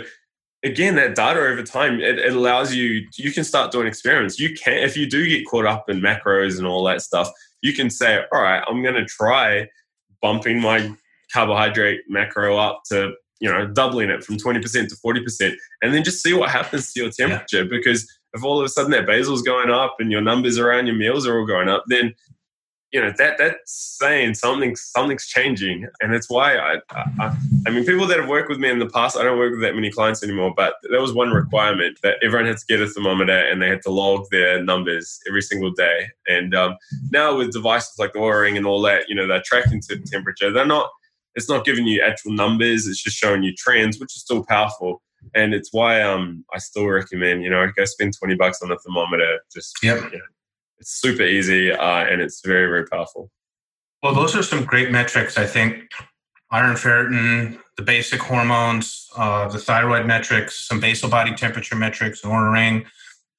again, 0.62 0.94
that 0.96 1.14
data 1.14 1.40
over 1.40 1.62
time, 1.62 2.00
it, 2.00 2.18
it 2.18 2.32
allows 2.32 2.74
you, 2.74 3.06
you 3.16 3.32
can 3.32 3.44
start 3.44 3.72
doing 3.72 3.86
experiments. 3.86 4.38
You 4.38 4.54
can, 4.54 4.78
if 4.78 4.96
you 4.96 5.08
do 5.08 5.26
get 5.28 5.46
caught 5.46 5.66
up 5.66 5.90
in 5.90 6.00
macros 6.00 6.56
and 6.56 6.66
all 6.66 6.84
that 6.84 7.02
stuff, 7.02 7.30
you 7.62 7.74
can 7.74 7.90
say, 7.90 8.24
all 8.32 8.42
right, 8.42 8.62
I'm 8.66 8.82
going 8.82 8.94
to 8.94 9.04
try 9.04 9.68
bumping 10.22 10.60
my 10.60 10.94
carbohydrate 11.32 12.00
macro 12.08 12.56
up 12.56 12.82
to 12.88 13.12
you 13.40 13.50
know, 13.50 13.66
doubling 13.66 14.10
it 14.10 14.22
from 14.22 14.36
20% 14.36 14.62
to 14.88 14.96
40%, 14.96 15.54
and 15.82 15.94
then 15.94 16.04
just 16.04 16.22
see 16.22 16.34
what 16.34 16.50
happens 16.50 16.92
to 16.92 17.00
your 17.00 17.10
temperature. 17.10 17.62
Yeah. 17.62 17.68
Because 17.70 18.06
if 18.34 18.44
all 18.44 18.60
of 18.60 18.64
a 18.64 18.68
sudden 18.68 18.90
that 18.92 19.06
basal's 19.06 19.42
going 19.42 19.70
up 19.70 19.96
and 19.98 20.12
your 20.12 20.20
numbers 20.20 20.58
around 20.58 20.86
your 20.86 20.96
meals 20.96 21.26
are 21.26 21.38
all 21.38 21.46
going 21.46 21.68
up, 21.68 21.84
then 21.88 22.14
you 22.92 23.00
know 23.00 23.12
that 23.18 23.38
that's 23.38 23.98
saying 24.00 24.34
something 24.34 24.74
something's 24.74 25.26
changing, 25.26 25.86
and 26.00 26.12
that's 26.12 26.28
why 26.28 26.56
I, 26.56 26.78
I, 26.90 27.36
I 27.64 27.70
mean 27.70 27.86
people 27.86 28.04
that 28.08 28.18
have 28.18 28.28
worked 28.28 28.48
with 28.48 28.58
me 28.58 28.68
in 28.68 28.80
the 28.80 28.88
past. 28.88 29.16
I 29.16 29.22
don't 29.22 29.38
work 29.38 29.52
with 29.52 29.60
that 29.60 29.76
many 29.76 29.92
clients 29.92 30.24
anymore, 30.24 30.52
but 30.56 30.74
there 30.90 31.00
was 31.00 31.12
one 31.12 31.30
requirement 31.30 31.98
that 32.02 32.16
everyone 32.20 32.46
had 32.46 32.58
to 32.58 32.66
get 32.66 32.82
a 32.82 32.88
thermometer 32.88 33.38
and 33.38 33.62
they 33.62 33.68
had 33.68 33.82
to 33.82 33.90
log 33.90 34.26
their 34.32 34.62
numbers 34.62 35.20
every 35.28 35.40
single 35.40 35.70
day. 35.70 36.08
And 36.26 36.52
um, 36.52 36.76
now 37.12 37.36
with 37.36 37.52
devices 37.52 37.96
like 38.00 38.12
the 38.12 38.18
Oura 38.18 38.42
Ring 38.42 38.56
and 38.56 38.66
all 38.66 38.82
that, 38.82 39.08
you 39.08 39.14
know 39.14 39.28
they're 39.28 39.42
tracking 39.44 39.80
to 39.82 39.96
temperature. 40.00 40.50
They're 40.50 40.66
not 40.66 40.90
it's 41.40 41.48
not 41.48 41.64
giving 41.64 41.86
you 41.86 42.02
actual 42.02 42.32
numbers. 42.32 42.86
It's 42.86 43.02
just 43.02 43.16
showing 43.16 43.42
you 43.42 43.54
trends, 43.56 43.98
which 43.98 44.14
is 44.14 44.20
still 44.20 44.44
powerful. 44.44 45.02
And 45.34 45.54
it's 45.54 45.72
why 45.72 46.02
um, 46.02 46.44
I 46.54 46.58
still 46.58 46.86
recommend, 46.86 47.42
you 47.42 47.50
know, 47.50 47.66
go 47.74 47.84
spend 47.86 48.14
20 48.18 48.34
bucks 48.34 48.62
on 48.62 48.70
a 48.70 48.78
thermometer. 48.78 49.40
Just, 49.52 49.76
yep. 49.82 50.02
You 50.12 50.18
know, 50.18 50.24
it's 50.78 51.00
super 51.00 51.22
easy 51.22 51.72
uh, 51.72 52.04
and 52.04 52.20
it's 52.20 52.42
very, 52.44 52.66
very 52.66 52.86
powerful. 52.86 53.30
Well, 54.02 54.14
those 54.14 54.36
are 54.36 54.42
some 54.42 54.64
great 54.64 54.90
metrics, 54.90 55.38
I 55.38 55.46
think. 55.46 55.90
Iron 56.50 56.74
ferritin, 56.74 57.58
the 57.76 57.82
basic 57.82 58.20
hormones, 58.20 59.08
uh, 59.16 59.48
the 59.48 59.58
thyroid 59.58 60.06
metrics, 60.06 60.66
some 60.68 60.80
basal 60.80 61.08
body 61.08 61.34
temperature 61.34 61.76
metrics, 61.76 62.24
an 62.24 62.30
ring. 62.30 62.84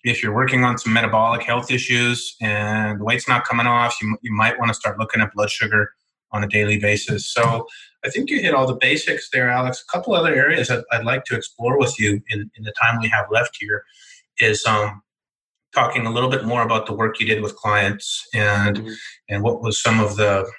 If 0.03 0.23
you're 0.23 0.33
working 0.33 0.63
on 0.63 0.77
some 0.79 0.93
metabolic 0.93 1.43
health 1.43 1.71
issues 1.71 2.35
and 2.41 2.99
the 2.99 3.03
weight's 3.03 3.27
not 3.27 3.43
coming 3.43 3.67
off, 3.67 4.01
you, 4.01 4.17
you 4.21 4.33
might 4.33 4.57
want 4.57 4.69
to 4.69 4.73
start 4.73 4.97
looking 4.97 5.21
at 5.21 5.33
blood 5.33 5.51
sugar 5.51 5.91
on 6.31 6.43
a 6.43 6.47
daily 6.47 6.79
basis. 6.79 7.31
So 7.31 7.67
I 8.03 8.09
think 8.09 8.29
you 8.29 8.41
hit 8.41 8.53
all 8.53 8.67
the 8.67 8.75
basics 8.75 9.29
there, 9.31 9.49
Alex. 9.49 9.83
A 9.87 9.91
couple 9.91 10.13
other 10.13 10.33
areas 10.33 10.69
I'd, 10.69 10.83
I'd 10.91 11.05
like 11.05 11.23
to 11.25 11.35
explore 11.35 11.77
with 11.77 11.99
you 11.99 12.21
in, 12.29 12.49
in, 12.55 12.63
the 12.63 12.73
time 12.81 12.99
we 12.99 13.09
have 13.09 13.25
left 13.31 13.57
here 13.59 13.83
is 14.39 14.65
um, 14.65 15.01
talking 15.73 16.05
a 16.05 16.11
little 16.11 16.29
bit 16.29 16.43
more 16.43 16.63
about 16.63 16.87
the 16.87 16.93
work 16.93 17.19
you 17.19 17.27
did 17.27 17.41
with 17.41 17.55
clients 17.55 18.27
and 18.33 18.77
mm-hmm. 18.77 18.93
and 19.29 19.43
what 19.43 19.61
was 19.61 19.81
some 19.81 19.99
of 19.99 20.17
the 20.17 20.49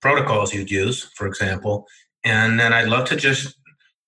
protocols 0.00 0.54
you'd 0.54 0.70
use, 0.70 1.10
for 1.16 1.26
example. 1.26 1.86
And 2.24 2.58
then 2.60 2.72
I'd 2.72 2.88
love 2.88 3.06
to 3.08 3.16
just 3.16 3.54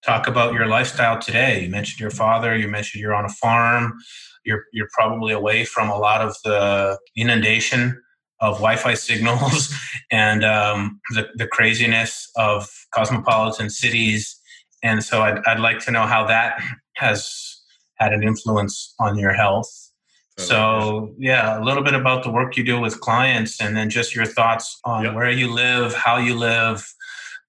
talk 0.05 0.27
about 0.27 0.55
your 0.55 0.66
lifestyle 0.66 1.18
today. 1.18 1.64
You 1.64 1.70
mentioned 1.70 2.01
your 2.01 2.11
father. 2.11 2.57
You 2.57 2.68
mentioned 2.68 3.01
you're 3.01 3.14
on 3.14 3.25
a 3.25 3.31
farm. 3.31 3.94
You're 4.44 4.64
you're 4.72 4.88
probably 4.92 5.33
away 5.33 5.64
from 5.64 5.88
a 5.88 5.98
lot 5.98 6.20
of 6.20 6.37
the 6.44 6.98
inundation 7.16 8.01
of 8.42 8.57
Wi-Fi 8.57 8.94
signals 8.94 9.74
and 10.11 10.44
um, 10.44 11.00
the, 11.11 11.28
the 11.37 11.46
craziness 11.46 12.31
of 12.37 12.68
cosmopolitan 12.92 13.70
cities. 13.70 14.38
And 14.83 15.02
so 15.02 15.22
I'd, 15.22 15.38
I'd 15.46 15.61
like 15.61 15.78
to 15.87 15.90
know 15.90 16.02
how 16.02 16.26
that 16.26 16.61
has 16.96 17.62
had 17.94 18.12
an 18.12 18.22
influence 18.22 18.94
on 19.00 19.16
your 19.16 19.33
health. 19.33 19.70
So, 20.38 21.14
yeah, 21.18 21.59
a 21.59 21.62
little 21.62 21.85
bit 21.85 21.94
about 21.94 22.24
the 22.24 22.31
work 22.31 22.57
you 22.57 22.64
do 22.64 22.81
with 22.81 23.00
clients 23.00 23.61
and 23.61 23.76
then 23.76 23.90
just 23.90 24.14
your 24.14 24.24
thoughts 24.24 24.81
on 24.85 25.05
yep. 25.05 25.14
where 25.14 25.31
you 25.31 25.52
live, 25.52 25.94
how 25.94 26.16
you 26.16 26.35
live, 26.35 26.85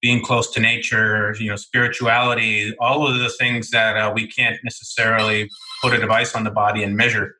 being 0.01 0.21
close 0.21 0.51
to 0.51 0.59
nature, 0.59 1.33
you 1.39 1.49
know, 1.49 1.55
spirituality, 1.55 2.75
all 2.79 3.07
of 3.07 3.17
the 3.17 3.29
things 3.29 3.71
that 3.71 3.95
uh, 3.95 4.11
we 4.13 4.27
can't 4.27 4.57
necessarily 4.63 5.49
put 5.81 5.93
a 5.93 5.97
device 5.97 6.35
on 6.35 6.43
the 6.43 6.51
body 6.51 6.83
and 6.83 6.95
measure. 6.95 7.37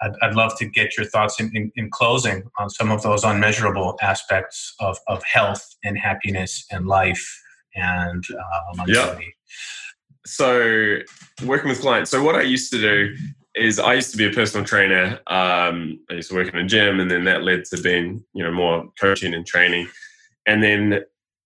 I'd, 0.00 0.12
I'd 0.22 0.34
love 0.34 0.56
to 0.58 0.66
get 0.66 0.96
your 0.96 1.06
thoughts 1.06 1.40
in, 1.40 1.50
in, 1.54 1.72
in, 1.76 1.90
closing 1.90 2.44
on 2.58 2.70
some 2.70 2.90
of 2.90 3.02
those 3.02 3.24
unmeasurable 3.24 3.98
aspects 4.00 4.74
of, 4.80 4.98
of 5.08 5.22
health 5.24 5.76
and 5.84 5.98
happiness 5.98 6.64
and 6.70 6.86
life 6.86 7.42
and 7.74 8.24
uh, 8.30 8.76
longevity. 8.76 9.24
Yep. 9.24 9.34
So, 10.26 10.98
working 11.46 11.70
with 11.70 11.80
clients. 11.80 12.10
So, 12.10 12.22
what 12.22 12.36
I 12.36 12.42
used 12.42 12.70
to 12.72 12.78
do 12.78 13.14
is 13.54 13.78
I 13.78 13.94
used 13.94 14.10
to 14.12 14.16
be 14.16 14.26
a 14.26 14.30
personal 14.30 14.64
trainer. 14.64 15.18
Um, 15.26 16.00
I 16.10 16.14
used 16.14 16.30
to 16.30 16.36
work 16.36 16.52
in 16.52 16.58
a 16.58 16.66
gym, 16.66 17.00
and 17.00 17.10
then 17.10 17.24
that 17.24 17.42
led 17.42 17.64
to 17.66 17.80
being, 17.80 18.24
you 18.34 18.44
know, 18.44 18.52
more 18.52 18.88
coaching 19.00 19.34
and 19.34 19.46
training. 19.46 19.88
And 20.46 20.62
then 20.62 21.00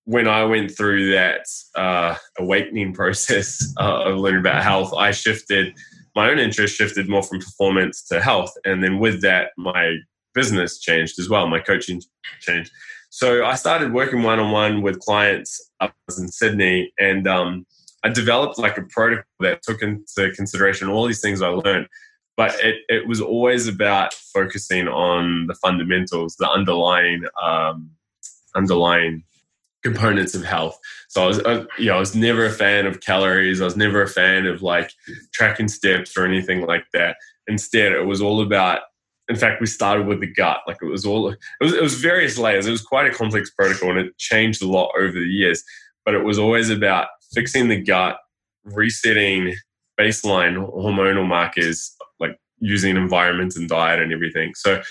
when 0.04 0.26
I 0.26 0.44
went 0.44 0.76
through 0.76 1.12
that 1.12 1.46
uh, 1.74 2.16
awakening 2.38 2.92
process 2.94 3.72
uh, 3.78 4.04
of 4.04 4.18
learning 4.18 4.40
about 4.40 4.62
health, 4.62 4.92
I 4.94 5.10
shifted 5.12 5.74
my 6.14 6.30
own 6.30 6.38
interest 6.38 6.76
shifted 6.76 7.08
more 7.08 7.22
from 7.22 7.38
performance 7.38 8.02
to 8.04 8.20
health, 8.20 8.52
and 8.64 8.82
then 8.82 8.98
with 8.98 9.22
that, 9.22 9.50
my 9.56 9.96
business 10.34 10.78
changed 10.78 11.18
as 11.18 11.28
well. 11.28 11.46
My 11.46 11.60
coaching 11.60 12.02
changed. 12.40 12.70
So 13.10 13.44
I 13.44 13.56
started 13.56 13.92
working 13.92 14.22
one 14.22 14.38
on 14.38 14.52
one 14.52 14.82
with 14.82 14.98
clients 15.00 15.70
up 15.80 15.94
in 16.18 16.28
Sydney, 16.28 16.92
and 16.98 17.28
um, 17.28 17.66
I 18.02 18.08
developed 18.08 18.58
like 18.58 18.78
a 18.78 18.82
protocol 18.82 19.24
that 19.40 19.62
took 19.62 19.82
into 19.82 20.30
consideration 20.34 20.88
all 20.88 21.06
these 21.06 21.20
things 21.20 21.42
I 21.42 21.48
learned. 21.48 21.88
But 22.36 22.54
it, 22.64 22.76
it 22.88 23.06
was 23.06 23.20
always 23.20 23.68
about 23.68 24.14
focusing 24.14 24.88
on 24.88 25.46
the 25.46 25.54
fundamentals, 25.54 26.36
the 26.36 26.48
underlying 26.48 27.24
um, 27.42 27.90
underlying 28.54 29.24
components 29.82 30.34
of 30.34 30.44
health. 30.44 30.78
So 31.08 31.22
I 31.22 31.26
was, 31.26 31.40
I, 31.40 31.64
you 31.78 31.86
know, 31.86 31.96
I 31.96 32.00
was 32.00 32.14
never 32.14 32.44
a 32.44 32.50
fan 32.50 32.86
of 32.86 33.00
calories. 33.00 33.60
I 33.60 33.64
was 33.64 33.76
never 33.76 34.02
a 34.02 34.08
fan 34.08 34.46
of 34.46 34.62
like 34.62 34.92
tracking 35.32 35.68
steps 35.68 36.16
or 36.16 36.24
anything 36.24 36.66
like 36.66 36.84
that. 36.92 37.16
Instead, 37.46 37.92
it 37.92 38.06
was 38.06 38.20
all 38.20 38.40
about. 38.40 38.80
In 39.28 39.36
fact, 39.36 39.60
we 39.60 39.66
started 39.66 40.06
with 40.06 40.20
the 40.20 40.32
gut. 40.32 40.60
Like 40.66 40.78
it 40.82 40.86
was 40.86 41.06
all. 41.06 41.28
It 41.28 41.38
was. 41.60 41.74
It 41.74 41.82
was 41.82 41.94
various 41.94 42.38
layers. 42.38 42.66
It 42.66 42.70
was 42.70 42.82
quite 42.82 43.06
a 43.06 43.14
complex 43.14 43.50
protocol, 43.50 43.90
and 43.90 43.98
it 43.98 44.18
changed 44.18 44.62
a 44.62 44.68
lot 44.68 44.90
over 44.98 45.12
the 45.12 45.20
years. 45.20 45.62
But 46.04 46.14
it 46.14 46.24
was 46.24 46.38
always 46.38 46.70
about 46.70 47.08
fixing 47.32 47.68
the 47.68 47.80
gut, 47.80 48.18
resetting 48.64 49.54
baseline 49.98 50.56
hormonal 50.56 51.26
markers, 51.26 51.94
like 52.18 52.36
using 52.58 52.96
environment 52.96 53.54
and 53.56 53.68
diet 53.68 54.00
and 54.00 54.12
everything. 54.12 54.54
So 54.54 54.82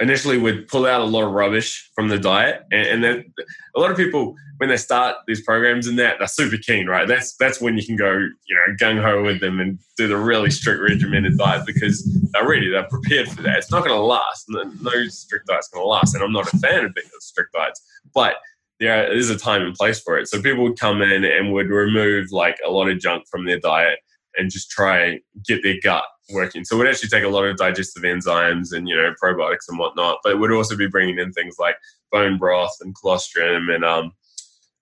initially 0.00 0.38
we'd 0.38 0.66
pull 0.68 0.86
out 0.86 1.00
a 1.00 1.04
lot 1.04 1.24
of 1.24 1.32
rubbish 1.32 1.90
from 1.94 2.08
the 2.08 2.18
diet 2.18 2.62
and, 2.72 2.86
and 2.86 3.04
then 3.04 3.32
a 3.76 3.80
lot 3.80 3.90
of 3.90 3.96
people 3.96 4.34
when 4.56 4.68
they 4.68 4.76
start 4.76 5.16
these 5.26 5.42
programs 5.42 5.86
and 5.86 5.98
that 5.98 6.18
they're 6.18 6.28
super 6.28 6.56
keen 6.56 6.86
right? 6.86 7.06
That's 7.06 7.36
that's 7.36 7.60
when 7.60 7.76
you 7.76 7.84
can 7.84 7.96
go 7.96 8.12
you 8.12 8.56
know 8.56 8.74
gung-ho 8.80 9.22
with 9.22 9.40
them 9.40 9.60
and 9.60 9.78
do 9.96 10.08
the 10.08 10.16
really 10.16 10.50
strict 10.50 10.80
regimented 10.80 11.38
diet 11.38 11.66
because 11.66 12.04
they're 12.32 12.48
ready 12.48 12.70
they're 12.70 12.84
prepared 12.84 13.28
for 13.28 13.42
that. 13.42 13.58
It's 13.58 13.70
not 13.70 13.84
going 13.84 13.96
to 13.96 14.02
last. 14.02 14.46
No 14.48 15.06
strict 15.08 15.46
diet's 15.46 15.68
going 15.68 15.84
to 15.84 15.88
last 15.88 16.14
and 16.14 16.24
i'm 16.24 16.32
not 16.32 16.52
a 16.52 16.58
fan 16.58 16.84
of 16.84 16.94
strict 17.20 17.52
diets 17.52 17.80
but 18.14 18.36
there 18.80 19.12
is 19.12 19.28
a 19.28 19.38
time 19.38 19.62
and 19.62 19.74
place 19.74 20.00
for 20.00 20.18
it. 20.18 20.26
So 20.26 20.40
people 20.40 20.64
would 20.64 20.80
come 20.80 21.02
in 21.02 21.24
and 21.24 21.52
would 21.52 21.68
remove 21.68 22.32
like 22.32 22.58
a 22.66 22.70
lot 22.70 22.88
of 22.88 22.98
junk 22.98 23.24
from 23.30 23.44
their 23.44 23.60
diet 23.60 23.98
and 24.36 24.50
just 24.50 24.70
try 24.70 25.20
get 25.46 25.62
their 25.62 25.76
gut 25.82 26.04
working. 26.32 26.64
So 26.64 26.76
would 26.76 26.88
actually 26.88 27.08
take 27.08 27.24
a 27.24 27.28
lot 27.28 27.44
of 27.44 27.56
digestive 27.56 28.02
enzymes 28.02 28.72
and 28.72 28.88
you 28.88 28.96
know 28.96 29.12
probiotics 29.22 29.68
and 29.68 29.78
whatnot, 29.78 30.18
but 30.22 30.38
would 30.38 30.52
also 30.52 30.76
be 30.76 30.86
bringing 30.86 31.18
in 31.18 31.32
things 31.32 31.56
like 31.58 31.76
bone 32.10 32.38
broth 32.38 32.76
and 32.80 32.94
colostrum 32.94 33.68
and 33.68 33.84
um, 33.84 34.12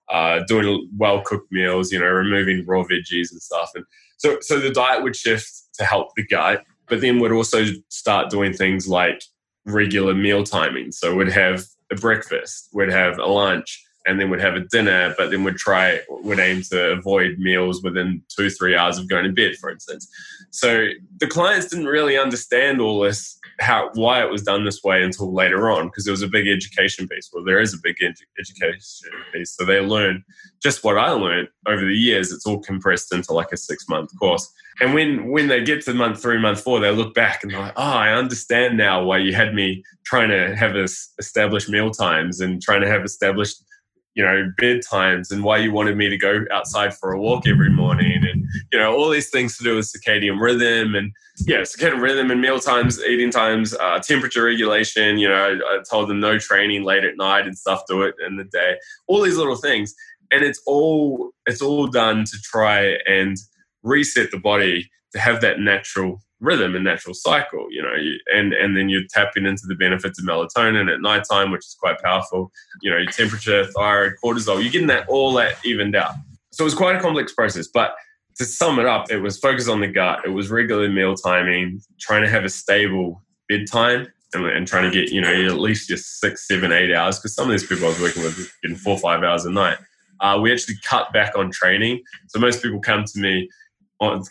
uh, 0.09 0.41
doing 0.47 0.89
well 0.97 1.21
cooked 1.21 1.51
meals. 1.51 1.91
You 1.91 1.99
know, 1.99 2.05
removing 2.05 2.65
raw 2.65 2.83
veggies 2.83 3.31
and 3.31 3.41
stuff. 3.41 3.71
And 3.75 3.85
so 4.17 4.37
so 4.41 4.59
the 4.59 4.71
diet 4.71 5.03
would 5.03 5.15
shift 5.15 5.49
to 5.75 5.85
help 5.85 6.09
the 6.15 6.25
gut, 6.25 6.63
but 6.87 7.01
then 7.01 7.19
we'd 7.19 7.31
also 7.31 7.65
start 7.89 8.29
doing 8.29 8.53
things 8.53 8.87
like 8.87 9.21
regular 9.65 10.13
meal 10.13 10.43
timing. 10.43 10.91
So 10.91 11.15
we'd 11.15 11.31
have 11.31 11.65
a 11.91 11.95
breakfast, 11.95 12.69
we'd 12.73 12.91
have 12.91 13.17
a 13.17 13.25
lunch, 13.25 13.83
and 14.09 14.19
then 14.19 14.31
we'd 14.31 14.41
have 14.41 14.55
a 14.55 14.61
dinner, 14.61 15.13
but 15.17 15.29
then 15.29 15.43
we'd 15.43 15.55
try 15.55 15.99
would 16.09 16.39
aim 16.39 16.63
to 16.63 16.91
avoid 16.93 17.37
meals 17.37 17.83
within 17.83 18.23
two 18.35 18.49
three 18.49 18.75
hours 18.75 18.97
of 18.97 19.07
going 19.07 19.23
to 19.23 19.31
bed, 19.31 19.55
for 19.57 19.69
instance. 19.69 20.09
So 20.49 20.87
the 21.19 21.27
clients 21.27 21.67
didn't 21.67 21.85
really 21.85 22.17
understand 22.17 22.81
all 22.81 23.01
this 23.01 23.39
how 23.59 23.91
why 23.93 24.23
it 24.23 24.31
was 24.31 24.41
done 24.41 24.65
this 24.65 24.81
way 24.83 25.03
until 25.03 25.31
later 25.31 25.69
on 25.69 25.87
because 25.87 26.05
there 26.05 26.11
was 26.11 26.23
a 26.23 26.27
big 26.27 26.47
education 26.47 27.07
piece. 27.07 27.29
Well, 27.31 27.43
there 27.43 27.59
is 27.59 27.73
a 27.73 27.77
big 27.83 27.97
education 28.01 29.11
piece, 29.31 29.51
so 29.51 29.63
they 29.63 29.79
learn 29.79 30.23
just 30.63 30.83
what 30.83 30.97
I 30.97 31.11
learned 31.11 31.49
over 31.67 31.85
the 31.85 31.95
years. 31.95 32.31
It's 32.31 32.47
all 32.47 32.59
compressed 32.59 33.13
into 33.13 33.33
like 33.33 33.51
a 33.51 33.57
six 33.57 33.87
month 33.87 34.09
course. 34.17 34.51
And 34.81 34.95
when 34.95 35.29
when 35.29 35.49
they 35.49 35.63
get 35.63 35.83
to 35.85 35.93
month 35.93 36.19
three, 36.19 36.39
month 36.39 36.61
four, 36.61 36.79
they 36.79 36.89
look 36.89 37.13
back 37.13 37.43
and 37.43 37.51
they're 37.51 37.59
like, 37.59 37.73
"Oh, 37.77 37.83
I 37.83 38.13
understand 38.13 38.75
now 38.77 39.03
why 39.03 39.19
you 39.19 39.35
had 39.35 39.53
me 39.53 39.83
trying 40.05 40.29
to 40.29 40.55
have 40.55 40.75
established 40.75 41.69
meal 41.69 41.91
times 41.91 42.39
and 42.39 42.59
trying 42.59 42.81
to 42.81 42.87
have 42.87 43.03
established 43.03 43.63
you 44.15 44.23
know 44.23 44.51
bedtimes 44.59 45.31
and 45.31 45.43
why 45.43 45.57
you 45.57 45.71
wanted 45.71 45.95
me 45.95 46.09
to 46.09 46.17
go 46.17 46.43
outside 46.51 46.93
for 46.93 47.11
a 47.11 47.19
walk 47.19 47.47
every 47.47 47.69
morning 47.69 48.23
and 48.29 48.45
you 48.71 48.79
know 48.79 48.93
all 48.93 49.09
these 49.09 49.29
things 49.29 49.57
to 49.57 49.63
do 49.63 49.75
with 49.75 49.85
circadian 49.85 50.39
rhythm 50.41 50.95
and 50.95 51.11
yeah 51.45 51.59
circadian 51.59 52.01
rhythm 52.01 52.31
and 52.31 52.41
meal 52.41 52.59
times 52.59 52.99
eating 53.03 53.29
times 53.29 53.73
uh, 53.75 53.99
temperature 53.99 54.43
regulation 54.43 55.17
you 55.17 55.29
know 55.29 55.35
I, 55.35 55.75
I 55.75 55.83
told 55.89 56.09
them 56.09 56.19
no 56.19 56.37
training 56.37 56.83
late 56.83 57.03
at 57.03 57.17
night 57.17 57.45
and 57.45 57.57
stuff 57.57 57.83
do 57.87 58.01
it 58.01 58.15
in 58.25 58.35
the 58.35 58.45
day 58.45 58.77
all 59.07 59.21
these 59.21 59.37
little 59.37 59.55
things. 59.55 59.93
And 60.31 60.43
it's 60.43 60.61
all 60.65 61.31
it's 61.45 61.61
all 61.61 61.87
done 61.87 62.23
to 62.25 62.37
try 62.43 62.97
and 63.07 63.35
reset 63.83 64.31
the 64.31 64.39
body 64.39 64.89
to 65.11 65.19
have 65.19 65.41
that 65.41 65.59
natural 65.59 66.21
rhythm 66.39 66.75
and 66.75 66.83
natural 66.83 67.13
cycle, 67.13 67.67
you 67.69 67.81
know, 67.81 67.93
and, 68.33 68.53
and 68.53 68.77
then 68.77 68.89
you're 68.89 69.03
tapping 69.09 69.45
into 69.45 69.63
the 69.67 69.75
benefits 69.75 70.19
of 70.19 70.25
melatonin 70.25 70.91
at 70.91 71.01
nighttime, 71.01 71.51
which 71.51 71.65
is 71.65 71.75
quite 71.79 71.99
powerful, 71.99 72.51
you 72.81 72.89
know, 72.89 73.03
temperature, 73.11 73.65
thyroid, 73.75 74.13
cortisol, 74.23 74.61
you're 74.61 74.71
getting 74.71 74.87
that 74.87 75.07
all 75.09 75.33
that 75.33 75.55
evened 75.65 75.95
out. 75.95 76.13
So 76.51 76.63
it 76.63 76.65
was 76.65 76.75
quite 76.75 76.95
a 76.95 76.99
complex 76.99 77.33
process, 77.33 77.67
but 77.67 77.93
to 78.37 78.45
sum 78.45 78.79
it 78.79 78.85
up, 78.85 79.11
it 79.11 79.19
was 79.19 79.37
focused 79.37 79.69
on 79.69 79.81
the 79.81 79.87
gut. 79.87 80.21
It 80.25 80.29
was 80.29 80.49
regular 80.49 80.87
meal 80.89 81.13
timing, 81.13 81.81
trying 81.99 82.21
to 82.21 82.29
have 82.29 82.45
a 82.45 82.49
stable 82.49 83.21
bedtime 83.49 84.07
and, 84.33 84.45
and 84.45 84.65
trying 84.65 84.89
to 84.89 84.91
get, 84.91 85.11
you 85.11 85.19
know, 85.19 85.33
at 85.45 85.59
least 85.59 85.89
just 85.89 86.21
six, 86.21 86.47
seven, 86.47 86.71
eight 86.71 86.93
hours. 86.93 87.19
Because 87.19 87.35
some 87.35 87.45
of 87.45 87.51
these 87.51 87.65
people 87.65 87.85
I 87.85 87.89
was 87.89 87.99
working 87.99 88.23
with 88.23 88.51
getting 88.61 88.77
four, 88.77 88.97
five 88.97 89.23
hours 89.23 89.43
a 89.43 89.51
night. 89.51 89.77
Uh, 90.21 90.39
we 90.41 90.53
actually 90.53 90.75
cut 90.83 91.11
back 91.11 91.37
on 91.37 91.51
training. 91.51 92.01
So 92.27 92.39
most 92.39 92.63
people 92.63 92.79
come 92.79 93.03
to 93.03 93.19
me 93.19 93.49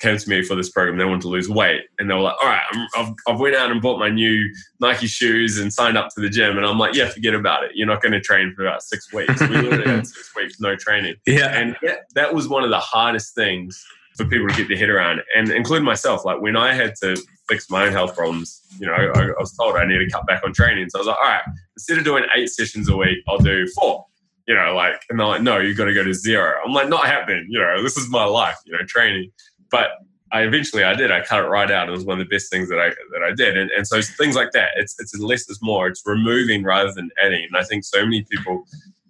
came 0.01 0.17
to 0.17 0.31
me 0.31 0.43
for 0.43 0.55
this 0.55 0.71
program. 0.71 0.97
They 0.97 1.05
wanted 1.05 1.23
to 1.23 1.29
lose 1.29 1.49
weight, 1.49 1.83
and 1.99 2.09
they 2.09 2.15
were 2.15 2.21
like, 2.21 2.37
"All 2.43 2.49
right, 2.49 2.63
I've, 2.97 3.13
I've 3.27 3.41
went 3.41 3.55
out 3.55 3.71
and 3.71 3.83
bought 3.83 3.99
my 3.99 4.09
new 4.09 4.53
Nike 4.81 5.07
shoes 5.07 5.59
and 5.59 5.73
signed 5.73 5.99
up 5.99 6.09
to 6.15 6.21
the 6.21 6.29
gym." 6.29 6.57
And 6.57 6.67
I'm 6.67 6.79
like, 6.79 6.95
"Yeah, 6.95 7.09
forget 7.09 7.35
about 7.35 7.65
it. 7.65 7.73
You're 7.75 7.87
not 7.87 8.01
going 8.01 8.13
to 8.13 8.21
train 8.21 8.53
for 8.55 8.67
about 8.67 8.83
six 8.83 9.13
weeks. 9.13 9.41
We 9.41 9.49
literally 9.49 9.85
had 9.85 10.07
six 10.07 10.35
weeks 10.35 10.61
no 10.61 10.75
training." 10.77 11.17
Yeah, 11.27 11.49
and 11.49 11.77
that, 11.83 12.01
that 12.15 12.35
was 12.35 12.49
one 12.49 12.65
of 12.65 12.71
the 12.71 12.79
hardest 12.79 13.35
things 13.35 13.85
for 14.17 14.25
people 14.25 14.49
to 14.49 14.55
get 14.57 14.69
their 14.69 14.79
head 14.79 14.89
around, 14.89 15.21
and 15.37 15.51
including 15.51 15.85
myself. 15.85 16.25
Like 16.25 16.41
when 16.41 16.57
I 16.57 16.73
had 16.73 16.95
to 17.03 17.17
fix 17.49 17.71
my 17.71 17.87
own 17.87 17.93
health 17.93 18.17
problems, 18.17 18.63
you 18.81 18.87
know, 18.87 18.95
I, 18.95 19.23
I 19.23 19.33
was 19.39 19.55
told 19.57 19.77
I 19.77 19.87
need 19.87 19.99
to 19.99 20.11
cut 20.11 20.27
back 20.27 20.43
on 20.45 20.53
training. 20.53 20.89
So 20.91 20.99
I 20.99 21.01
was 21.01 21.09
like, 21.09 21.19
"All 21.23 21.29
right, 21.29 21.43
instead 21.77 21.99
of 21.99 22.05
doing 22.05 22.25
eight 22.35 22.49
sessions 22.49 22.89
a 22.89 22.97
week, 22.97 23.19
I'll 23.29 23.39
do 23.39 23.67
four 23.69 24.07
you 24.47 24.55
know, 24.55 24.75
like, 24.75 24.95
and 25.11 25.21
they're 25.21 25.27
like, 25.27 25.43
no, 25.43 25.59
you've 25.59 25.77
got 25.77 25.85
to 25.85 25.93
go 25.93 26.03
to 26.03 26.15
zero. 26.15 26.59
I'm 26.65 26.73
like, 26.73 26.89
not 26.89 27.05
happening. 27.05 27.47
You 27.51 27.61
know, 27.61 27.83
this 27.83 27.99
is 27.99 28.09
my 28.09 28.25
life, 28.25 28.57
you 28.65 28.73
know, 28.73 28.79
training 28.87 29.31
but 29.71 29.91
I 30.33 30.43
eventually 30.43 30.85
I 30.85 30.95
did. 30.95 31.11
I 31.11 31.25
cut 31.25 31.45
it 31.45 31.49
right 31.49 31.71
out. 31.71 31.89
It 31.89 31.93
was 31.93 32.05
one 32.05 32.21
of 32.21 32.29
the 32.29 32.35
best 32.35 32.51
things 32.51 32.69
that 32.69 32.79
I 32.79 32.91
that 32.91 33.23
I 33.25 33.33
did. 33.35 33.57
And, 33.57 33.71
and 33.71 33.87
so 33.87 34.01
things 34.03 34.37
like 34.37 34.53
that. 34.53 34.71
It's 34.77 34.95
it's 34.99 35.19
less 35.19 35.49
is 35.49 35.61
more. 35.63 35.89
It's 35.89 36.03
removing 36.05 36.65
rather 36.65 36.93
than 36.93 37.11
adding. 37.23 37.47
And 37.51 37.57
I 37.57 37.65
think 37.65 37.85
so 37.85 38.05
many 38.05 38.25
people 38.31 38.65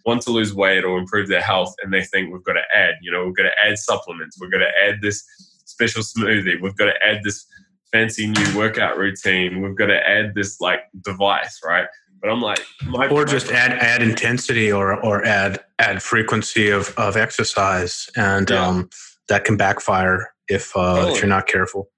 want 0.07 0.23
to 0.23 0.31
lose 0.31 0.55
weight 0.55 0.85
or 0.85 0.99
improve 0.99 1.29
their 1.29 1.43
health, 1.43 1.75
and 1.83 1.93
they 1.93 2.03
think 2.05 2.33
we've 2.33 2.45
got 2.45 2.55
to 2.55 2.63
add. 2.75 2.95
You 3.03 3.11
know, 3.11 3.25
we've 3.27 3.37
got 3.37 3.45
to 3.45 3.53
add 3.65 3.79
supplements. 3.79 4.39
We've 4.41 4.51
got 4.51 4.59
to 4.59 4.71
add 4.85 5.01
this 5.03 5.25
special 5.65 6.03
smoothie. 6.03 6.61
We've 6.61 6.77
got 6.77 6.87
to 6.87 6.95
add 7.05 7.23
this 7.25 7.47
fancy 7.91 8.29
new 8.29 8.57
workout 8.57 8.97
routine. 8.97 9.61
We've 9.63 9.77
got 9.77 9.87
to 9.87 10.09
add 10.09 10.35
this 10.35 10.61
like 10.61 10.81
device, 11.05 11.61
right? 11.65 11.87
But 12.21 12.31
I'm 12.31 12.41
like, 12.41 12.61
or 13.11 13.25
just 13.25 13.51
add 13.51 13.73
add 13.73 14.03
intensity 14.03 14.73
or 14.73 15.01
or 15.05 15.25
add 15.25 15.61
add 15.79 16.03
frequency 16.03 16.71
of 16.71 16.93
of 16.97 17.17
exercise, 17.17 18.09
and 18.17 18.51
yeah. 18.51 18.67
um, 18.67 18.91
that 19.29 19.45
can 19.45 19.57
backfire 19.57 20.33
if 20.49 20.77
uh, 20.77 20.95
totally. 20.95 21.13
if 21.13 21.23
you're 21.23 21.29
not 21.29 21.47
careful. 21.47 21.91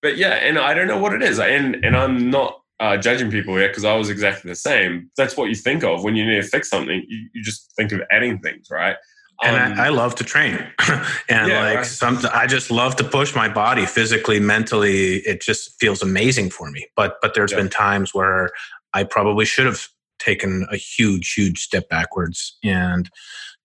But 0.00 0.16
yeah, 0.16 0.34
and 0.34 0.58
I 0.58 0.74
don't 0.74 0.88
know 0.88 0.98
what 0.98 1.12
it 1.12 1.22
is, 1.22 1.38
and 1.38 1.76
and 1.84 1.96
I'm 1.96 2.30
not 2.30 2.60
uh, 2.80 2.96
judging 2.96 3.30
people 3.30 3.58
yet 3.58 3.68
because 3.68 3.84
I 3.84 3.94
was 3.94 4.10
exactly 4.10 4.50
the 4.50 4.56
same. 4.56 5.10
That's 5.16 5.36
what 5.36 5.48
you 5.48 5.54
think 5.54 5.84
of 5.84 6.02
when 6.02 6.16
you 6.16 6.26
need 6.26 6.42
to 6.42 6.48
fix 6.48 6.68
something. 6.68 7.04
You, 7.06 7.28
you 7.32 7.42
just 7.42 7.72
think 7.76 7.92
of 7.92 8.02
adding 8.10 8.38
things, 8.40 8.68
right? 8.70 8.96
and 9.42 9.72
um, 9.72 9.80
I, 9.80 9.86
I, 9.86 9.88
love 9.88 10.14
to 10.16 10.24
train, 10.24 10.54
and 11.28 11.48
yeah, 11.48 11.62
like 11.62 11.76
right. 11.76 11.86
some, 11.86 12.20
I 12.32 12.46
just 12.46 12.70
love 12.70 12.96
to 12.96 13.04
push 13.04 13.34
my 13.34 13.48
body 13.48 13.86
physically, 13.86 14.38
mentally. 14.40 15.16
It 15.18 15.40
just 15.40 15.78
feels 15.80 16.02
amazing 16.02 16.50
for 16.50 16.70
me. 16.70 16.86
But 16.96 17.16
but 17.22 17.34
there's 17.34 17.52
yeah. 17.52 17.58
been 17.58 17.68
times 17.68 18.14
where 18.14 18.50
I 18.94 19.04
probably 19.04 19.44
should 19.44 19.66
have 19.66 19.88
taken 20.18 20.66
a 20.70 20.76
huge, 20.76 21.32
huge 21.32 21.60
step 21.60 21.88
backwards 21.88 22.56
and 22.62 23.10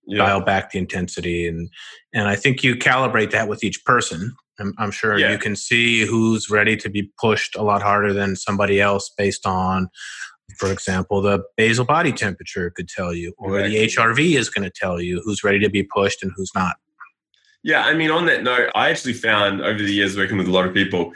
yeah. 0.08 0.18
dial 0.18 0.42
back 0.42 0.72
the 0.72 0.80
intensity, 0.80 1.48
and 1.48 1.70
and 2.14 2.28
I 2.28 2.36
think 2.36 2.64
you 2.64 2.76
calibrate 2.76 3.32
that 3.32 3.48
with 3.48 3.64
each 3.64 3.84
person. 3.86 4.36
I'm, 4.60 4.74
I'm 4.80 4.92
sure 4.92 5.20
you 5.20 5.38
can 5.38 5.56
see 5.56 6.04
who's 6.04 6.50
ready 6.50 6.76
to 6.78 6.90
be 6.90 7.12
pushed 7.22 7.56
a 7.56 7.62
lot 7.62 7.84
harder 7.84 8.12
than 8.12 8.36
somebody 8.36 8.82
else 8.82 9.12
based 9.16 9.46
on 9.46 9.88
for 10.58 10.72
example, 10.72 11.22
the 11.22 11.44
basal 11.56 11.86
body 11.86 12.12
temperature 12.12 12.72
could 12.72 12.88
tell 12.88 13.14
you, 13.14 13.34
or 13.38 13.62
the 13.62 13.88
HRV 13.88 14.36
is 14.36 14.50
going 14.50 14.64
to 14.64 14.72
tell 14.74 15.02
you 15.02 15.22
who's 15.24 15.44
ready 15.44 15.60
to 15.60 15.70
be 15.70 15.84
pushed 15.84 16.24
and 16.24 16.32
who's 16.36 16.52
not. 16.56 16.78
Yeah, 17.64 17.84
I 17.84 17.94
mean, 17.94 18.12
on 18.12 18.26
that 18.28 18.44
note, 18.44 18.70
I 18.76 18.90
actually 18.90 19.14
found 19.14 19.62
over 19.62 19.78
the 19.78 19.92
years 19.92 20.16
working 20.16 20.38
with 20.38 20.48
a 20.48 20.52
lot 20.52 20.66
of 20.66 20.74
people, 20.74 21.14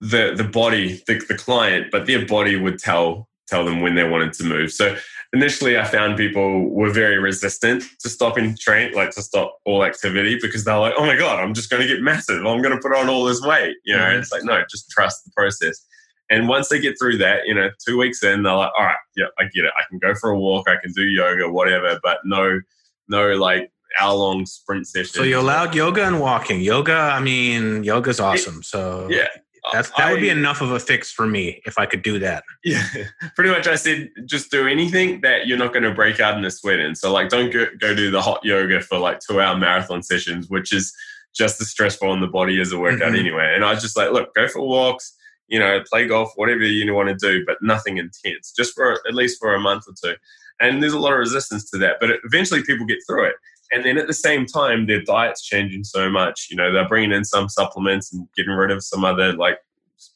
the 0.00 0.34
the 0.36 0.44
body, 0.44 1.02
the, 1.06 1.24
the 1.26 1.36
client, 1.36 1.86
but 1.90 2.06
their 2.06 2.26
body 2.26 2.56
would 2.56 2.78
tell 2.78 3.28
tell 3.48 3.64
them 3.64 3.80
when 3.80 3.94
they 3.94 4.08
wanted 4.08 4.32
to 4.34 4.44
move. 4.44 4.72
So 4.72 4.96
initially, 5.34 5.76
I 5.78 5.84
found 5.84 6.16
people 6.16 6.70
were 6.70 6.90
very 6.90 7.18
resistant 7.18 7.84
to 8.00 8.08
stopping 8.08 8.56
train, 8.58 8.92
like 8.94 9.10
to 9.10 9.22
stop 9.22 9.58
all 9.66 9.84
activity, 9.84 10.38
because 10.40 10.64
they're 10.64 10.78
like, 10.78 10.94
"Oh 10.96 11.04
my 11.04 11.16
god, 11.16 11.40
I'm 11.40 11.52
just 11.52 11.68
going 11.68 11.82
to 11.82 11.88
get 11.88 12.00
massive. 12.00 12.46
I'm 12.46 12.62
going 12.62 12.74
to 12.74 12.80
put 12.80 12.96
on 12.96 13.08
all 13.08 13.24
this 13.24 13.42
weight." 13.42 13.76
You 13.84 13.96
know, 13.96 14.02
mm-hmm. 14.02 14.20
it's 14.20 14.32
like, 14.32 14.44
no, 14.44 14.62
just 14.70 14.90
trust 14.90 15.24
the 15.24 15.32
process. 15.36 15.84
And 16.30 16.48
once 16.48 16.68
they 16.68 16.80
get 16.80 16.98
through 16.98 17.18
that, 17.18 17.46
you 17.46 17.54
know, 17.54 17.68
two 17.86 17.98
weeks 17.98 18.22
in, 18.22 18.44
they're 18.44 18.54
like, 18.54 18.72
all 18.78 18.84
right, 18.84 18.96
yeah, 19.14 19.26
I 19.38 19.44
get 19.44 19.66
it. 19.66 19.72
I 19.78 19.82
can 19.90 19.98
go 19.98 20.14
for 20.14 20.30
a 20.30 20.38
walk, 20.38 20.68
I 20.68 20.76
can 20.82 20.92
do 20.92 21.02
yoga, 21.02 21.50
whatever, 21.50 22.00
but 22.02 22.18
no, 22.24 22.60
no 23.08 23.34
like 23.34 23.70
hour 24.00 24.14
long 24.14 24.46
sprint 24.46 24.86
session. 24.86 25.12
So 25.12 25.22
you 25.22 25.38
allowed 25.38 25.74
yoga 25.74 26.06
and 26.06 26.20
walking. 26.20 26.60
Yoga, 26.60 26.94
I 26.94 27.20
mean, 27.20 27.84
yoga's 27.84 28.20
awesome. 28.20 28.62
So 28.62 29.08
yeah. 29.10 29.28
That's, 29.72 29.90
that 29.90 30.12
would 30.12 30.20
be 30.20 30.28
enough 30.28 30.60
of 30.60 30.72
a 30.72 30.78
fix 30.78 31.10
for 31.10 31.26
me 31.26 31.62
if 31.64 31.78
I 31.78 31.86
could 31.86 32.02
do 32.02 32.18
that. 32.18 32.44
Yeah, 32.64 32.86
pretty 33.34 33.50
much. 33.50 33.66
I 33.66 33.76
said 33.76 34.10
just 34.26 34.50
do 34.50 34.68
anything 34.68 35.22
that 35.22 35.46
you're 35.46 35.58
not 35.58 35.72
going 35.72 35.84
to 35.84 35.94
break 35.94 36.20
out 36.20 36.36
in 36.36 36.44
a 36.44 36.50
sweat 36.50 36.80
in. 36.80 36.94
So 36.94 37.12
like, 37.12 37.30
don't 37.30 37.50
go, 37.50 37.66
go 37.80 37.94
do 37.94 38.10
the 38.10 38.20
hot 38.20 38.44
yoga 38.44 38.80
for 38.80 38.98
like 38.98 39.20
two 39.20 39.40
hour 39.40 39.56
marathon 39.56 40.02
sessions, 40.02 40.48
which 40.48 40.72
is 40.72 40.94
just 41.34 41.60
as 41.60 41.70
stressful 41.70 42.10
on 42.10 42.20
the 42.20 42.26
body 42.26 42.60
as 42.60 42.72
a 42.72 42.78
workout 42.78 43.08
mm-hmm. 43.08 43.16
anyway. 43.16 43.52
And 43.54 43.64
I 43.64 43.72
was 43.72 43.82
just 43.82 43.96
like, 43.96 44.12
look, 44.12 44.34
go 44.34 44.48
for 44.48 44.60
walks, 44.60 45.16
you 45.48 45.58
know, 45.58 45.82
play 45.90 46.06
golf, 46.06 46.32
whatever 46.36 46.62
you 46.62 46.92
want 46.94 47.08
to 47.08 47.14
do, 47.14 47.44
but 47.46 47.58
nothing 47.60 47.98
intense, 47.98 48.52
just 48.56 48.74
for 48.74 48.92
at 48.92 49.14
least 49.14 49.38
for 49.40 49.54
a 49.54 49.60
month 49.60 49.84
or 49.88 49.94
two. 50.02 50.16
And 50.60 50.82
there's 50.82 50.92
a 50.92 50.98
lot 50.98 51.12
of 51.12 51.18
resistance 51.18 51.68
to 51.70 51.78
that, 51.78 51.96
but 52.00 52.10
eventually 52.24 52.62
people 52.62 52.86
get 52.86 52.98
through 53.06 53.26
it. 53.26 53.36
And 53.72 53.84
then 53.84 53.98
at 53.98 54.06
the 54.06 54.14
same 54.14 54.46
time, 54.46 54.86
their 54.86 55.02
diet's 55.02 55.42
changing 55.42 55.84
so 55.84 56.10
much. 56.10 56.48
You 56.50 56.56
know, 56.56 56.72
they're 56.72 56.88
bringing 56.88 57.12
in 57.12 57.24
some 57.24 57.48
supplements 57.48 58.12
and 58.12 58.28
getting 58.36 58.52
rid 58.52 58.70
of 58.70 58.84
some 58.84 59.04
other 59.04 59.32
like 59.32 59.58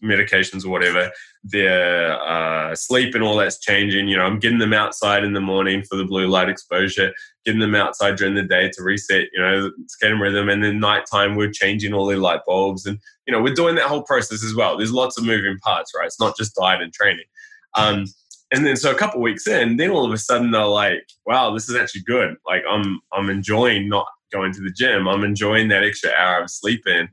medications 0.03 0.65
or 0.65 0.69
whatever, 0.69 1.11
their 1.45 2.21
uh, 2.21 2.75
sleep 2.75 3.15
and 3.15 3.25
all 3.25 3.37
that's 3.37 3.59
changing. 3.59 4.09
You 4.09 4.17
know, 4.17 4.25
I'm 4.25 4.39
getting 4.39 4.59
them 4.59 4.73
outside 4.73 5.25
in 5.25 5.33
the 5.33 5.41
morning 5.41 5.83
for 5.83 5.97
the 5.97 6.05
blue 6.05 6.27
light 6.27 6.49
exposure, 6.49 7.13
getting 7.45 7.61
them 7.61 7.75
outside 7.75 8.17
during 8.17 8.35
the 8.35 8.43
day 8.43 8.71
to 8.75 8.83
reset, 8.83 9.29
you 9.33 9.41
know, 9.41 9.71
circadian 9.87 10.21
rhythm. 10.21 10.49
And 10.49 10.63
then 10.63 10.81
nighttime, 10.81 11.37
we're 11.37 11.51
changing 11.51 11.95
all 11.95 12.07
their 12.07 12.19
light 12.19 12.41
bulbs. 12.47 12.87
And, 12.87 12.99
you 13.27 13.33
know, 13.33 13.43
we're 13.43 13.55
doing 13.55 13.75
that 13.77 13.87
whole 13.87 14.03
process 14.03 14.45
as 14.45 14.55
well. 14.55 14.77
There's 14.77 14.93
lots 14.93 15.19
of 15.19 15.25
moving 15.25 15.59
parts, 15.59 15.93
right? 15.97 16.07
It's 16.07 16.21
not 16.21 16.37
just 16.37 16.55
diet 16.55 16.83
and 16.83 16.93
training. 16.93 17.27
Um, 17.75 18.07
and 18.53 18.65
then 18.65 18.77
so 18.77 18.91
a 18.91 18.95
couple 18.95 19.21
weeks 19.21 19.47
in, 19.47 19.77
then 19.77 19.91
all 19.91 20.07
of 20.07 20.13
a 20.13 20.19
sudden 20.19 20.51
they're 20.51 20.65
like, 20.65 21.07
wow, 21.27 21.53
this 21.53 21.69
is 21.69 21.77
actually 21.77 22.03
good. 22.03 22.37
Like 22.47 22.63
I'm 22.69 23.01
I'm 23.13 23.31
enjoying 23.31 23.89
not 23.89 24.07
going 24.33 24.53
to 24.53 24.61
the 24.61 24.71
gym. 24.71 25.09
I'm 25.09 25.25
enjoying 25.25 25.69
that 25.69 25.85
extra 25.85 26.11
hour 26.13 26.43
of 26.43 26.51
sleep 26.51 26.87
in 26.87 27.09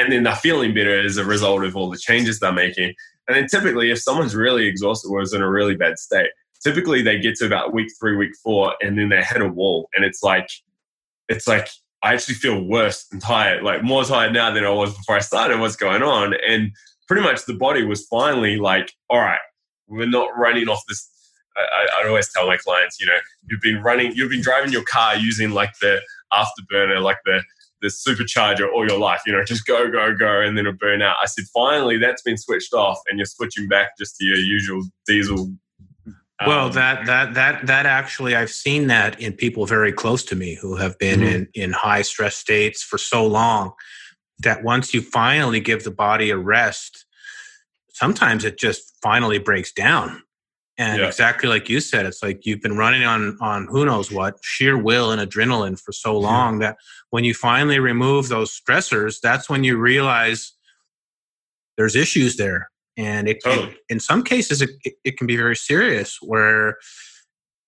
and 0.00 0.12
then 0.12 0.22
they're 0.22 0.34
feeling 0.36 0.74
better 0.74 0.98
as 0.98 1.16
a 1.16 1.24
result 1.24 1.64
of 1.64 1.76
all 1.76 1.90
the 1.90 1.98
changes 1.98 2.40
they're 2.40 2.52
making. 2.52 2.94
And 3.28 3.36
then 3.36 3.46
typically, 3.46 3.90
if 3.90 4.00
someone's 4.00 4.34
really 4.34 4.66
exhausted 4.66 5.08
or 5.08 5.20
is 5.20 5.32
in 5.32 5.42
a 5.42 5.50
really 5.50 5.76
bad 5.76 5.98
state, 5.98 6.30
typically 6.62 7.02
they 7.02 7.18
get 7.18 7.36
to 7.36 7.46
about 7.46 7.72
week 7.72 7.88
three, 7.98 8.16
week 8.16 8.32
four, 8.42 8.74
and 8.80 8.98
then 8.98 9.08
they 9.08 9.22
hit 9.22 9.42
a 9.42 9.48
wall, 9.48 9.88
and 9.94 10.04
it's 10.04 10.22
like, 10.22 10.48
it's 11.28 11.46
like 11.46 11.68
I 12.02 12.14
actually 12.14 12.34
feel 12.36 12.64
worse 12.64 13.06
and 13.12 13.20
tired, 13.20 13.62
like 13.62 13.82
more 13.82 14.04
tired 14.04 14.32
now 14.32 14.52
than 14.52 14.64
I 14.64 14.70
was 14.70 14.96
before 14.96 15.16
I 15.16 15.20
started. 15.20 15.60
What's 15.60 15.76
going 15.76 16.02
on? 16.02 16.34
And 16.48 16.72
pretty 17.06 17.22
much 17.22 17.44
the 17.44 17.54
body 17.54 17.84
was 17.84 18.06
finally 18.06 18.56
like, 18.56 18.92
all 19.10 19.20
right, 19.20 19.40
we're 19.90 20.06
not 20.06 20.30
running 20.36 20.68
off 20.68 20.82
this. 20.88 21.08
I, 21.56 22.02
I 22.02 22.08
always 22.08 22.32
tell 22.32 22.46
my 22.46 22.56
clients, 22.56 23.00
you 23.00 23.06
know, 23.06 23.18
you've 23.48 23.60
been 23.60 23.82
running, 23.82 24.12
you've 24.14 24.30
been 24.30 24.40
driving 24.40 24.72
your 24.72 24.84
car 24.84 25.16
using 25.16 25.50
like 25.50 25.72
the 25.80 26.00
afterburner, 26.32 27.02
like 27.02 27.18
the 27.24 27.42
the 27.82 27.88
supercharger 27.88 28.70
all 28.70 28.86
your 28.86 28.98
life, 28.98 29.22
you 29.26 29.32
know, 29.32 29.42
just 29.44 29.66
go, 29.66 29.90
go, 29.90 30.14
go, 30.14 30.40
and 30.40 30.56
then 30.56 30.66
it'll 30.66 30.76
burn 30.76 31.02
out. 31.02 31.16
I 31.22 31.26
said, 31.26 31.44
finally, 31.52 31.96
that's 31.96 32.22
been 32.22 32.36
switched 32.36 32.74
off, 32.74 32.98
and 33.08 33.18
you're 33.18 33.26
switching 33.26 33.68
back 33.68 33.96
just 33.98 34.16
to 34.16 34.24
your 34.24 34.36
usual 34.36 34.82
diesel. 35.06 35.50
Um, 36.06 36.46
well, 36.46 36.70
that 36.70 37.06
that 37.06 37.34
that 37.34 37.66
that 37.66 37.86
actually, 37.86 38.34
I've 38.34 38.50
seen 38.50 38.86
that 38.88 39.20
in 39.20 39.32
people 39.32 39.66
very 39.66 39.92
close 39.92 40.24
to 40.24 40.36
me 40.36 40.54
who 40.54 40.76
have 40.76 40.98
been 40.98 41.20
mm-hmm. 41.20 41.34
in 41.34 41.48
in 41.54 41.72
high 41.72 42.02
stress 42.02 42.36
states 42.36 42.82
for 42.82 42.98
so 42.98 43.26
long 43.26 43.72
that 44.38 44.62
once 44.62 44.94
you 44.94 45.02
finally 45.02 45.60
give 45.60 45.84
the 45.84 45.90
body 45.90 46.30
a 46.30 46.36
rest, 46.36 47.04
sometimes 48.00 48.44
it 48.44 48.58
just 48.58 48.96
finally 49.02 49.38
breaks 49.38 49.72
down 49.72 50.22
and 50.80 50.98
yeah. 50.98 51.08
exactly 51.08 51.46
like 51.46 51.68
you 51.68 51.78
said, 51.78 52.06
it's 52.06 52.22
like 52.22 52.46
you've 52.46 52.62
been 52.62 52.78
running 52.78 53.04
on 53.04 53.36
on 53.42 53.66
who 53.66 53.84
knows 53.84 54.10
what 54.10 54.38
sheer 54.42 54.78
will 54.78 55.10
and 55.12 55.20
adrenaline 55.20 55.78
for 55.78 55.92
so 55.92 56.18
long 56.18 56.60
that 56.60 56.78
when 57.10 57.22
you 57.22 57.34
finally 57.34 57.78
remove 57.78 58.28
those 58.28 58.58
stressors, 58.58 59.18
that's 59.22 59.50
when 59.50 59.62
you 59.62 59.76
realize 59.76 60.54
there's 61.76 61.94
issues 61.94 62.38
there, 62.38 62.70
and 62.96 63.28
it, 63.28 63.44
totally. 63.44 63.76
in 63.90 64.00
some 64.00 64.24
cases 64.24 64.62
it, 64.62 64.70
it 65.04 65.18
can 65.18 65.26
be 65.26 65.36
very 65.36 65.54
serious. 65.54 66.16
Where 66.22 66.78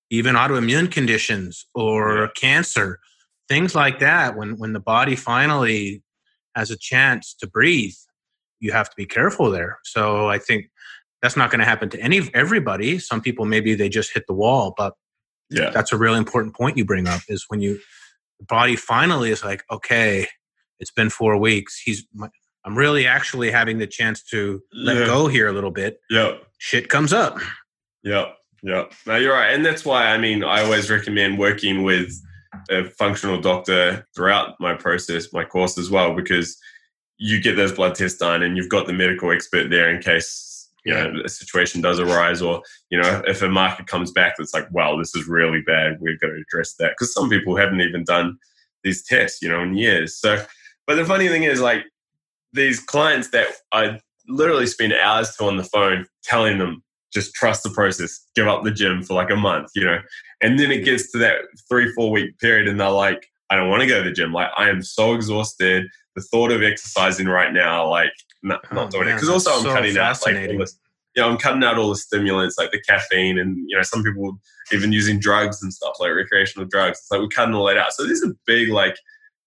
even 0.09 0.35
autoimmune 0.35 0.91
conditions 0.91 1.67
or 1.75 2.23
yeah. 2.23 2.29
cancer, 2.35 2.99
things 3.47 3.75
like 3.75 3.99
that, 3.99 4.39
when 4.39 4.57
when 4.57 4.73
the 4.73 4.81
body 4.81 5.17
finally 5.17 6.03
has 6.57 6.71
a 6.71 6.79
chance 6.79 7.35
to 7.35 7.47
breathe, 7.47 7.93
you 8.63 8.73
have 8.73 8.89
to 8.89 8.97
be 8.97 9.05
careful 9.05 9.51
there. 9.51 9.79
So 9.83 10.29
I 10.31 10.39
think 10.39 10.71
that's 11.21 11.37
not 11.37 11.51
going 11.51 11.59
to 11.59 11.67
happen 11.67 11.91
to 11.91 12.01
any 12.01 12.31
everybody. 12.33 12.99
Some 12.99 13.21
people 13.21 13.45
maybe 13.45 13.75
they 13.75 13.89
just 13.89 14.15
hit 14.15 14.27
the 14.27 14.33
wall, 14.33 14.73
but 14.77 14.95
yeah, 15.51 15.71
that's 15.71 15.93
a 15.93 15.99
really 15.99 16.19
important 16.19 16.55
point 16.55 16.79
you 16.79 16.85
bring 16.85 17.07
up. 17.07 17.21
Is 17.29 17.45
when 17.49 17.61
you 17.61 17.79
the 18.39 18.47
body 18.47 18.77
finally 18.77 19.31
is 19.31 19.45
like, 19.45 19.65
okay, 19.71 20.27
it's 20.81 20.93
been 20.93 21.11
four 21.11 21.37
weeks. 21.37 21.81
He's 21.81 22.07
I'm 22.65 22.79
really 22.79 23.07
actually 23.07 23.51
having 23.51 23.79
the 23.79 23.87
chance 23.87 24.23
to 24.31 24.63
let 24.73 24.97
yeah. 24.97 25.07
go 25.07 25.27
here 25.27 25.49
a 25.49 25.53
little 25.53 25.73
bit. 25.73 26.01
Yeah, 26.09 26.37
shit 26.59 26.89
comes 26.89 27.13
up. 27.13 27.39
Yeah, 28.05 28.31
yeah. 28.63 28.85
No, 29.07 29.17
you're 29.17 29.35
right, 29.35 29.53
and 29.53 29.67
that's 29.67 29.85
why 29.85 30.07
I 30.07 30.19
mean 30.19 30.45
I 30.45 30.63
always 30.63 30.89
recommend 30.89 31.39
working 31.39 31.83
with 31.83 32.13
a 32.71 32.85
functional 32.85 33.41
doctor 33.41 34.07
throughout 34.15 34.55
my 34.61 34.75
process, 34.75 35.33
my 35.33 35.45
course 35.45 35.79
as 35.79 35.91
well, 35.91 36.15
because 36.15 36.57
you 37.19 37.41
get 37.41 37.57
those 37.57 37.73
blood 37.73 37.95
tests 37.95 38.19
done 38.19 38.43
and 38.43 38.57
you've 38.57 38.69
got 38.69 38.87
the 38.87 38.93
medical 38.93 39.31
expert 39.31 39.71
there 39.71 39.91
in 39.91 40.01
case 40.01 40.69
you 40.85 40.93
know 40.93 41.13
a 41.25 41.29
situation 41.29 41.81
does 41.81 42.01
arise 42.01 42.43
or 42.43 42.63
you 42.91 43.01
know 43.01 43.23
if 43.27 43.43
a 43.43 43.49
marker 43.49 43.85
comes 43.85 44.11
back 44.11 44.35
that's 44.37 44.55
like 44.55 44.71
wow 44.73 44.97
this 44.97 45.15
is 45.15 45.29
really 45.29 45.63
bad 45.63 45.97
we've 46.01 46.21
got 46.21 46.29
to 46.29 46.43
address 46.49 46.75
that. 46.75 46.93
Because 46.93 47.13
some 47.13 47.29
people 47.29 47.57
haven't 47.57 47.81
even 47.81 48.05
done 48.05 48.37
these 48.83 49.05
tests 49.05 49.41
you 49.43 49.49
know 49.49 49.63
in 49.63 49.77
years. 49.77 50.17
So 50.17 50.45
but 50.87 50.97
the 50.97 51.05
funny 51.05 51.29
thing 51.29 51.45
is 51.45 51.61
like 51.61 51.85
these 52.53 52.81
clients 52.81 53.31
that 53.31 53.47
i 53.73 53.99
literally 54.29 54.67
spend 54.67 54.93
hours 54.93 55.35
to 55.37 55.45
on 55.45 55.57
the 55.57 55.65
phone 55.65 56.07
telling 56.23 56.59
them 56.59 56.83
just 57.13 57.35
trust 57.35 57.63
the 57.63 57.71
process 57.71 58.27
give 58.35 58.49
up 58.49 58.63
the 58.63 58.71
gym 58.71 59.03
for 59.03 59.15
like 59.15 59.31
a 59.31 59.37
month 59.37 59.71
you 59.75 59.85
know? 59.85 59.99
And 60.41 60.59
then 60.59 60.73
it 60.73 60.85
gets 60.85 61.13
to 61.13 61.19
that 61.19 61.43
three 61.69 61.93
four 61.93 62.11
week 62.11 62.39
period 62.39 62.67
and 62.67 62.81
they're 62.81 62.91
like 62.91 63.29
i 63.53 63.57
don't 63.57 63.69
want 63.69 63.81
to 63.83 63.87
go 63.87 64.03
to 64.03 64.09
the 64.09 64.15
gym 64.15 64.33
like 64.33 64.51
i 64.57 64.69
am 64.69 64.83
so 64.83 65.15
exhausted 65.15 65.87
the 66.15 66.23
thought 66.23 66.51
of 66.51 66.63
exercising 66.63 67.27
right 67.27 67.53
now 67.53 67.89
like 67.89 68.13
not, 68.43 68.61
oh, 68.71 68.75
not 68.75 68.87
oh, 68.87 68.91
doing 68.91 69.05
man, 69.07 69.15
it 69.15 69.17
because 69.17 69.29
also 69.29 69.53
I'm 69.53 69.63
so 69.63 69.73
cutting 69.73 69.97
out 69.97 70.19
like 70.27 70.51
all 70.51 70.59
this. 70.59 70.79
Yeah, 71.15 71.27
I'm 71.27 71.37
cutting 71.37 71.63
out 71.63 71.79
all 71.79 71.91
the 71.91 71.97
stimulants 71.97 72.57
like 72.59 72.71
the 72.71 72.81
caffeine 72.81 73.39
and 73.39 73.59
you 73.69 73.77
know 73.77 73.83
some 73.83 74.03
people 74.03 74.39
even 74.73 74.93
using 74.93 75.19
drugs 75.19 75.63
and 75.63 75.73
stuff 75.73 75.97
like 76.01 76.13
recreational 76.13 76.67
drugs. 76.67 76.99
It's 76.99 77.11
like 77.11 77.21
we're 77.21 77.29
cutting 77.29 77.55
all 77.55 77.67
that 77.67 77.77
out. 77.77 77.93
So 77.93 78.05
this 78.05 78.23
is 78.23 78.31
a 78.31 78.35
big 78.47 78.71
like 78.71 78.97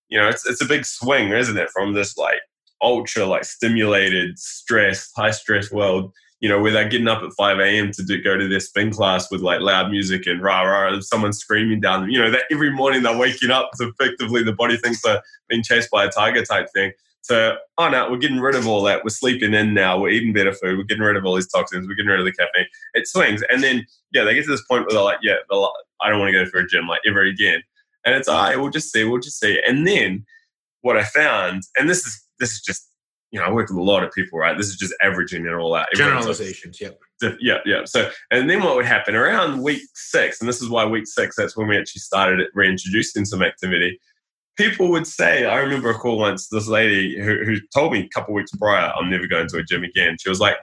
you 0.10 0.20
know 0.20 0.30
it's 0.30 0.46
it's 0.46 0.62
a 0.62 0.66
big 0.66 0.86
swing, 0.86 1.32
isn't 1.32 1.58
it, 1.58 1.70
from 1.72 1.94
this 1.94 2.18
like 2.18 2.40
ultra 2.82 3.26
like 3.26 3.46
stimulated 3.46 4.38
stress, 4.38 5.12
high 5.16 5.32
stress 5.32 5.72
world. 5.72 6.14
You 6.46 6.52
know, 6.52 6.62
where 6.62 6.72
they're 6.72 6.88
getting 6.88 7.08
up 7.08 7.24
at 7.24 7.32
5 7.34 7.60
a.m. 7.60 7.92
to 7.94 8.04
do, 8.04 8.22
go 8.22 8.38
to 8.38 8.48
their 8.48 8.60
spin 8.60 8.92
class 8.92 9.32
with 9.32 9.42
like 9.42 9.62
loud 9.62 9.90
music 9.90 10.28
and 10.28 10.44
rah 10.44 10.62
rah, 10.62 10.94
and 10.94 11.04
someone 11.04 11.34
screaming 11.34 11.82
down 11.82 12.02
them. 12.02 12.12
You 12.12 12.20
know, 12.20 12.30
that 12.30 12.44
every 12.52 12.72
morning 12.72 13.02
they're 13.02 13.18
waking 13.18 13.50
up 13.50 13.72
to 13.80 13.88
effectively 13.88 14.44
the 14.44 14.54
body 14.54 14.78
thinks 14.78 15.02
they're 15.02 15.24
being 15.50 15.64
chased 15.64 15.90
by 15.90 16.06
a 16.06 16.10
tiger 16.12 16.44
type 16.46 16.68
thing 16.76 16.92
So, 17.22 17.58
oh 17.80 17.90
no, 17.90 18.10
we're 18.12 18.18
getting 18.18 18.40
rid 18.40 18.54
of 18.54 18.68
all 18.68 18.84
that. 18.84 19.04
We're 19.04 19.10
sleeping 19.10 19.56
in 19.56 19.74
now. 19.74 20.00
We're 20.00 20.10
eating 20.10 20.34
better 20.34 20.54
food. 20.54 20.78
We're 20.78 20.84
getting 20.84 21.04
rid 21.04 21.18
of 21.18 21.26
all 21.26 21.36
these 21.36 21.48
toxins. 21.48 21.88
We're 21.88 21.96
getting 21.96 22.12
rid 22.12 22.20
of 22.20 22.26
the 22.26 22.32
caffeine. 22.32 22.68
It 22.94 23.08
swings. 23.08 23.42
And 23.50 23.64
then, 23.64 23.86
yeah, 24.12 24.24
they 24.24 24.36
get 24.36 24.46
to 24.46 24.52
this 24.52 24.66
point 24.70 24.86
where 24.86 24.94
they're 24.94 25.02
like, 25.02 25.20
yeah, 25.24 25.38
they're 25.50 25.60
like, 25.60 25.72
I 26.02 26.10
don't 26.10 26.20
want 26.20 26.32
to 26.32 26.44
go 26.44 26.50
for 26.52 26.60
a 26.60 26.68
gym 26.68 26.88
like 26.88 27.02
ever 27.08 27.22
again. 27.24 27.64
And 28.06 28.14
it's 28.14 28.28
all 28.28 28.44
right, 28.44 28.60
we'll 28.60 28.70
just 28.70 28.92
see, 28.92 29.04
we'll 29.04 29.20
just 29.20 29.40
see. 29.40 29.60
And 29.68 29.88
then 29.88 30.26
what 30.82 30.98
I 30.98 31.04
found, 31.04 31.64
and 31.76 31.90
this 31.90 32.06
is 32.06 32.22
this 32.40 32.52
is 32.52 32.62
just 32.62 32.88
you 33.36 33.42
know, 33.42 33.48
I 33.48 33.52
work 33.52 33.68
with 33.68 33.78
a 33.78 33.84
lot 33.84 34.02
of 34.02 34.14
people, 34.14 34.40
right? 34.40 34.58
This 34.58 34.68
is 34.68 34.78
just 34.78 34.94
averaging 35.04 35.46
it 35.46 35.54
all 35.54 35.76
out. 35.76 35.88
Generalizations, 35.94 36.80
yep. 36.80 36.98
Yeah, 37.42 37.58
yeah. 37.66 37.84
So, 37.84 38.10
and 38.32 38.50
then 38.50 38.64
what 38.64 38.78
would 38.78 38.86
happen 38.86 39.14
around 39.14 39.62
week 39.62 39.82
six, 39.94 40.40
and 40.40 40.48
this 40.48 40.62
is 40.62 40.70
why 40.70 40.86
week 40.86 41.06
six, 41.06 41.36
that's 41.36 41.58
when 41.58 41.68
we 41.68 41.78
actually 41.78 42.00
started 42.00 42.48
reintroducing 42.54 43.26
some 43.26 43.44
activity. 43.44 44.00
People 44.56 44.90
would 44.92 45.06
say, 45.06 45.46
I 45.46 45.58
remember 45.58 45.90
a 45.90 45.96
call 45.96 46.18
once, 46.18 46.48
this 46.48 46.70
lady 46.70 47.20
who, 47.20 47.44
who 47.44 47.58
told 47.74 47.92
me 47.92 48.00
a 48.00 48.08
couple 48.08 48.34
weeks 48.34 48.52
prior, 48.56 48.94
I'm 48.96 49.10
never 49.10 49.28
going 49.28 49.50
to 49.50 49.58
a 49.58 49.64
gym 49.64 49.84
again. 49.84 50.16
She 50.18 50.30
was 50.30 50.40
like, 50.40 50.56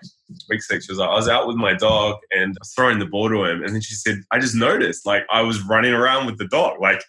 week 0.48 0.62
six, 0.62 0.86
she 0.86 0.92
was 0.92 0.98
like, 0.98 1.10
I 1.10 1.14
was 1.14 1.28
out 1.28 1.46
with 1.46 1.56
my 1.56 1.74
dog 1.74 2.20
and 2.30 2.56
throwing 2.74 3.00
the 3.00 3.04
ball 3.04 3.28
to 3.28 3.44
him. 3.44 3.62
And 3.62 3.74
then 3.74 3.82
she 3.82 3.96
said, 3.96 4.22
I 4.30 4.38
just 4.38 4.54
noticed, 4.54 5.04
like, 5.04 5.26
I 5.30 5.42
was 5.42 5.62
running 5.66 5.92
around 5.92 6.24
with 6.24 6.38
the 6.38 6.48
dog. 6.48 6.80
Like, 6.80 7.04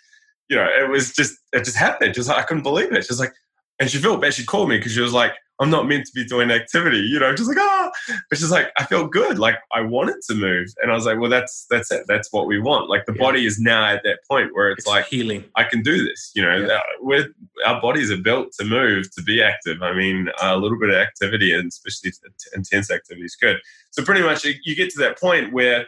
you 0.50 0.58
know, 0.58 0.68
it 0.68 0.90
was 0.90 1.14
just, 1.14 1.38
it 1.54 1.64
just 1.64 1.78
happened. 1.78 2.16
Just 2.16 2.28
like, 2.28 2.40
I 2.40 2.44
couldn't 2.44 2.64
believe 2.64 2.92
it. 2.92 3.06
She's 3.06 3.18
like, 3.18 3.32
and 3.80 3.90
she 3.90 3.98
felt 3.98 4.22
bad. 4.22 4.34
She 4.34 4.46
called 4.46 4.70
me 4.70 4.78
because 4.78 4.92
she 4.92 5.02
was 5.02 5.14
like, 5.14 5.32
I'm 5.60 5.70
not 5.70 5.88
meant 5.88 6.06
to 6.08 6.12
be 6.14 6.26
doing 6.26 6.50
activity, 6.50 6.98
you 6.98 7.20
know, 7.20 7.34
just 7.34 7.48
like, 7.48 7.60
ah, 7.60 7.92
oh. 7.92 8.16
but 8.30 8.40
she's 8.40 8.50
like, 8.50 8.72
I 8.78 8.86
felt 8.86 9.12
good. 9.12 9.38
Like 9.38 9.58
I 9.72 9.82
wanted 9.82 10.18
to 10.28 10.36
move. 10.36 10.68
And 10.82 10.92
I 10.92 10.96
was 10.96 11.06
like, 11.06 11.20
well, 11.20 11.30
that's, 11.30 11.66
that's 11.70 11.92
it. 11.92 12.06
That's 12.08 12.34
what 12.34 12.48
we 12.48 12.60
want. 12.60 12.90
Like 12.90 13.06
the 13.06 13.14
yeah. 13.14 13.22
body 13.22 13.46
is 13.46 13.60
now 13.60 13.86
at 13.86 14.02
that 14.04 14.20
point 14.30 14.54
where 14.54 14.72
it's, 14.72 14.80
it's, 14.80 14.88
like 14.88 15.06
healing. 15.06 15.46
I 15.56 15.64
can 15.64 15.84
do 15.84 16.04
this, 16.04 16.32
you 16.34 16.42
know, 16.42 16.58
yeah. 16.58 16.80
we're, 17.00 17.28
our 17.66 17.80
bodies 17.80 18.12
are 18.12 18.18
built 18.18 18.52
to 18.60 18.66
move, 18.66 19.14
to 19.16 19.22
be 19.22 19.44
active. 19.44 19.82
I 19.84 19.94
mean, 19.94 20.30
a 20.42 20.58
little 20.58 20.80
bit 20.80 20.90
of 20.90 20.96
activity 20.96 21.54
and 21.54 21.68
especially 21.68 22.12
intense 22.56 22.90
activity 22.90 23.26
is 23.26 23.36
good. 23.36 23.58
So 23.92 24.04
pretty 24.04 24.24
much 24.24 24.44
you 24.44 24.76
get 24.76 24.90
to 24.92 25.00
that 25.00 25.20
point 25.20 25.54
where 25.54 25.88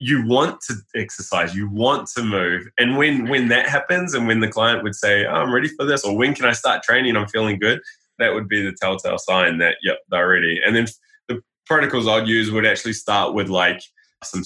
you 0.00 0.24
want 0.24 0.60
to 0.62 0.74
exercise, 0.94 1.56
you 1.56 1.68
want 1.68 2.08
to 2.16 2.22
move. 2.22 2.68
And 2.78 2.96
when 2.96 3.28
when 3.28 3.48
that 3.48 3.68
happens 3.68 4.14
and 4.14 4.28
when 4.28 4.38
the 4.38 4.46
client 4.46 4.84
would 4.84 4.94
say, 4.94 5.26
oh, 5.26 5.32
I'm 5.32 5.52
ready 5.52 5.66
for 5.66 5.84
this, 5.84 6.04
or 6.04 6.16
when 6.16 6.34
can 6.34 6.44
I 6.44 6.52
start 6.52 6.84
training? 6.84 7.16
I'm 7.16 7.26
feeling 7.26 7.58
good 7.58 7.80
that 8.18 8.34
would 8.34 8.48
be 8.48 8.62
the 8.62 8.76
telltale 8.80 9.18
sign 9.18 9.58
that 9.58 9.76
yep 9.82 9.98
they're 10.10 10.28
ready. 10.28 10.60
And 10.64 10.74
then 10.74 10.86
the 11.28 11.42
protocols 11.66 12.08
I'd 12.08 12.28
use 12.28 12.50
would 12.50 12.66
actually 12.66 12.94
start 12.94 13.34
with 13.34 13.48
like 13.48 13.80
some 14.24 14.42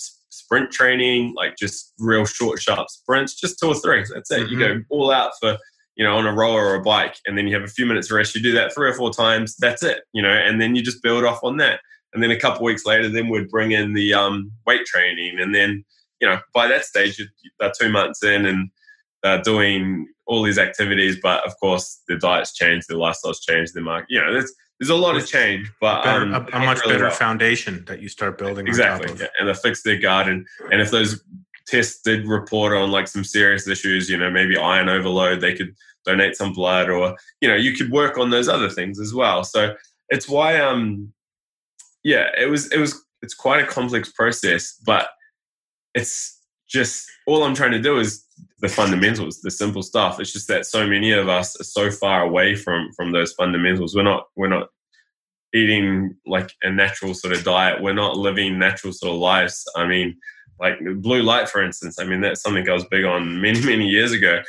sprint 0.53 0.71
training, 0.71 1.35
like 1.35 1.57
just 1.57 1.93
real 1.99 2.25
short, 2.25 2.61
sharp 2.61 2.89
sprints, 2.91 3.35
just 3.35 3.59
two 3.59 3.69
or 3.69 3.75
three. 3.75 4.05
That's 4.13 4.31
it. 4.31 4.41
Mm-hmm. 4.41 4.53
You 4.53 4.59
go 4.59 4.69
mm-hmm. 4.75 4.81
all 4.91 5.11
out 5.11 5.33
for 5.41 5.57
you 5.97 6.05
know 6.05 6.17
on 6.17 6.27
a 6.27 6.33
roller 6.33 6.65
or 6.65 6.75
a 6.75 6.83
bike, 6.83 7.17
and 7.27 7.37
then 7.37 7.47
you 7.47 7.55
have 7.55 7.65
a 7.65 7.73
few 7.73 7.87
minutes 7.87 8.11
rest. 8.11 8.35
You 8.35 8.43
do 8.43 8.53
that 8.53 8.75
three 8.75 8.89
or 8.89 8.95
four 8.95 9.13
times. 9.13 9.57
That's 9.57 9.83
it. 9.83 10.03
You 10.13 10.23
know, 10.23 10.33
and 10.33 10.61
then 10.61 10.75
you 10.75 10.83
just 10.83 11.03
build 11.03 11.25
off 11.25 11.43
on 11.43 11.57
that. 11.59 11.81
And 12.15 12.23
then 12.23 12.31
a 12.31 12.39
couple 12.39 12.65
weeks 12.65 12.85
later, 12.85 13.09
then 13.09 13.31
we'd 13.31 13.49
bring 13.49 13.73
in 13.73 13.95
the 13.95 14.13
um, 14.13 14.53
weight 14.67 14.85
training, 14.85 15.39
and 15.41 15.55
then 15.55 15.85
you 16.21 16.29
know 16.29 16.41
by 16.55 16.67
that 16.69 16.85
stage, 16.85 17.21
they're 17.59 17.73
two 17.79 17.89
months 17.89 18.23
in 18.23 18.47
and 18.47 18.71
uh, 19.23 19.39
doing 19.39 20.07
all 20.33 20.43
these 20.43 20.59
activities, 20.59 21.19
but 21.23 21.47
of 21.47 21.55
course 21.61 22.03
the 22.09 22.17
diets 22.17 22.55
change, 22.55 22.87
the 22.87 22.95
lifestyles 22.95 23.41
change, 23.43 23.73
the 23.73 23.83
market. 23.83 24.07
You 24.09 24.21
know, 24.21 24.33
there's 24.33 24.53
there's 24.81 24.91
a 24.91 24.97
lot 24.97 25.15
of 25.15 25.27
change, 25.27 25.71
but 25.81 26.03
better, 26.03 26.23
um, 26.23 26.35
a, 26.35 26.57
a, 26.57 26.59
much 26.59 26.81
really 26.81 26.95
better 26.95 27.05
well. 27.05 27.13
foundation 27.13 27.85
that 27.87 28.01
you 28.01 28.09
start 28.09 28.39
building. 28.39 28.67
Exactly, 28.67 29.15
yeah. 29.21 29.27
and 29.39 29.49
they 29.49 29.55
fix 29.55 29.83
their 29.83 29.95
and 30.29 30.47
and 30.71 30.81
if 30.81 30.91
those 30.91 31.23
tests 31.67 32.01
did 32.03 32.27
report 32.27 32.73
on 32.77 32.91
like 32.91 33.09
some 33.09 33.25
serious 33.25 33.69
issues, 33.69 34.09
you 34.09 34.17
know, 34.17 34.31
maybe 34.31 34.57
iron 34.57 34.89
overload, 34.89 35.41
they 35.41 35.55
could 35.55 35.77
donate 36.07 36.35
some 36.35 36.55
blood, 36.55 36.89
or 36.89 37.15
you 37.43 37.49
know, 37.49 37.55
you 37.55 37.75
could 37.75 37.93
work 37.93 38.17
on 38.17 38.31
those 38.31 38.49
other 38.49 38.71
things 38.71 38.99
as 38.99 39.13
well. 39.13 39.45
So 39.45 39.75
it's 40.09 40.29
why, 40.29 40.59
um, 40.59 41.13
yeah, 42.03 42.29
it 42.39 42.47
was 42.47 42.73
it 42.73 42.79
was 42.79 43.05
it's 43.21 43.35
quite 43.35 43.63
a 43.63 43.67
complex 43.67 44.11
process, 44.11 44.75
but 44.85 45.09
it's 45.95 46.41
just 46.69 47.07
all 47.27 47.45
I'm 47.45 47.55
trying 47.55 47.73
to 47.73 47.83
do 47.83 47.99
is 47.99 48.25
the 48.63 48.69
fundamentals, 48.69 49.41
the 49.41 49.51
simple 49.51 49.83
stuff. 49.83 50.21
It's 50.21 50.33
just 50.33 50.47
that 50.49 50.65
so 50.65 50.87
many 50.87 51.11
of 51.11 51.29
us 51.29 51.61
are 51.61 51.65
so 51.65 51.91
far 51.91 52.23
away 52.23 52.55
from 52.55 52.93
from 52.93 53.11
those 53.11 53.33
fundamentals. 53.33 53.95
We're 53.95 54.05
not 54.05 54.29
we're 54.37 54.49
not 54.49 54.69
eating 55.53 56.17
like 56.27 56.51
a 56.63 56.71
natural 56.71 57.13
sort 57.13 57.37
of 57.37 57.45
diet. 57.45 57.83
We're 57.83 57.93
not 57.93 58.17
living 58.17 58.59
natural 58.59 58.93
sort 58.93 59.15
of 59.15 59.19
lives. 59.19 59.65
I 59.77 59.87
mean, 59.87 60.17
like 60.61 60.79
blue 60.99 61.23
light, 61.23 61.49
for 61.49 61.63
instance. 61.63 61.99
I 61.99 62.05
mean, 62.05 62.21
that's 62.21 62.41
something 62.41 62.67
I 62.69 62.73
was 62.73 62.87
big 62.87 63.05
on 63.05 63.41
many 63.41 63.61
many 63.67 63.89
years 63.89 64.13
ago, 64.13 64.41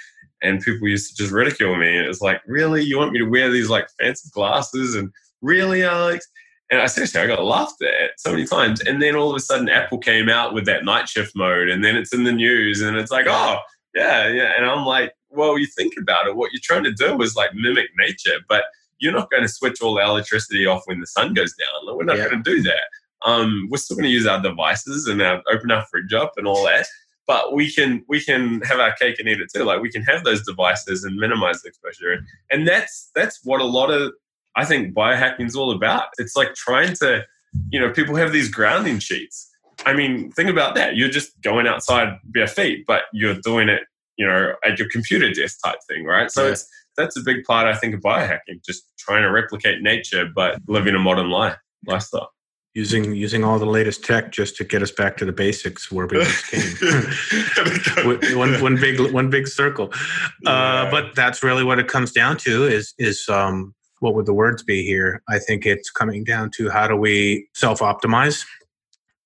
and 0.44 0.62
people 0.62 0.88
used 0.88 1.10
to 1.10 1.24
just 1.24 1.34
ridicule 1.34 1.76
me. 1.76 1.98
It 1.98 2.08
was 2.08 2.22
like, 2.22 2.40
really, 2.46 2.84
you 2.84 3.00
want 3.00 3.14
me 3.14 3.20
to 3.20 3.26
wear 3.26 3.50
these 3.50 3.70
like 3.70 3.88
fancy 4.00 4.30
glasses? 4.32 4.94
And 4.94 5.12
really, 5.42 5.84
Alex? 5.84 6.28
And 6.70 6.82
I 6.82 6.86
seriously, 6.86 7.20
I 7.20 7.28
got 7.28 7.44
laughed 7.44 7.82
at 7.82 8.12
so 8.18 8.32
many 8.32 8.46
times. 8.46 8.80
And 8.82 9.02
then 9.02 9.16
all 9.16 9.30
of 9.30 9.36
a 9.36 9.40
sudden, 9.40 9.70
Apple 9.70 9.98
came 9.98 10.30
out 10.30 10.54
with 10.54 10.66
that 10.66 10.86
night 10.86 11.10
shift 11.10 11.36
mode, 11.36 11.70
and 11.70 11.84
then 11.84 11.96
it's 11.96 12.14
in 12.14 12.24
the 12.24 12.32
news, 12.32 12.82
and 12.82 12.96
it's 12.96 13.12
like, 13.12 13.26
oh, 13.28 13.58
yeah, 13.96 14.28
yeah. 14.28 14.54
And 14.58 14.66
I'm 14.66 14.86
like, 14.86 15.14
well, 15.30 15.58
you 15.58 15.68
think 15.68 15.94
about 16.00 16.28
it, 16.28 16.36
what 16.36 16.52
you're 16.52 16.62
trying 16.64 16.84
to 16.84 16.94
do 16.94 17.22
is 17.22 17.36
like 17.36 17.54
mimic 17.54 17.90
nature, 17.98 18.40
but 18.48 18.66
you're 19.00 19.14
not 19.14 19.30
going 19.30 19.44
to 19.44 19.50
switch 19.50 19.82
all 19.82 19.96
the 19.96 20.02
electricity 20.02 20.66
off 20.66 20.84
when 20.86 21.00
the 21.00 21.08
sun 21.08 21.34
goes 21.34 21.54
down. 21.54 21.96
We're 21.96 22.04
not 22.04 22.18
yeah. 22.18 22.30
going 22.30 22.44
to 22.44 22.56
do 22.56 22.62
that. 22.64 22.84
Um, 23.26 23.68
we're 23.70 23.78
still 23.78 23.98
going 23.98 24.10
to 24.10 24.14
use 24.14 24.28
our 24.28 24.42
devices 24.42 25.08
and 25.08 25.22
our, 25.22 25.42
open 25.52 25.72
our 25.72 25.86
fridge 25.86 26.14
up 26.14 26.34
and 26.38 26.48
all 26.48 26.64
that. 26.66 26.86
But 27.26 27.54
we 27.54 27.72
can 27.72 28.04
we 28.10 28.20
can 28.20 28.60
have 28.62 28.82
our 28.82 28.94
cake 28.96 29.18
and 29.18 29.30
eat 29.30 29.40
it 29.40 29.50
too. 29.54 29.64
Like 29.64 29.82
we 29.82 29.90
can 29.90 30.04
have 30.04 30.26
those 30.26 30.44
devices 30.44 31.06
and 31.06 31.16
minimize 31.16 31.62
the 31.62 31.70
exposure, 31.70 32.12
and, 32.12 32.28
and 32.52 32.68
that's 32.68 33.12
that's 33.16 33.40
what 33.46 33.62
a 33.62 33.66
lot 33.66 33.92
of 33.92 34.12
I 34.58 34.66
think 34.66 34.94
biohacking 34.94 35.48
is 35.48 35.56
all 35.56 35.72
about. 35.72 36.08
It's 36.18 36.36
like 36.36 36.54
trying 36.54 36.96
to, 36.96 37.24
you 37.70 37.80
know, 37.80 37.92
people 37.92 38.16
have 38.16 38.34
these 38.34 38.50
grounding 38.50 39.00
sheets 39.00 39.53
I 39.86 39.94
mean, 39.94 40.32
think 40.32 40.50
about 40.50 40.76
that. 40.76 40.96
You're 40.96 41.10
just 41.10 41.40
going 41.42 41.68
outside 41.68 42.20
bare 42.26 42.48
feet, 42.48 42.86
but 42.86 43.04
you're 43.14 43.36
doing 43.36 43.70
it, 43.70 43.84
you 44.18 44.26
know, 44.26 44.54
at 44.66 44.80
your 44.80 44.90
computer 44.90 45.32
desk 45.32 45.60
type 45.64 45.80
thing, 45.88 46.06
right? 46.06 46.32
So 46.32 46.46
yeah. 46.46 46.52
it's 46.52 46.68
that's 46.96 47.18
a 47.18 47.22
big 47.22 47.44
part, 47.44 47.66
I 47.66 47.76
think, 47.76 47.96
of 47.96 48.02
biohacking, 48.02 48.64
just 48.66 48.84
trying 48.98 49.24
to 49.24 49.32
replicate 49.32 49.82
nature, 49.82 50.30
but 50.34 50.60
living 50.68 50.96
a 50.96 51.00
modern 51.00 51.30
life 51.30 51.58
lifestyle. 51.86 52.30
Using 52.76 53.14
using 53.14 53.44
all 53.44 53.60
the 53.60 53.68
latest 53.68 54.04
tech 54.04 54.32
just 54.32 54.56
to 54.58 54.64
get 54.64 54.82
us 54.82 54.90
back 54.90 55.16
to 55.18 55.26
the 55.26 55.32
basics 55.32 55.92
where 55.92 56.08
we 56.08 56.24
just 56.24 56.48
came. 56.48 58.38
one, 58.38 58.62
one 58.62 58.76
big 58.76 59.14
one 59.14 59.30
big 59.30 59.48
circle, 59.48 59.92
uh, 59.94 60.00
yeah. 60.46 60.88
but 60.90 61.16
that's 61.16 61.44
really 61.44 61.64
what 61.64 61.78
it 61.78 61.88
comes 61.88 62.12
down 62.12 62.36
to. 62.38 62.66
Is 62.66 62.96
is 62.98 63.30
um, 63.30 63.76
what 64.00 64.16
would 64.16 64.26
the 64.26 64.34
words 64.34 64.64
be 64.64 64.84
here? 64.84 65.22
I 65.30 65.38
think 65.38 65.68
it's 65.68 65.92
coming 65.92 66.24
down 66.24 66.50
to 66.56 66.72
how 66.72 66.88
do 66.88 66.96
we 66.96 67.48
self 67.54 67.80
optimize 67.80 68.44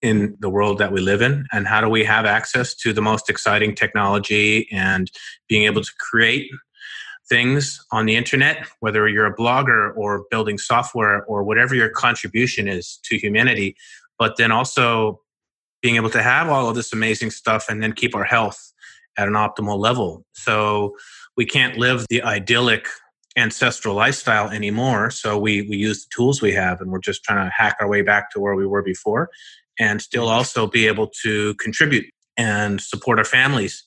in 0.02 0.38
the 0.40 0.50
world 0.50 0.78
that 0.78 0.92
we 0.92 1.02
live 1.02 1.22
in? 1.22 1.46
And 1.52 1.68
how 1.68 1.82
do 1.82 1.90
we 1.90 2.04
have 2.04 2.26
access 2.26 2.76
to 2.76 2.94
the 2.94 3.02
most 3.02 3.30
exciting 3.30 3.76
technology 3.76 4.68
and 4.72 5.12
being 5.48 5.64
able 5.64 5.82
to 5.82 5.92
create 6.00 6.50
things 7.30 7.84
on 7.92 8.06
the 8.06 8.16
internet 8.16 8.66
whether 8.80 9.06
you're 9.06 9.26
a 9.26 9.36
blogger 9.36 9.92
or 9.98 10.24
building 10.32 10.58
software 10.58 11.26
or 11.26 11.44
whatever 11.44 11.76
your 11.76 11.90
contribution 11.90 12.70
is 12.70 13.02
to 13.04 13.18
humanity 13.18 13.76
but 14.18 14.38
then 14.38 14.50
also 14.50 15.20
being 15.82 15.96
able 15.96 16.10
to 16.10 16.22
have 16.22 16.50
all 16.50 16.70
of 16.70 16.76
this 16.76 16.92
amazing 16.94 17.32
stuff 17.32 17.68
and 17.70 17.82
then 17.84 17.94
keep 17.94 18.16
our 18.16 18.24
health 18.24 18.74
at 19.18 19.28
an 19.28 19.34
optimal 19.34 19.78
level? 19.78 20.26
So 20.34 20.96
we 21.36 21.46
can't 21.46 21.78
live 21.78 22.06
the 22.10 22.24
idyllic 22.24 22.88
ancestral 23.38 23.94
lifestyle 23.94 24.50
anymore 24.50 25.12
so 25.12 25.38
we 25.38 25.62
we 25.70 25.78
use 25.78 26.06
the 26.06 26.10
tools 26.16 26.42
we 26.42 26.52
have 26.52 26.82
and 26.82 26.90
we're 26.90 26.98
just 26.98 27.24
trying 27.24 27.46
to 27.46 27.52
hack 27.56 27.78
our 27.80 27.88
way 27.88 28.02
back 28.02 28.32
to 28.32 28.40
where 28.40 28.56
we 28.56 28.66
were 28.66 28.82
before 28.82 29.30
and 29.80 30.02
still 30.02 30.28
also 30.28 30.68
be 30.68 30.88
able 30.88 31.08
to 31.24 31.54
contribute 31.56 32.06
and 32.38 32.82
support 32.82 33.18
our 33.20 33.26
families 33.26 33.84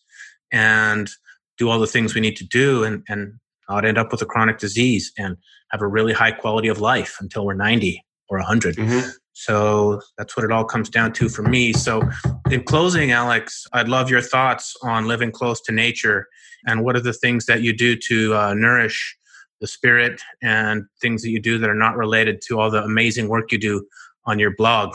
and 0.52 1.10
do 1.58 1.68
all 1.68 1.78
the 1.78 1.86
things 1.86 2.14
we 2.14 2.20
need 2.20 2.36
to 2.36 2.44
do 2.44 2.84
and, 2.84 3.02
and 3.08 3.34
not 3.68 3.84
end 3.84 3.98
up 3.98 4.10
with 4.10 4.22
a 4.22 4.26
chronic 4.26 4.58
disease 4.58 5.12
and 5.18 5.36
have 5.70 5.82
a 5.82 5.86
really 5.86 6.12
high 6.12 6.32
quality 6.32 6.68
of 6.68 6.80
life 6.80 7.16
until 7.20 7.44
we're 7.44 7.54
90 7.54 8.04
or 8.28 8.38
100. 8.38 8.76
Mm-hmm. 8.76 9.08
So 9.32 10.00
that's 10.18 10.36
what 10.36 10.44
it 10.44 10.52
all 10.52 10.64
comes 10.64 10.88
down 10.88 11.12
to 11.14 11.28
for 11.28 11.42
me. 11.42 11.72
So, 11.72 12.02
in 12.50 12.62
closing, 12.64 13.12
Alex, 13.12 13.66
I'd 13.72 13.88
love 13.88 14.10
your 14.10 14.20
thoughts 14.20 14.76
on 14.82 15.06
living 15.06 15.30
close 15.30 15.60
to 15.62 15.72
nature 15.72 16.26
and 16.66 16.84
what 16.84 16.94
are 16.94 17.00
the 17.00 17.14
things 17.14 17.46
that 17.46 17.62
you 17.62 17.72
do 17.72 17.96
to 17.96 18.34
uh, 18.34 18.54
nourish 18.54 19.16
the 19.60 19.66
spirit 19.66 20.20
and 20.42 20.84
things 21.00 21.22
that 21.22 21.30
you 21.30 21.40
do 21.40 21.58
that 21.58 21.70
are 21.70 21.74
not 21.74 21.96
related 21.96 22.42
to 22.48 22.58
all 22.58 22.70
the 22.70 22.82
amazing 22.82 23.28
work 23.28 23.52
you 23.52 23.58
do 23.58 23.86
on 24.26 24.38
your 24.38 24.54
blog. 24.54 24.94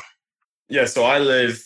Yeah, 0.68 0.86
so 0.86 1.04
I 1.04 1.20
live 1.20 1.64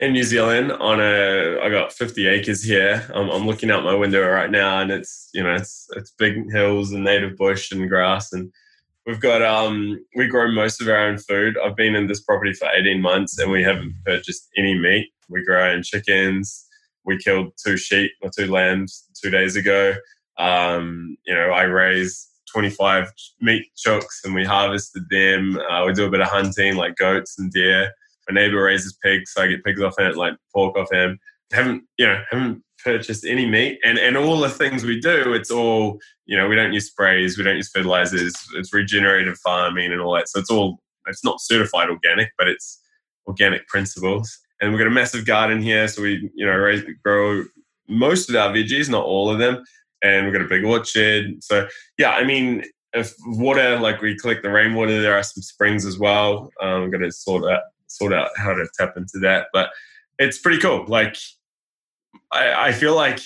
in 0.00 0.12
New 0.12 0.22
Zealand 0.22 0.72
on 0.72 0.98
a 0.98 1.60
I 1.62 1.68
got 1.68 1.92
50 1.92 2.26
acres 2.26 2.62
here. 2.62 3.06
I'm, 3.14 3.28
I'm 3.28 3.46
looking 3.46 3.70
out 3.70 3.84
my 3.84 3.94
window 3.94 4.26
right 4.26 4.50
now 4.50 4.80
and 4.80 4.90
it's 4.90 5.28
you 5.34 5.42
know 5.42 5.54
it's 5.54 5.86
it's 5.94 6.12
big 6.12 6.50
hills 6.50 6.92
and 6.92 7.04
native 7.04 7.36
bush 7.36 7.70
and 7.70 7.86
grass 7.88 8.32
and 8.32 8.50
we've 9.04 9.20
got 9.20 9.42
um 9.42 10.02
we 10.16 10.26
grow 10.26 10.50
most 10.50 10.80
of 10.80 10.88
our 10.88 10.96
own 10.96 11.18
food. 11.18 11.58
I've 11.62 11.76
been 11.76 11.94
in 11.94 12.06
this 12.06 12.22
property 12.22 12.54
for 12.54 12.68
18 12.74 13.02
months 13.02 13.38
and 13.38 13.50
we 13.50 13.62
haven't 13.62 13.94
purchased 14.06 14.48
any 14.56 14.78
meat. 14.78 15.08
We 15.28 15.44
grow 15.44 15.60
our 15.60 15.68
own 15.68 15.82
chickens. 15.82 16.66
We 17.04 17.18
killed 17.18 17.52
two 17.62 17.76
sheep 17.76 18.12
or 18.22 18.30
two 18.34 18.50
lambs 18.50 19.06
two 19.22 19.30
days 19.30 19.54
ago. 19.54 19.94
Um, 20.38 21.18
you 21.26 21.34
know, 21.34 21.50
I 21.50 21.64
raise 21.64 22.26
25 22.50 23.12
meat 23.42 23.66
chooks 23.76 24.24
and 24.24 24.34
we 24.34 24.44
harvested 24.44 25.02
them. 25.10 25.58
Uh, 25.70 25.84
we 25.84 25.92
do 25.92 26.06
a 26.06 26.10
bit 26.10 26.20
of 26.20 26.28
hunting 26.28 26.76
like 26.76 26.96
goats 26.96 27.38
and 27.38 27.52
deer 27.52 27.92
my 28.30 28.40
neighbor 28.40 28.62
raises 28.62 28.96
pigs, 29.02 29.32
so 29.32 29.42
I 29.42 29.48
get 29.48 29.64
pigs 29.64 29.82
off 29.82 29.98
him, 29.98 30.14
like 30.14 30.34
pork 30.54 30.76
off 30.76 30.92
him. 30.92 31.18
Haven't 31.52 31.84
you 31.98 32.06
know 32.06 32.22
haven't 32.30 32.62
purchased 32.82 33.24
any 33.24 33.46
meat 33.46 33.78
and 33.84 33.98
and 33.98 34.16
all 34.16 34.38
the 34.40 34.48
things 34.48 34.84
we 34.84 34.98
do 35.00 35.34
it's 35.34 35.50
all 35.50 35.98
you 36.26 36.36
know 36.36 36.48
we 36.48 36.56
don't 36.56 36.72
use 36.72 36.86
sprays 36.86 37.36
we 37.36 37.44
don't 37.44 37.56
use 37.56 37.68
fertilizers 37.68 38.34
it's 38.54 38.72
regenerative 38.72 39.36
farming 39.44 39.92
and 39.92 40.00
all 40.00 40.14
that 40.14 40.28
so 40.28 40.38
it's 40.38 40.50
all 40.50 40.80
it's 41.06 41.24
not 41.24 41.40
certified 41.40 41.90
organic 41.90 42.30
but 42.38 42.48
it's 42.48 42.80
organic 43.26 43.66
principles. 43.68 44.38
And 44.60 44.70
we've 44.70 44.78
got 44.78 44.86
a 44.86 44.90
massive 44.90 45.24
garden 45.26 45.60
here 45.62 45.88
so 45.88 46.02
we 46.02 46.30
you 46.34 46.46
know 46.46 46.56
raise, 46.56 46.84
grow 47.04 47.44
most 47.88 48.30
of 48.30 48.36
our 48.36 48.50
veggies 48.52 48.88
not 48.88 49.04
all 49.04 49.30
of 49.30 49.38
them 49.38 49.62
and 50.02 50.24
we've 50.24 50.32
got 50.32 50.42
a 50.42 50.48
big 50.48 50.64
orchard. 50.64 51.42
So 51.42 51.66
yeah 51.98 52.12
i 52.12 52.24
mean 52.24 52.64
if 52.92 53.14
water 53.26 53.78
like 53.78 54.00
we 54.00 54.16
collect 54.16 54.42
the 54.42 54.50
rainwater 54.50 55.00
there 55.00 55.16
are 55.16 55.22
some 55.22 55.42
springs 55.42 55.86
as 55.86 55.98
well. 55.98 56.50
Um, 56.60 56.82
we've 56.82 56.92
got 56.92 56.98
to 56.98 57.12
sort 57.12 57.50
out 57.50 57.62
sort 57.90 58.12
out 58.12 58.30
how 58.36 58.52
to 58.52 58.66
tap 58.78 58.94
into 58.96 59.18
that 59.18 59.46
but 59.52 59.70
it's 60.18 60.38
pretty 60.38 60.58
cool 60.58 60.84
like 60.86 61.16
I, 62.32 62.68
I 62.68 62.72
feel 62.72 62.94
like 62.94 63.20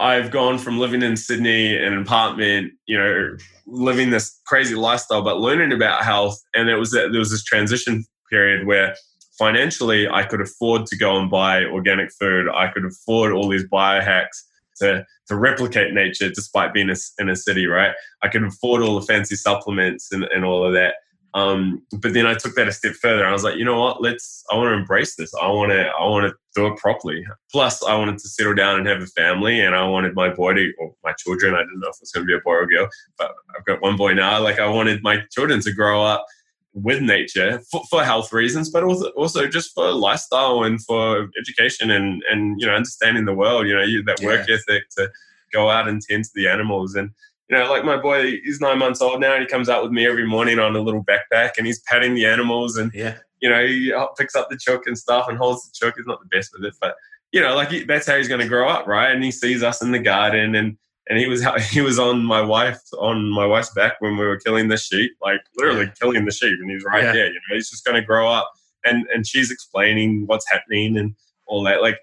I've 0.00 0.30
gone 0.30 0.58
from 0.58 0.78
living 0.78 1.02
in 1.02 1.14
Sydney 1.14 1.76
in 1.76 1.92
an 1.92 2.00
apartment, 2.00 2.72
you 2.86 2.96
know, 2.96 3.36
living 3.66 4.08
this 4.08 4.40
crazy 4.46 4.74
lifestyle, 4.74 5.22
but 5.22 5.40
learning 5.40 5.72
about 5.72 6.04
health. 6.04 6.40
And 6.54 6.70
it 6.70 6.76
was 6.76 6.90
that 6.92 7.10
there 7.12 7.18
was 7.18 7.30
this 7.30 7.44
transition 7.44 8.06
period 8.30 8.66
where 8.66 8.96
financially 9.38 10.08
I 10.08 10.24
could 10.24 10.40
afford 10.40 10.86
to 10.86 10.96
go 10.96 11.18
and 11.18 11.30
buy 11.30 11.64
organic 11.64 12.12
food. 12.12 12.48
I 12.48 12.68
could 12.68 12.86
afford 12.86 13.32
all 13.32 13.48
these 13.48 13.68
biohacks 13.68 14.42
to 14.80 15.04
to 15.28 15.36
replicate 15.36 15.92
nature 15.92 16.30
despite 16.30 16.72
being 16.72 16.90
in 17.18 17.28
a 17.28 17.36
city, 17.36 17.66
right? 17.66 17.92
I 18.22 18.28
could 18.28 18.42
afford 18.42 18.82
all 18.82 18.98
the 18.98 19.06
fancy 19.06 19.36
supplements 19.36 20.10
and, 20.10 20.24
and 20.24 20.44
all 20.44 20.66
of 20.66 20.72
that. 20.72 20.94
Um, 21.32 21.82
but 21.92 22.12
then 22.12 22.26
I 22.26 22.34
took 22.34 22.54
that 22.56 22.66
a 22.66 22.72
step 22.72 22.94
further. 22.94 23.24
I 23.24 23.32
was 23.32 23.44
like, 23.44 23.56
you 23.56 23.64
know 23.64 23.80
what? 23.80 24.02
Let's. 24.02 24.44
I 24.50 24.56
want 24.56 24.68
to 24.68 24.74
embrace 24.74 25.14
this. 25.14 25.32
I 25.34 25.48
want 25.48 25.70
to. 25.70 25.88
I 25.88 26.04
want 26.06 26.26
to 26.26 26.34
do 26.56 26.66
it 26.66 26.76
properly. 26.76 27.24
Plus, 27.52 27.84
I 27.84 27.96
wanted 27.96 28.18
to 28.18 28.28
settle 28.28 28.54
down 28.54 28.78
and 28.78 28.88
have 28.88 29.02
a 29.02 29.06
family, 29.06 29.60
and 29.60 29.74
I 29.74 29.86
wanted 29.86 30.14
my 30.14 30.28
boy 30.28 30.54
to, 30.54 30.72
or 30.78 30.92
my 31.04 31.12
children. 31.12 31.54
I 31.54 31.58
didn't 31.58 31.80
know 31.80 31.88
if 31.88 31.96
it 31.96 32.02
was 32.02 32.12
going 32.12 32.26
to 32.26 32.30
be 32.30 32.36
a 32.36 32.40
boy 32.40 32.52
or 32.52 32.62
a 32.62 32.68
girl, 32.68 32.88
but 33.16 33.32
I've 33.56 33.64
got 33.64 33.80
one 33.80 33.96
boy 33.96 34.14
now. 34.14 34.42
Like 34.42 34.58
I 34.58 34.66
wanted 34.66 35.02
my 35.02 35.22
children 35.30 35.60
to 35.60 35.72
grow 35.72 36.02
up 36.02 36.26
with 36.72 37.02
nature 37.02 37.60
for, 37.70 37.82
for 37.90 38.04
health 38.04 38.32
reasons, 38.32 38.70
but 38.70 38.82
also 38.82 39.10
also 39.10 39.46
just 39.46 39.72
for 39.74 39.92
lifestyle 39.92 40.64
and 40.64 40.82
for 40.84 41.28
education 41.38 41.90
and 41.90 42.22
and 42.30 42.60
you 42.60 42.66
know 42.66 42.74
understanding 42.74 43.24
the 43.24 43.34
world. 43.34 43.68
You 43.68 43.76
know, 43.76 43.82
you, 43.82 44.02
that 44.04 44.20
work 44.20 44.48
yeah. 44.48 44.56
ethic 44.56 44.84
to 44.98 45.10
go 45.52 45.70
out 45.70 45.88
and 45.88 46.02
tend 46.02 46.24
to 46.24 46.30
the 46.34 46.48
animals 46.48 46.94
and 46.94 47.10
you 47.50 47.58
know, 47.58 47.68
like 47.68 47.84
my 47.84 47.96
boy, 47.96 48.38
he's 48.44 48.60
nine 48.60 48.78
months 48.78 49.02
old 49.02 49.20
now, 49.20 49.34
and 49.34 49.42
he 49.42 49.48
comes 49.48 49.68
out 49.68 49.82
with 49.82 49.90
me 49.90 50.06
every 50.06 50.24
morning 50.24 50.60
on 50.60 50.76
a 50.76 50.80
little 50.80 51.04
backpack, 51.04 51.52
and 51.58 51.66
he's 51.66 51.80
patting 51.80 52.14
the 52.14 52.24
animals, 52.24 52.76
and 52.76 52.92
yeah, 52.94 53.16
you 53.40 53.48
know, 53.48 53.66
he 53.66 53.92
picks 54.16 54.36
up 54.36 54.48
the 54.50 54.56
chook 54.56 54.86
and 54.86 54.96
stuff, 54.96 55.26
and 55.28 55.36
holds 55.36 55.64
the 55.64 55.72
chook. 55.74 55.94
He's 55.96 56.06
not 56.06 56.20
the 56.20 56.36
best 56.36 56.52
with 56.54 56.64
it, 56.64 56.74
but 56.80 56.94
you 57.32 57.40
know, 57.40 57.56
like 57.56 57.86
that's 57.88 58.06
how 58.06 58.16
he's 58.16 58.28
going 58.28 58.40
to 58.40 58.48
grow 58.48 58.68
up, 58.68 58.86
right? 58.86 59.10
And 59.10 59.24
he 59.24 59.32
sees 59.32 59.64
us 59.64 59.82
in 59.82 59.90
the 59.90 59.98
garden, 59.98 60.54
and 60.54 60.76
and 61.08 61.18
he 61.18 61.26
was 61.26 61.44
he 61.70 61.80
was 61.80 61.98
on 61.98 62.24
my 62.24 62.40
wife 62.40 62.80
on 62.98 63.28
my 63.30 63.44
wife's 63.44 63.74
back 63.74 63.94
when 63.98 64.16
we 64.16 64.24
were 64.24 64.38
killing 64.38 64.68
the 64.68 64.76
sheep, 64.76 65.12
like 65.20 65.40
literally 65.56 65.86
yeah. 65.86 65.92
killing 66.00 66.24
the 66.24 66.32
sheep, 66.32 66.56
and 66.60 66.70
he's 66.70 66.84
right 66.84 67.02
yeah. 67.02 67.12
there. 67.12 67.26
You 67.26 67.34
know, 67.34 67.56
he's 67.56 67.68
just 67.68 67.84
going 67.84 68.00
to 68.00 68.06
grow 68.06 68.30
up, 68.30 68.48
and 68.84 69.06
and 69.12 69.26
she's 69.26 69.50
explaining 69.50 70.26
what's 70.26 70.48
happening 70.48 70.96
and 70.96 71.16
all 71.46 71.64
that. 71.64 71.82
Like 71.82 71.98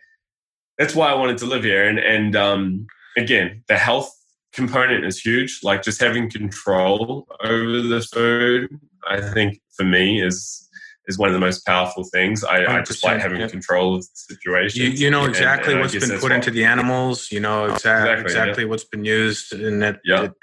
that's 0.78 0.94
why 0.94 1.10
I 1.10 1.16
wanted 1.16 1.38
to 1.38 1.46
live 1.46 1.64
here, 1.64 1.88
and 1.88 2.00
and 2.00 2.36
um, 2.36 2.88
again, 3.16 3.64
the 3.70 3.78
health 3.78 4.14
component 4.58 5.06
is 5.06 5.20
huge. 5.20 5.62
Like 5.64 5.84
just 5.84 6.02
having 6.02 6.30
control 6.30 7.28
over 7.44 7.82
the 7.82 8.02
food, 8.02 8.78
I 9.08 9.22
think 9.22 9.62
for 9.78 9.86
me 9.86 10.22
is 10.22 10.68
is 11.06 11.18
one 11.18 11.30
of 11.30 11.34
the 11.34 11.40
most 11.40 11.66
powerful 11.66 12.04
things. 12.04 12.44
I, 12.44 12.66
I 12.66 12.82
just 12.82 13.02
like 13.06 13.22
having 13.22 13.40
yeah. 13.40 13.48
control 13.48 13.96
of 13.96 14.02
the 14.02 14.10
situation. 14.14 14.82
You, 14.82 14.90
you, 14.90 15.10
know 15.10 15.24
exactly 15.24 15.74
and, 15.74 15.82
and 15.82 15.92
what's 15.94 16.06
been 16.06 16.20
put 16.20 16.34
into 16.34 16.52
the 16.52 16.66
animals. 16.66 17.32
You 17.32 17.40
know 17.40 17.66
exactly 17.66 18.12
exactly, 18.12 18.24
exactly 18.24 18.64
yeah. 18.64 18.70
what's 18.70 18.84
been 18.84 19.06
used, 19.06 19.54
and 19.54 19.82
that 19.82 20.00
yeah. 20.04 20.24
it 20.24 20.34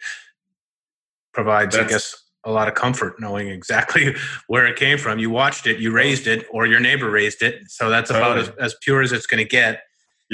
provides, 1.35 1.77
That's, 1.77 1.87
I 1.87 1.91
guess, 1.91 2.17
a 2.45 2.53
lot 2.53 2.69
of 2.69 2.75
comfort 2.75 3.17
knowing 3.19 3.49
exactly 3.49 4.15
where 4.47 4.67
it 4.67 4.77
came 4.77 4.97
from. 4.97 5.19
You 5.19 5.29
watched 5.29 5.67
it, 5.67 5.81
you 5.81 5.91
raised 5.91 6.27
it, 6.27 6.47
or 6.51 6.67
your 6.67 6.81
neighbor 6.81 7.11
raised 7.11 7.43
it. 7.43 7.57
So 7.69 7.91
that's 7.91 8.11
totally. 8.11 8.41
about 8.41 8.57
as, 8.59 8.73
as 8.73 8.77
pure 8.81 9.03
as 9.03 9.13
it's 9.13 9.27
going 9.27 9.43
to 9.43 9.49
get. 9.49 9.83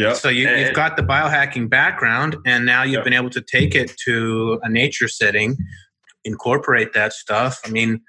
Yeah. 0.00 0.14
So 0.14 0.30
you, 0.30 0.48
have 0.48 0.74
got 0.74 0.96
the 0.96 1.02
biohacking 1.02 1.68
background, 1.68 2.36
and 2.46 2.64
now 2.64 2.82
you've 2.82 2.94
yep. 2.94 3.04
been 3.04 3.12
able 3.12 3.30
to 3.30 3.42
take 3.42 3.74
it 3.74 3.92
to 4.06 4.58
a 4.62 4.68
nature 4.70 5.08
setting, 5.08 5.58
incorporate 6.24 6.94
that 6.94 7.12
stuff. 7.12 7.60
I 7.66 7.70
mean, 7.70 8.00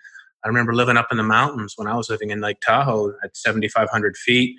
I 0.46 0.48
remember 0.48 0.74
living 0.74 0.96
up 0.96 1.10
in 1.12 1.18
the 1.18 1.24
mountains 1.24 1.74
when 1.76 1.88
I 1.88 1.96
was 1.96 2.10
living 2.10 2.30
in 2.30 2.40
Lake 2.40 2.62
Tahoe 2.62 3.14
at 3.24 3.36
7,500 3.36 4.16
feet, 4.16 4.56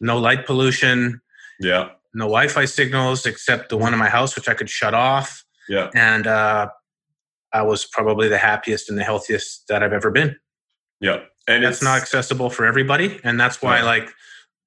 no 0.00 0.18
light 0.18 0.46
pollution. 0.46 1.20
Yeah. 1.60 1.90
No 2.14 2.24
Wi-Fi 2.24 2.64
signals 2.64 3.26
except 3.26 3.68
the 3.68 3.76
one 3.76 3.92
in 3.92 3.98
my 3.98 4.08
house, 4.08 4.34
which 4.34 4.48
I 4.48 4.54
could 4.54 4.70
shut 4.70 4.94
off. 4.94 5.44
Yeah. 5.68 5.90
And 5.94 6.26
uh, 6.26 6.68
I 7.52 7.62
was 7.62 7.84
probably 7.84 8.28
the 8.28 8.38
happiest 8.38 8.88
and 8.88 8.98
the 8.98 9.04
healthiest 9.04 9.68
that 9.68 9.82
I've 9.82 9.92
ever 9.92 10.10
been. 10.10 10.36
Yeah. 11.00 11.20
And 11.46 11.62
that's 11.62 11.82
not 11.82 12.00
accessible 12.00 12.48
for 12.48 12.64
everybody, 12.64 13.20
and 13.22 13.38
that's 13.38 13.60
why 13.60 13.78
yeah. 13.78 13.84
like 13.84 14.10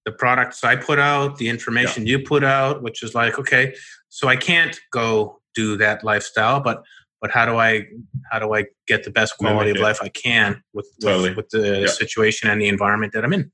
the 0.07 0.13
products 0.13 0.63
I 0.63 0.77
put 0.77 0.99
out, 0.99 1.37
the 1.37 1.49
information 1.49 2.07
yeah. 2.07 2.11
you 2.11 2.23
put 2.23 2.41
out, 2.41 2.81
which 2.81 3.03
is 3.03 3.13
like, 3.13 3.37
okay, 3.37 3.75
so 4.07 4.29
I 4.29 4.37
can't 4.37 4.79
go 4.89 5.41
do 5.53 5.75
that 5.77 6.01
lifestyle, 6.01 6.61
but 6.61 6.81
but 7.19 7.29
how 7.29 7.45
do 7.45 7.57
I 7.57 7.83
how 8.31 8.39
do 8.39 8.53
I 8.55 8.67
get 8.87 9.03
the 9.03 9.11
best 9.11 9.37
quality 9.37 9.71
of 9.71 9.77
life 9.77 9.99
I 10.01 10.07
can 10.07 10.63
with 10.73 10.87
totally. 11.01 11.31
with, 11.31 11.37
with, 11.37 11.49
the 11.49 11.81
yeah. 11.81 11.87
situation 11.87 12.49
and 12.49 12.61
the 12.61 12.69
environment 12.69 13.11
that 13.13 13.25
I'm 13.25 13.33
in? 13.33 13.51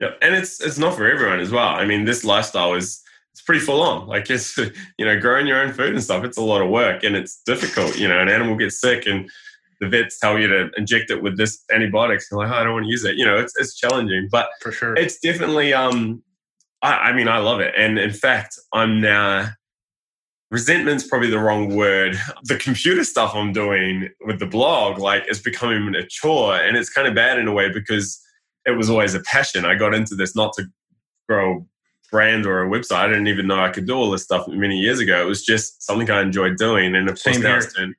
Yeah, 0.00 0.10
and 0.20 0.34
it's 0.34 0.60
it's 0.60 0.76
not 0.76 0.96
for 0.96 1.08
everyone 1.08 1.38
as 1.38 1.52
well. 1.52 1.68
I 1.68 1.84
mean, 1.84 2.04
this 2.04 2.24
lifestyle 2.24 2.74
is 2.74 3.00
it's 3.32 3.42
pretty 3.42 3.60
full 3.60 3.80
on. 3.80 4.08
Like 4.08 4.28
it's 4.28 4.58
you 4.98 5.04
know 5.04 5.20
growing 5.20 5.46
your 5.46 5.60
own 5.62 5.72
food 5.72 5.94
and 5.94 6.02
stuff. 6.02 6.24
It's 6.24 6.38
a 6.38 6.42
lot 6.42 6.62
of 6.62 6.68
work 6.68 7.04
and 7.04 7.14
it's 7.14 7.42
difficult. 7.46 7.96
You 7.96 8.08
know, 8.08 8.18
an 8.18 8.28
animal 8.28 8.56
gets 8.56 8.80
sick 8.80 9.06
and 9.06 9.30
the 9.82 9.88
vets 9.88 10.16
tell 10.20 10.38
you 10.38 10.46
to 10.46 10.70
inject 10.76 11.10
it 11.10 11.22
with 11.22 11.36
this 11.36 11.64
antibiotics. 11.72 12.28
You're 12.30 12.38
like, 12.38 12.52
oh, 12.52 12.54
I 12.54 12.62
don't 12.62 12.72
want 12.72 12.84
to 12.84 12.90
use 12.90 13.04
it. 13.04 13.16
You 13.16 13.26
know, 13.26 13.36
it's 13.36 13.52
it's 13.58 13.74
challenging, 13.74 14.28
but 14.30 14.48
for 14.60 14.70
sure, 14.70 14.94
it's 14.94 15.18
definitely. 15.18 15.74
Um, 15.74 16.22
I, 16.82 17.10
I 17.10 17.12
mean, 17.12 17.26
I 17.26 17.38
love 17.38 17.58
it, 17.60 17.74
and 17.76 17.98
in 17.98 18.12
fact, 18.12 18.56
I'm 18.72 19.00
now. 19.00 19.50
Resentment's 20.52 21.08
probably 21.08 21.30
the 21.30 21.38
wrong 21.38 21.74
word. 21.74 22.16
The 22.44 22.56
computer 22.56 23.04
stuff 23.04 23.34
I'm 23.34 23.54
doing 23.54 24.10
with 24.26 24.38
the 24.38 24.46
blog, 24.46 24.98
like, 24.98 25.24
is 25.30 25.40
becoming 25.40 25.94
a 25.94 26.06
chore, 26.06 26.56
and 26.56 26.76
it's 26.76 26.90
kind 26.90 27.08
of 27.08 27.14
bad 27.14 27.38
in 27.38 27.48
a 27.48 27.52
way 27.52 27.72
because 27.72 28.20
it 28.66 28.72
was 28.72 28.88
always 28.88 29.14
a 29.14 29.20
passion. 29.20 29.64
I 29.64 29.74
got 29.74 29.94
into 29.94 30.14
this 30.14 30.36
not 30.36 30.52
to 30.58 30.66
grow 31.28 31.66
brand 32.10 32.44
or 32.44 32.62
a 32.62 32.68
website. 32.68 32.98
I 32.98 33.08
didn't 33.08 33.28
even 33.28 33.46
know 33.46 33.58
I 33.58 33.70
could 33.70 33.86
do 33.86 33.94
all 33.94 34.10
this 34.10 34.22
stuff 34.22 34.46
many 34.46 34.78
years 34.78 35.00
ago. 35.00 35.22
It 35.22 35.26
was 35.26 35.42
just 35.42 35.82
something 35.82 36.08
I 36.10 36.20
enjoyed 36.20 36.58
doing, 36.58 36.94
and 36.94 37.08
of 37.08 37.20
course 37.20 37.38
now 37.38 37.56
it's 37.56 37.72
turned 37.72 37.94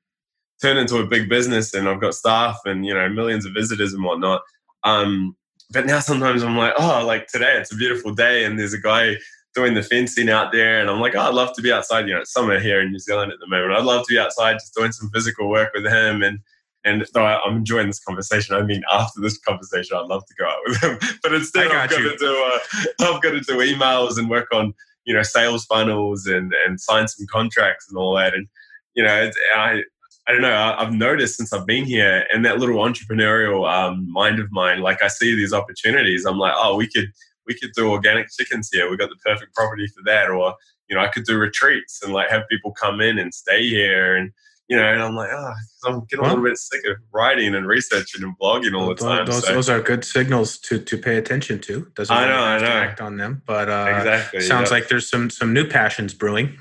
turned 0.64 0.80
into 0.80 0.98
a 0.98 1.06
big 1.06 1.28
business 1.28 1.74
and 1.74 1.90
I've 1.90 2.00
got 2.00 2.16
staff 2.16 2.58
and 2.66 2.86
you 2.86 2.94
know 2.94 3.10
millions 3.10 3.46
of 3.46 3.54
visitors 3.54 3.94
and 3.94 4.04
whatnot. 4.04 4.42
Um, 4.84 5.36
but 5.72 5.86
now 5.86 6.00
sometimes 6.00 6.42
I'm 6.42 6.58
like, 6.58 6.74
oh, 6.78 7.06
like 7.06 7.28
today 7.28 7.58
it's 7.58 7.74
a 7.74 7.76
beautiful 7.76 8.16
day 8.16 8.46
and 8.46 8.58
there's 8.58 8.74
a 8.74 8.80
guy 8.80 9.18
doing 9.54 9.76
the 9.76 9.84
fencing 9.84 10.30
out 10.30 10.52
there, 10.52 10.82
and 10.82 10.90
I'm 10.90 11.00
like, 11.00 11.14
oh, 11.16 11.20
I'd 11.20 11.34
love 11.36 11.54
to 11.56 11.62
be 11.62 11.72
outside. 11.72 12.08
You 12.08 12.16
know, 12.16 12.22
it's 12.22 12.34
summer 12.34 12.60
here 12.60 12.82
in 12.82 12.92
New 12.92 12.98
Zealand 13.00 13.32
at 13.32 13.40
the 13.40 13.48
moment. 13.48 13.74
I'd 13.74 13.84
love 13.84 14.06
to 14.08 14.14
be 14.14 14.18
outside 14.18 14.54
just 14.54 14.74
doing 14.74 14.92
some 14.92 15.12
physical 15.14 15.50
work 15.50 15.72
with 15.74 15.86
him 15.86 16.24
and. 16.24 16.40
And 16.86 17.06
though 17.14 17.24
I'm 17.24 17.56
enjoying 17.56 17.88
this 17.88 18.02
conversation, 18.02 18.58
I 18.58 18.62
mean, 18.62 18.82
after 18.92 19.22
this 19.22 19.38
conversation, 19.38 19.96
I'd 19.96 20.08
love 20.08 20.26
to 20.26 20.34
go 20.38 20.46
out 20.46 20.58
with 20.66 20.84
him. 20.84 21.00
But 21.24 21.34
instead, 21.34 21.68
I've 21.72 21.90
got 21.90 22.00
to 22.00 22.18
do 22.18 22.44
uh, 22.46 22.60
I've 23.00 23.22
got 23.22 23.32
to 23.32 23.40
do 23.40 23.60
emails 23.60 24.18
and 24.18 24.30
work 24.30 24.50
on 24.54 24.74
you 25.06 25.14
know 25.14 25.24
sales 25.24 25.64
funnels 25.64 26.26
and 26.28 26.54
and 26.68 26.82
sign 26.82 27.08
some 27.08 27.26
contracts 27.32 27.88
and 27.88 27.98
all 27.98 28.18
that. 28.18 28.34
And 28.34 28.50
you 28.96 29.04
know, 29.04 29.32
I 29.56 29.84
I 30.28 30.32
don't 30.32 30.42
know. 30.42 30.76
I've 30.78 30.94
noticed 30.94 31.38
since 31.38 31.52
I've 31.52 31.66
been 31.66 31.84
here, 31.84 32.26
and 32.34 32.46
that 32.46 32.58
little 32.58 32.78
entrepreneurial 32.78 33.70
um, 33.70 34.10
mind 34.10 34.40
of 34.40 34.52
mine, 34.52 34.80
like 34.80 35.04
I 35.04 35.08
see 35.08 35.36
these 35.36 35.54
opportunities. 35.54 36.26
I'm 36.26 36.38
like, 36.38 36.54
oh, 36.56 36.76
we 36.76 36.88
could 36.88 37.12
we 37.46 37.54
could 37.56 37.72
do 37.74 37.90
organic 37.90 38.28
chickens 38.30 38.70
here. 38.72 38.90
We 38.90 38.98
got 38.98 39.10
the 39.10 39.18
perfect 39.26 39.54
property 39.54 39.88
for 39.88 40.02
that. 40.06 40.30
Or 40.30 40.56
you 40.90 40.96
know, 40.96 41.02
I 41.02 41.10
could 41.10 41.26
do 41.26 41.38
retreats 41.38 42.02
and 42.04 42.14
like 42.14 42.30
have 42.30 42.44
people 42.50 42.72
come 42.72 43.02
in 43.02 43.20
and 43.20 43.34
stay 43.34 43.68
here. 43.68 44.16
And 44.16 44.32
you 44.70 44.78
know, 44.78 44.86
and 44.86 45.04
I'm 45.04 45.16
like, 45.16 45.30
oh, 45.32 45.54
I'm 45.86 46.06
getting 46.06 46.26
a 46.26 46.30
little 46.30 46.44
bit 46.44 46.58
sick 46.58 46.86
of 46.88 46.96
writing 47.14 47.54
and 47.54 47.68
researching 47.68 48.24
and 48.24 48.34
blogging 48.40 48.80
all 48.80 48.88
the 48.88 48.96
time. 48.96 49.26
Those, 49.26 49.46
so. 49.46 49.54
those 49.54 49.70
are 49.70 49.82
good 49.82 50.06
signals 50.06 50.58
to 50.60 50.80
to 50.80 50.98
pay 50.98 51.18
attention 51.18 51.60
to. 51.62 51.92
Doesn't 51.96 52.16
I 52.16 52.28
know, 52.28 52.40
I 52.40 52.60
know. 52.60 52.68
act 52.68 53.02
on 53.02 53.18
them, 53.18 53.42
but 53.46 53.70
uh, 53.70 53.94
exactly. 53.98 54.42
Sounds 54.42 54.72
like 54.72 54.88
there's 54.88 55.10
some 55.10 55.30
some 55.30 55.54
new 55.54 55.68
passions 55.68 56.14
brewing. 56.14 56.58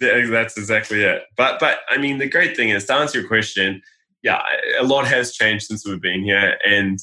That's 0.00 0.56
exactly 0.56 1.02
it. 1.02 1.24
But 1.36 1.60
but 1.60 1.80
I 1.88 1.98
mean, 1.98 2.18
the 2.18 2.28
great 2.28 2.56
thing 2.56 2.70
is 2.70 2.86
to 2.86 2.94
answer 2.94 3.20
your 3.20 3.28
question. 3.28 3.82
Yeah, 4.22 4.42
a 4.78 4.84
lot 4.84 5.06
has 5.06 5.32
changed 5.32 5.66
since 5.66 5.86
we've 5.86 6.00
been 6.00 6.22
here, 6.22 6.58
and 6.66 6.98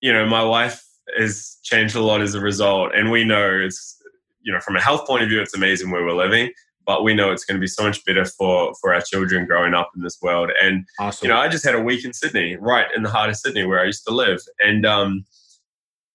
you 0.00 0.12
know, 0.12 0.26
my 0.26 0.42
wife 0.42 0.84
has 1.16 1.58
changed 1.62 1.96
a 1.96 2.00
lot 2.00 2.20
as 2.20 2.34
a 2.34 2.40
result. 2.40 2.94
And 2.94 3.10
we 3.10 3.24
know 3.24 3.60
it's 3.62 3.98
you 4.42 4.52
know, 4.52 4.60
from 4.60 4.76
a 4.76 4.80
health 4.80 5.06
point 5.06 5.22
of 5.22 5.28
view, 5.28 5.40
it's 5.40 5.54
amazing 5.54 5.90
where 5.90 6.04
we're 6.04 6.16
living. 6.16 6.50
But 6.86 7.04
we 7.04 7.12
know 7.12 7.30
it's 7.30 7.44
going 7.44 7.56
to 7.56 7.60
be 7.60 7.66
so 7.66 7.82
much 7.82 8.02
better 8.06 8.24
for 8.24 8.72
for 8.80 8.94
our 8.94 9.02
children 9.02 9.44
growing 9.44 9.74
up 9.74 9.90
in 9.94 10.02
this 10.02 10.18
world. 10.22 10.50
And 10.62 10.86
awesome. 10.98 11.26
you 11.26 11.34
know, 11.34 11.38
I 11.38 11.48
just 11.48 11.64
had 11.64 11.74
a 11.74 11.82
week 11.82 12.02
in 12.04 12.14
Sydney, 12.14 12.56
right 12.56 12.86
in 12.96 13.02
the 13.02 13.10
heart 13.10 13.28
of 13.28 13.36
Sydney, 13.36 13.66
where 13.66 13.80
I 13.80 13.84
used 13.84 14.06
to 14.06 14.14
live, 14.14 14.40
and 14.60 14.86
um, 14.86 15.26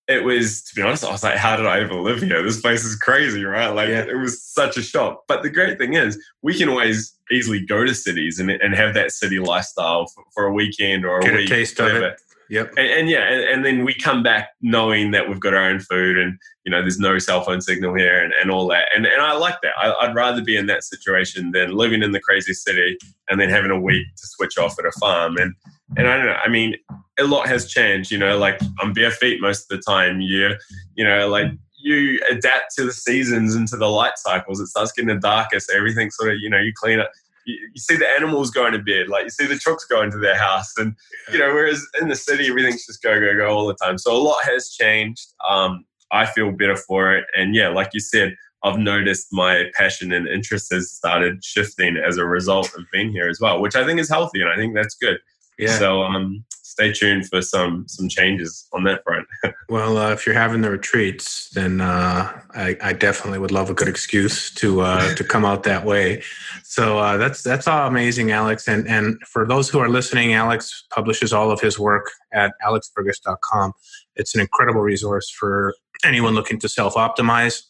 it 0.07 0.23
was 0.23 0.63
to 0.63 0.75
be 0.75 0.81
honest, 0.81 1.05
I 1.05 1.11
was 1.11 1.23
like, 1.23 1.37
how 1.37 1.55
did 1.55 1.65
I 1.65 1.79
ever 1.79 1.95
live 1.95 2.21
here? 2.21 2.43
This 2.43 2.59
place 2.59 2.83
is 2.83 2.95
crazy, 2.95 3.43
right? 3.43 3.69
Like 3.69 3.89
yeah. 3.89 4.03
it 4.03 4.17
was 4.17 4.41
such 4.41 4.77
a 4.77 4.81
shock. 4.81 5.23
But 5.27 5.43
the 5.43 5.49
great 5.49 5.77
thing 5.77 5.93
is, 5.93 6.21
we 6.41 6.57
can 6.57 6.69
always 6.69 7.15
easily 7.31 7.65
go 7.65 7.85
to 7.85 7.95
cities 7.95 8.39
and, 8.39 8.49
and 8.49 8.75
have 8.75 8.93
that 8.95 9.11
city 9.11 9.39
lifestyle 9.39 10.07
for, 10.07 10.23
for 10.33 10.45
a 10.45 10.53
weekend 10.53 11.05
or 11.05 11.21
Get 11.21 11.33
a 11.33 11.37
week. 11.37 11.45
A 11.49 11.49
taste 11.49 11.79
whatever. 11.79 11.97
of 11.97 12.03
it. 12.13 12.21
Yep. 12.49 12.73
And, 12.77 12.87
and 12.87 13.09
yeah, 13.09 13.23
and, 13.31 13.43
and, 13.43 13.65
then 13.65 13.85
we 13.85 13.93
come 13.93 14.21
back 14.21 14.49
knowing 14.61 15.11
that 15.11 15.27
we've 15.27 15.39
got 15.39 15.53
our 15.53 15.63
own 15.63 15.79
food 15.79 16.17
and, 16.17 16.37
you 16.65 16.71
know, 16.71 16.81
there's 16.81 16.99
no 16.99 17.17
cell 17.17 17.41
phone 17.41 17.61
signal 17.61 17.95
here 17.95 18.21
and, 18.21 18.33
and 18.39 18.51
all 18.51 18.67
that. 18.67 18.89
And, 18.95 19.07
and 19.07 19.21
I 19.21 19.33
like 19.33 19.61
that. 19.63 19.71
I, 19.81 20.05
would 20.05 20.15
rather 20.15 20.43
be 20.43 20.57
in 20.57 20.67
that 20.67 20.83
situation 20.83 21.51
than 21.51 21.71
living 21.71 22.03
in 22.03 22.11
the 22.11 22.19
crazy 22.19 22.53
city 22.53 22.97
and 23.29 23.39
then 23.39 23.49
having 23.49 23.71
a 23.71 23.79
week 23.79 24.05
to 24.17 24.27
switch 24.27 24.57
off 24.57 24.77
at 24.77 24.85
a 24.85 24.91
farm. 24.99 25.37
And, 25.37 25.55
and 25.97 26.07
I 26.07 26.17
don't 26.17 26.25
know, 26.25 26.37
I 26.43 26.49
mean, 26.49 26.75
a 27.19 27.23
lot 27.23 27.47
has 27.47 27.71
changed, 27.71 28.11
you 28.11 28.17
know, 28.17 28.37
like 28.37 28.59
I'm 28.79 28.93
bare 28.93 29.11
feet 29.11 29.41
most 29.41 29.71
of 29.71 29.77
the 29.77 29.83
time. 29.83 30.21
You, 30.21 30.55
you 30.95 31.05
know, 31.05 31.27
like 31.27 31.47
you 31.77 32.19
adapt 32.29 32.75
to 32.75 32.85
the 32.85 32.93
seasons 32.93 33.55
and 33.55 33.67
to 33.67 33.77
the 33.77 33.89
light 33.89 34.17
cycles. 34.17 34.59
It 34.59 34.67
starts 34.67 34.91
getting 34.91 35.19
darker. 35.19 35.59
So 35.59 35.75
everything 35.75 36.09
sort 36.11 36.31
of, 36.33 36.39
you 36.39 36.49
know, 36.49 36.59
you 36.59 36.73
clean 36.75 36.99
up 36.99 37.11
you, 37.45 37.55
you, 37.73 37.79
see 37.79 37.95
the 37.95 38.07
animals 38.07 38.51
going 38.51 38.73
to 38.73 38.79
bed, 38.79 39.07
like 39.09 39.25
you 39.25 39.29
see 39.29 39.45
the 39.45 39.57
trucks 39.57 39.85
going 39.85 40.11
to 40.11 40.17
their 40.17 40.37
house, 40.37 40.73
and 40.77 40.95
you 41.31 41.39
know, 41.39 41.53
whereas 41.53 41.85
in 42.01 42.07
the 42.07 42.15
city 42.15 42.47
everything's 42.47 42.85
just 42.85 43.01
go 43.01 43.19
go 43.19 43.35
go 43.35 43.47
all 43.47 43.67
the 43.67 43.75
time. 43.75 43.97
So 43.97 44.15
a 44.15 44.17
lot 44.17 44.43
has 44.43 44.69
changed. 44.69 45.33
Um, 45.47 45.85
I 46.11 46.25
feel 46.25 46.51
better 46.51 46.75
for 46.75 47.15
it, 47.15 47.25
and 47.35 47.55
yeah, 47.55 47.69
like 47.69 47.89
you 47.93 47.99
said, 47.99 48.35
I've 48.63 48.79
noticed 48.79 49.27
my 49.31 49.65
passion 49.73 50.13
and 50.13 50.27
interest 50.27 50.71
has 50.71 50.91
started 50.91 51.43
shifting 51.43 51.97
as 51.97 52.17
a 52.17 52.25
result 52.25 52.73
of 52.77 52.85
being 52.91 53.11
here 53.11 53.27
as 53.27 53.39
well, 53.41 53.61
which 53.61 53.75
I 53.75 53.85
think 53.85 53.99
is 53.99 54.09
healthy, 54.09 54.41
and 54.41 54.49
I 54.49 54.55
think 54.55 54.75
that's 54.75 54.95
good. 54.95 55.17
Yeah. 55.57 55.77
So 55.77 56.03
um, 56.03 56.43
stay 56.73 56.91
tuned 56.91 57.29
for 57.29 57.41
some 57.41 57.85
some 57.87 58.09
changes 58.09 58.67
on 58.73 58.83
that 58.83 59.03
front. 59.03 59.27
well, 59.69 59.97
uh, 59.97 60.11
if 60.11 60.25
you're 60.25 60.35
having 60.35 60.61
the 60.61 60.71
retreats, 60.71 61.49
then 61.51 61.81
uh, 61.81 62.41
I, 62.55 62.75
I, 62.81 62.93
definitely 62.93 63.39
would 63.39 63.51
love 63.51 63.69
a 63.69 63.73
good 63.73 63.87
excuse 63.87 64.51
to 64.55 64.81
uh, 64.81 65.15
to 65.19 65.23
come 65.23 65.45
out 65.45 65.63
that 65.63 65.85
way. 65.85 66.23
So 66.63 66.97
uh, 66.97 67.17
that's 67.17 67.43
that's 67.43 67.67
all 67.67 67.87
amazing, 67.87 68.31
Alex. 68.31 68.67
And 68.67 68.87
and 68.87 69.17
for 69.27 69.47
those 69.47 69.69
who 69.69 69.79
are 69.79 69.89
listening, 69.89 70.33
Alex 70.33 70.85
publishes 70.91 71.31
all 71.31 71.51
of 71.51 71.61
his 71.61 71.77
work 71.79 72.11
at 72.33 72.53
alexfergus.com. 72.65 73.73
It's 74.15 74.35
an 74.35 74.41
incredible 74.41 74.81
resource 74.81 75.29
for 75.29 75.73
anyone 76.03 76.33
looking 76.33 76.59
to 76.59 76.69
self 76.69 76.95
optimize. 76.95 77.63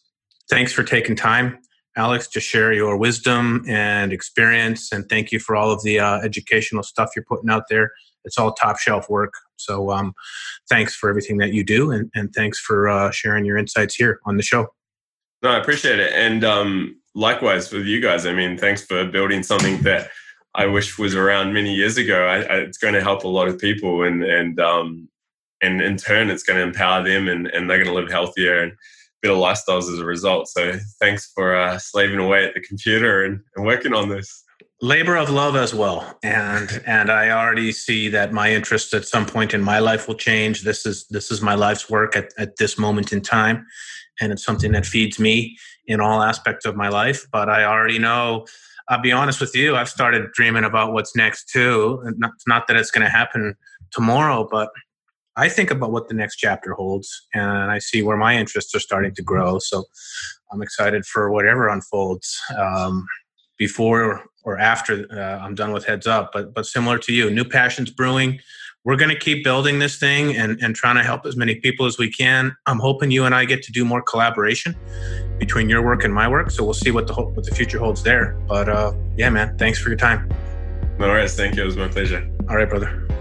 Thanks 0.50 0.72
for 0.72 0.82
taking 0.82 1.16
time. 1.16 1.58
Alex, 1.96 2.26
to 2.28 2.40
share 2.40 2.72
your 2.72 2.96
wisdom 2.96 3.64
and 3.68 4.12
experience. 4.12 4.90
And 4.92 5.08
thank 5.08 5.30
you 5.30 5.38
for 5.38 5.54
all 5.54 5.70
of 5.70 5.82
the 5.82 6.00
uh, 6.00 6.18
educational 6.18 6.82
stuff 6.82 7.10
you're 7.14 7.24
putting 7.24 7.50
out 7.50 7.64
there 7.70 7.92
it's 8.24 8.38
all 8.38 8.52
top 8.52 8.78
shelf 8.78 9.08
work. 9.08 9.34
So 9.56 9.90
um, 9.90 10.14
thanks 10.68 10.94
for 10.94 11.08
everything 11.08 11.38
that 11.38 11.52
you 11.52 11.64
do, 11.64 11.90
and, 11.90 12.10
and 12.14 12.32
thanks 12.34 12.58
for 12.58 12.88
uh, 12.88 13.10
sharing 13.10 13.44
your 13.44 13.56
insights 13.56 13.94
here 13.94 14.20
on 14.24 14.36
the 14.36 14.42
show. 14.42 14.68
No, 15.42 15.50
I 15.50 15.58
appreciate 15.58 16.00
it, 16.00 16.12
and 16.12 16.42
um, 16.44 17.00
likewise 17.14 17.70
with 17.70 17.86
you 17.86 18.00
guys. 18.00 18.26
I 18.26 18.32
mean, 18.32 18.56
thanks 18.58 18.82
for 18.84 19.04
building 19.04 19.42
something 19.42 19.82
that 19.82 20.10
I 20.54 20.66
wish 20.66 20.98
was 20.98 21.14
around 21.14 21.52
many 21.52 21.74
years 21.74 21.98
ago. 21.98 22.26
I, 22.26 22.36
I, 22.42 22.56
it's 22.58 22.78
going 22.78 22.94
to 22.94 23.02
help 23.02 23.24
a 23.24 23.28
lot 23.28 23.48
of 23.48 23.58
people, 23.58 24.02
and 24.02 24.24
and 24.24 24.58
um, 24.58 25.08
and 25.62 25.80
in 25.80 25.96
turn, 25.96 26.30
it's 26.30 26.42
going 26.42 26.58
to 26.58 26.66
empower 26.66 27.04
them, 27.04 27.28
and, 27.28 27.46
and 27.48 27.68
they're 27.68 27.82
going 27.82 27.88
to 27.88 27.94
live 27.94 28.10
healthier 28.10 28.62
and 28.62 28.72
better 29.24 29.34
lifestyles 29.34 29.92
as 29.92 29.98
a 29.98 30.04
result. 30.04 30.48
So, 30.48 30.78
thanks 31.00 31.32
for 31.34 31.56
uh, 31.56 31.78
slaving 31.78 32.18
away 32.18 32.44
at 32.44 32.54
the 32.54 32.60
computer 32.60 33.24
and, 33.24 33.40
and 33.56 33.64
working 33.64 33.94
on 33.94 34.08
this. 34.08 34.44
Labor 34.82 35.16
of 35.16 35.30
love 35.30 35.56
as 35.56 35.72
well. 35.72 36.18
And 36.22 36.82
and 36.86 37.10
i 37.10 37.30
already 37.30 37.72
see 37.72 38.08
that 38.10 38.32
my 38.32 38.52
interest 38.52 38.92
at 38.92 39.06
some 39.06 39.24
point 39.24 39.54
in 39.54 39.62
my 39.62 39.78
life 39.78 40.06
will 40.06 40.14
change. 40.16 40.62
This 40.62 40.84
is 40.84 41.06
this 41.08 41.30
is 41.30 41.40
my 41.40 41.54
life's 41.54 41.88
work 41.88 42.16
at, 42.16 42.32
at 42.38 42.56
this 42.56 42.76
moment 42.76 43.12
in 43.12 43.22
time. 43.22 43.66
And 44.20 44.30
it's 44.30 44.44
something 44.44 44.72
that 44.72 44.84
feeds 44.84 45.18
me 45.18 45.56
in 45.86 46.00
all 46.00 46.22
aspects 46.22 46.66
of 46.66 46.76
my 46.76 46.88
life. 46.88 47.26
But 47.32 47.48
i 47.48 47.64
already 47.64 47.98
know 47.98 48.46
i'll 48.90 49.00
be 49.00 49.12
honest 49.12 49.40
with 49.40 49.56
you 49.56 49.74
i've 49.74 49.88
started 49.88 50.30
dreaming 50.32 50.64
about 50.64 50.92
what's 50.92 51.16
next 51.16 51.48
too. 51.48 52.02
Not, 52.18 52.32
not 52.46 52.66
that 52.66 52.76
it's 52.76 52.90
going 52.90 53.04
to 53.04 53.10
happen 53.10 53.54
tomorrow 53.90 54.46
but 54.50 54.68
i 55.36 55.48
think 55.48 55.70
about 55.70 55.92
what 55.92 56.08
the 56.08 56.14
next 56.14 56.36
chapter 56.36 56.72
holds 56.72 57.26
and 57.34 57.70
i 57.70 57.78
see 57.78 58.02
where 58.02 58.16
my 58.16 58.36
interests 58.36 58.74
are 58.74 58.80
starting 58.80 59.14
to 59.14 59.22
grow 59.22 59.58
so 59.58 59.84
i'm 60.52 60.62
excited 60.62 61.04
for 61.04 61.30
whatever 61.30 61.68
unfolds 61.68 62.40
um, 62.58 63.06
before 63.58 64.24
or 64.44 64.58
after 64.58 65.06
uh, 65.10 65.44
I'm 65.44 65.54
done 65.54 65.72
with 65.72 65.84
Heads 65.86 66.06
Up. 66.06 66.30
But 66.32 66.54
but 66.54 66.66
similar 66.66 66.98
to 66.98 67.12
you, 67.12 67.30
New 67.30 67.44
Passions 67.44 67.90
Brewing, 67.90 68.40
we're 68.84 68.96
going 68.96 69.10
to 69.10 69.18
keep 69.18 69.42
building 69.42 69.78
this 69.78 69.98
thing 69.98 70.36
and 70.36 70.58
and 70.62 70.74
trying 70.74 70.96
to 70.96 71.02
help 71.02 71.26
as 71.26 71.36
many 71.36 71.56
people 71.56 71.86
as 71.86 71.98
we 71.98 72.10
can. 72.10 72.54
I'm 72.66 72.78
hoping 72.78 73.10
you 73.10 73.24
and 73.24 73.34
I 73.34 73.44
get 73.44 73.62
to 73.64 73.72
do 73.72 73.84
more 73.84 74.02
collaboration 74.02 74.76
between 75.38 75.68
your 75.68 75.82
work 75.82 76.04
and 76.04 76.14
my 76.14 76.28
work. 76.28 76.50
So 76.50 76.64
we'll 76.64 76.74
see 76.74 76.90
what 76.90 77.06
the 77.06 77.14
what 77.14 77.44
the 77.44 77.54
future 77.54 77.78
holds 77.78 78.02
there. 78.02 78.38
But 78.46 78.68
uh, 78.68 78.92
yeah, 79.16 79.30
man, 79.30 79.56
thanks 79.58 79.78
for 79.78 79.88
your 79.88 79.98
time. 79.98 80.30
All 81.00 81.08
right, 81.08 81.28
thank 81.28 81.56
you. 81.56 81.62
It 81.62 81.66
was 81.66 81.76
my 81.76 81.88
pleasure. 81.88 82.30
All 82.48 82.56
right, 82.56 82.68
brother. 82.68 83.13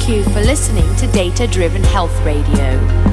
Thank 0.00 0.26
you 0.26 0.32
for 0.32 0.40
listening 0.40 0.96
to 0.96 1.06
Data 1.08 1.46
Driven 1.46 1.84
Health 1.84 2.18
Radio 2.24 3.09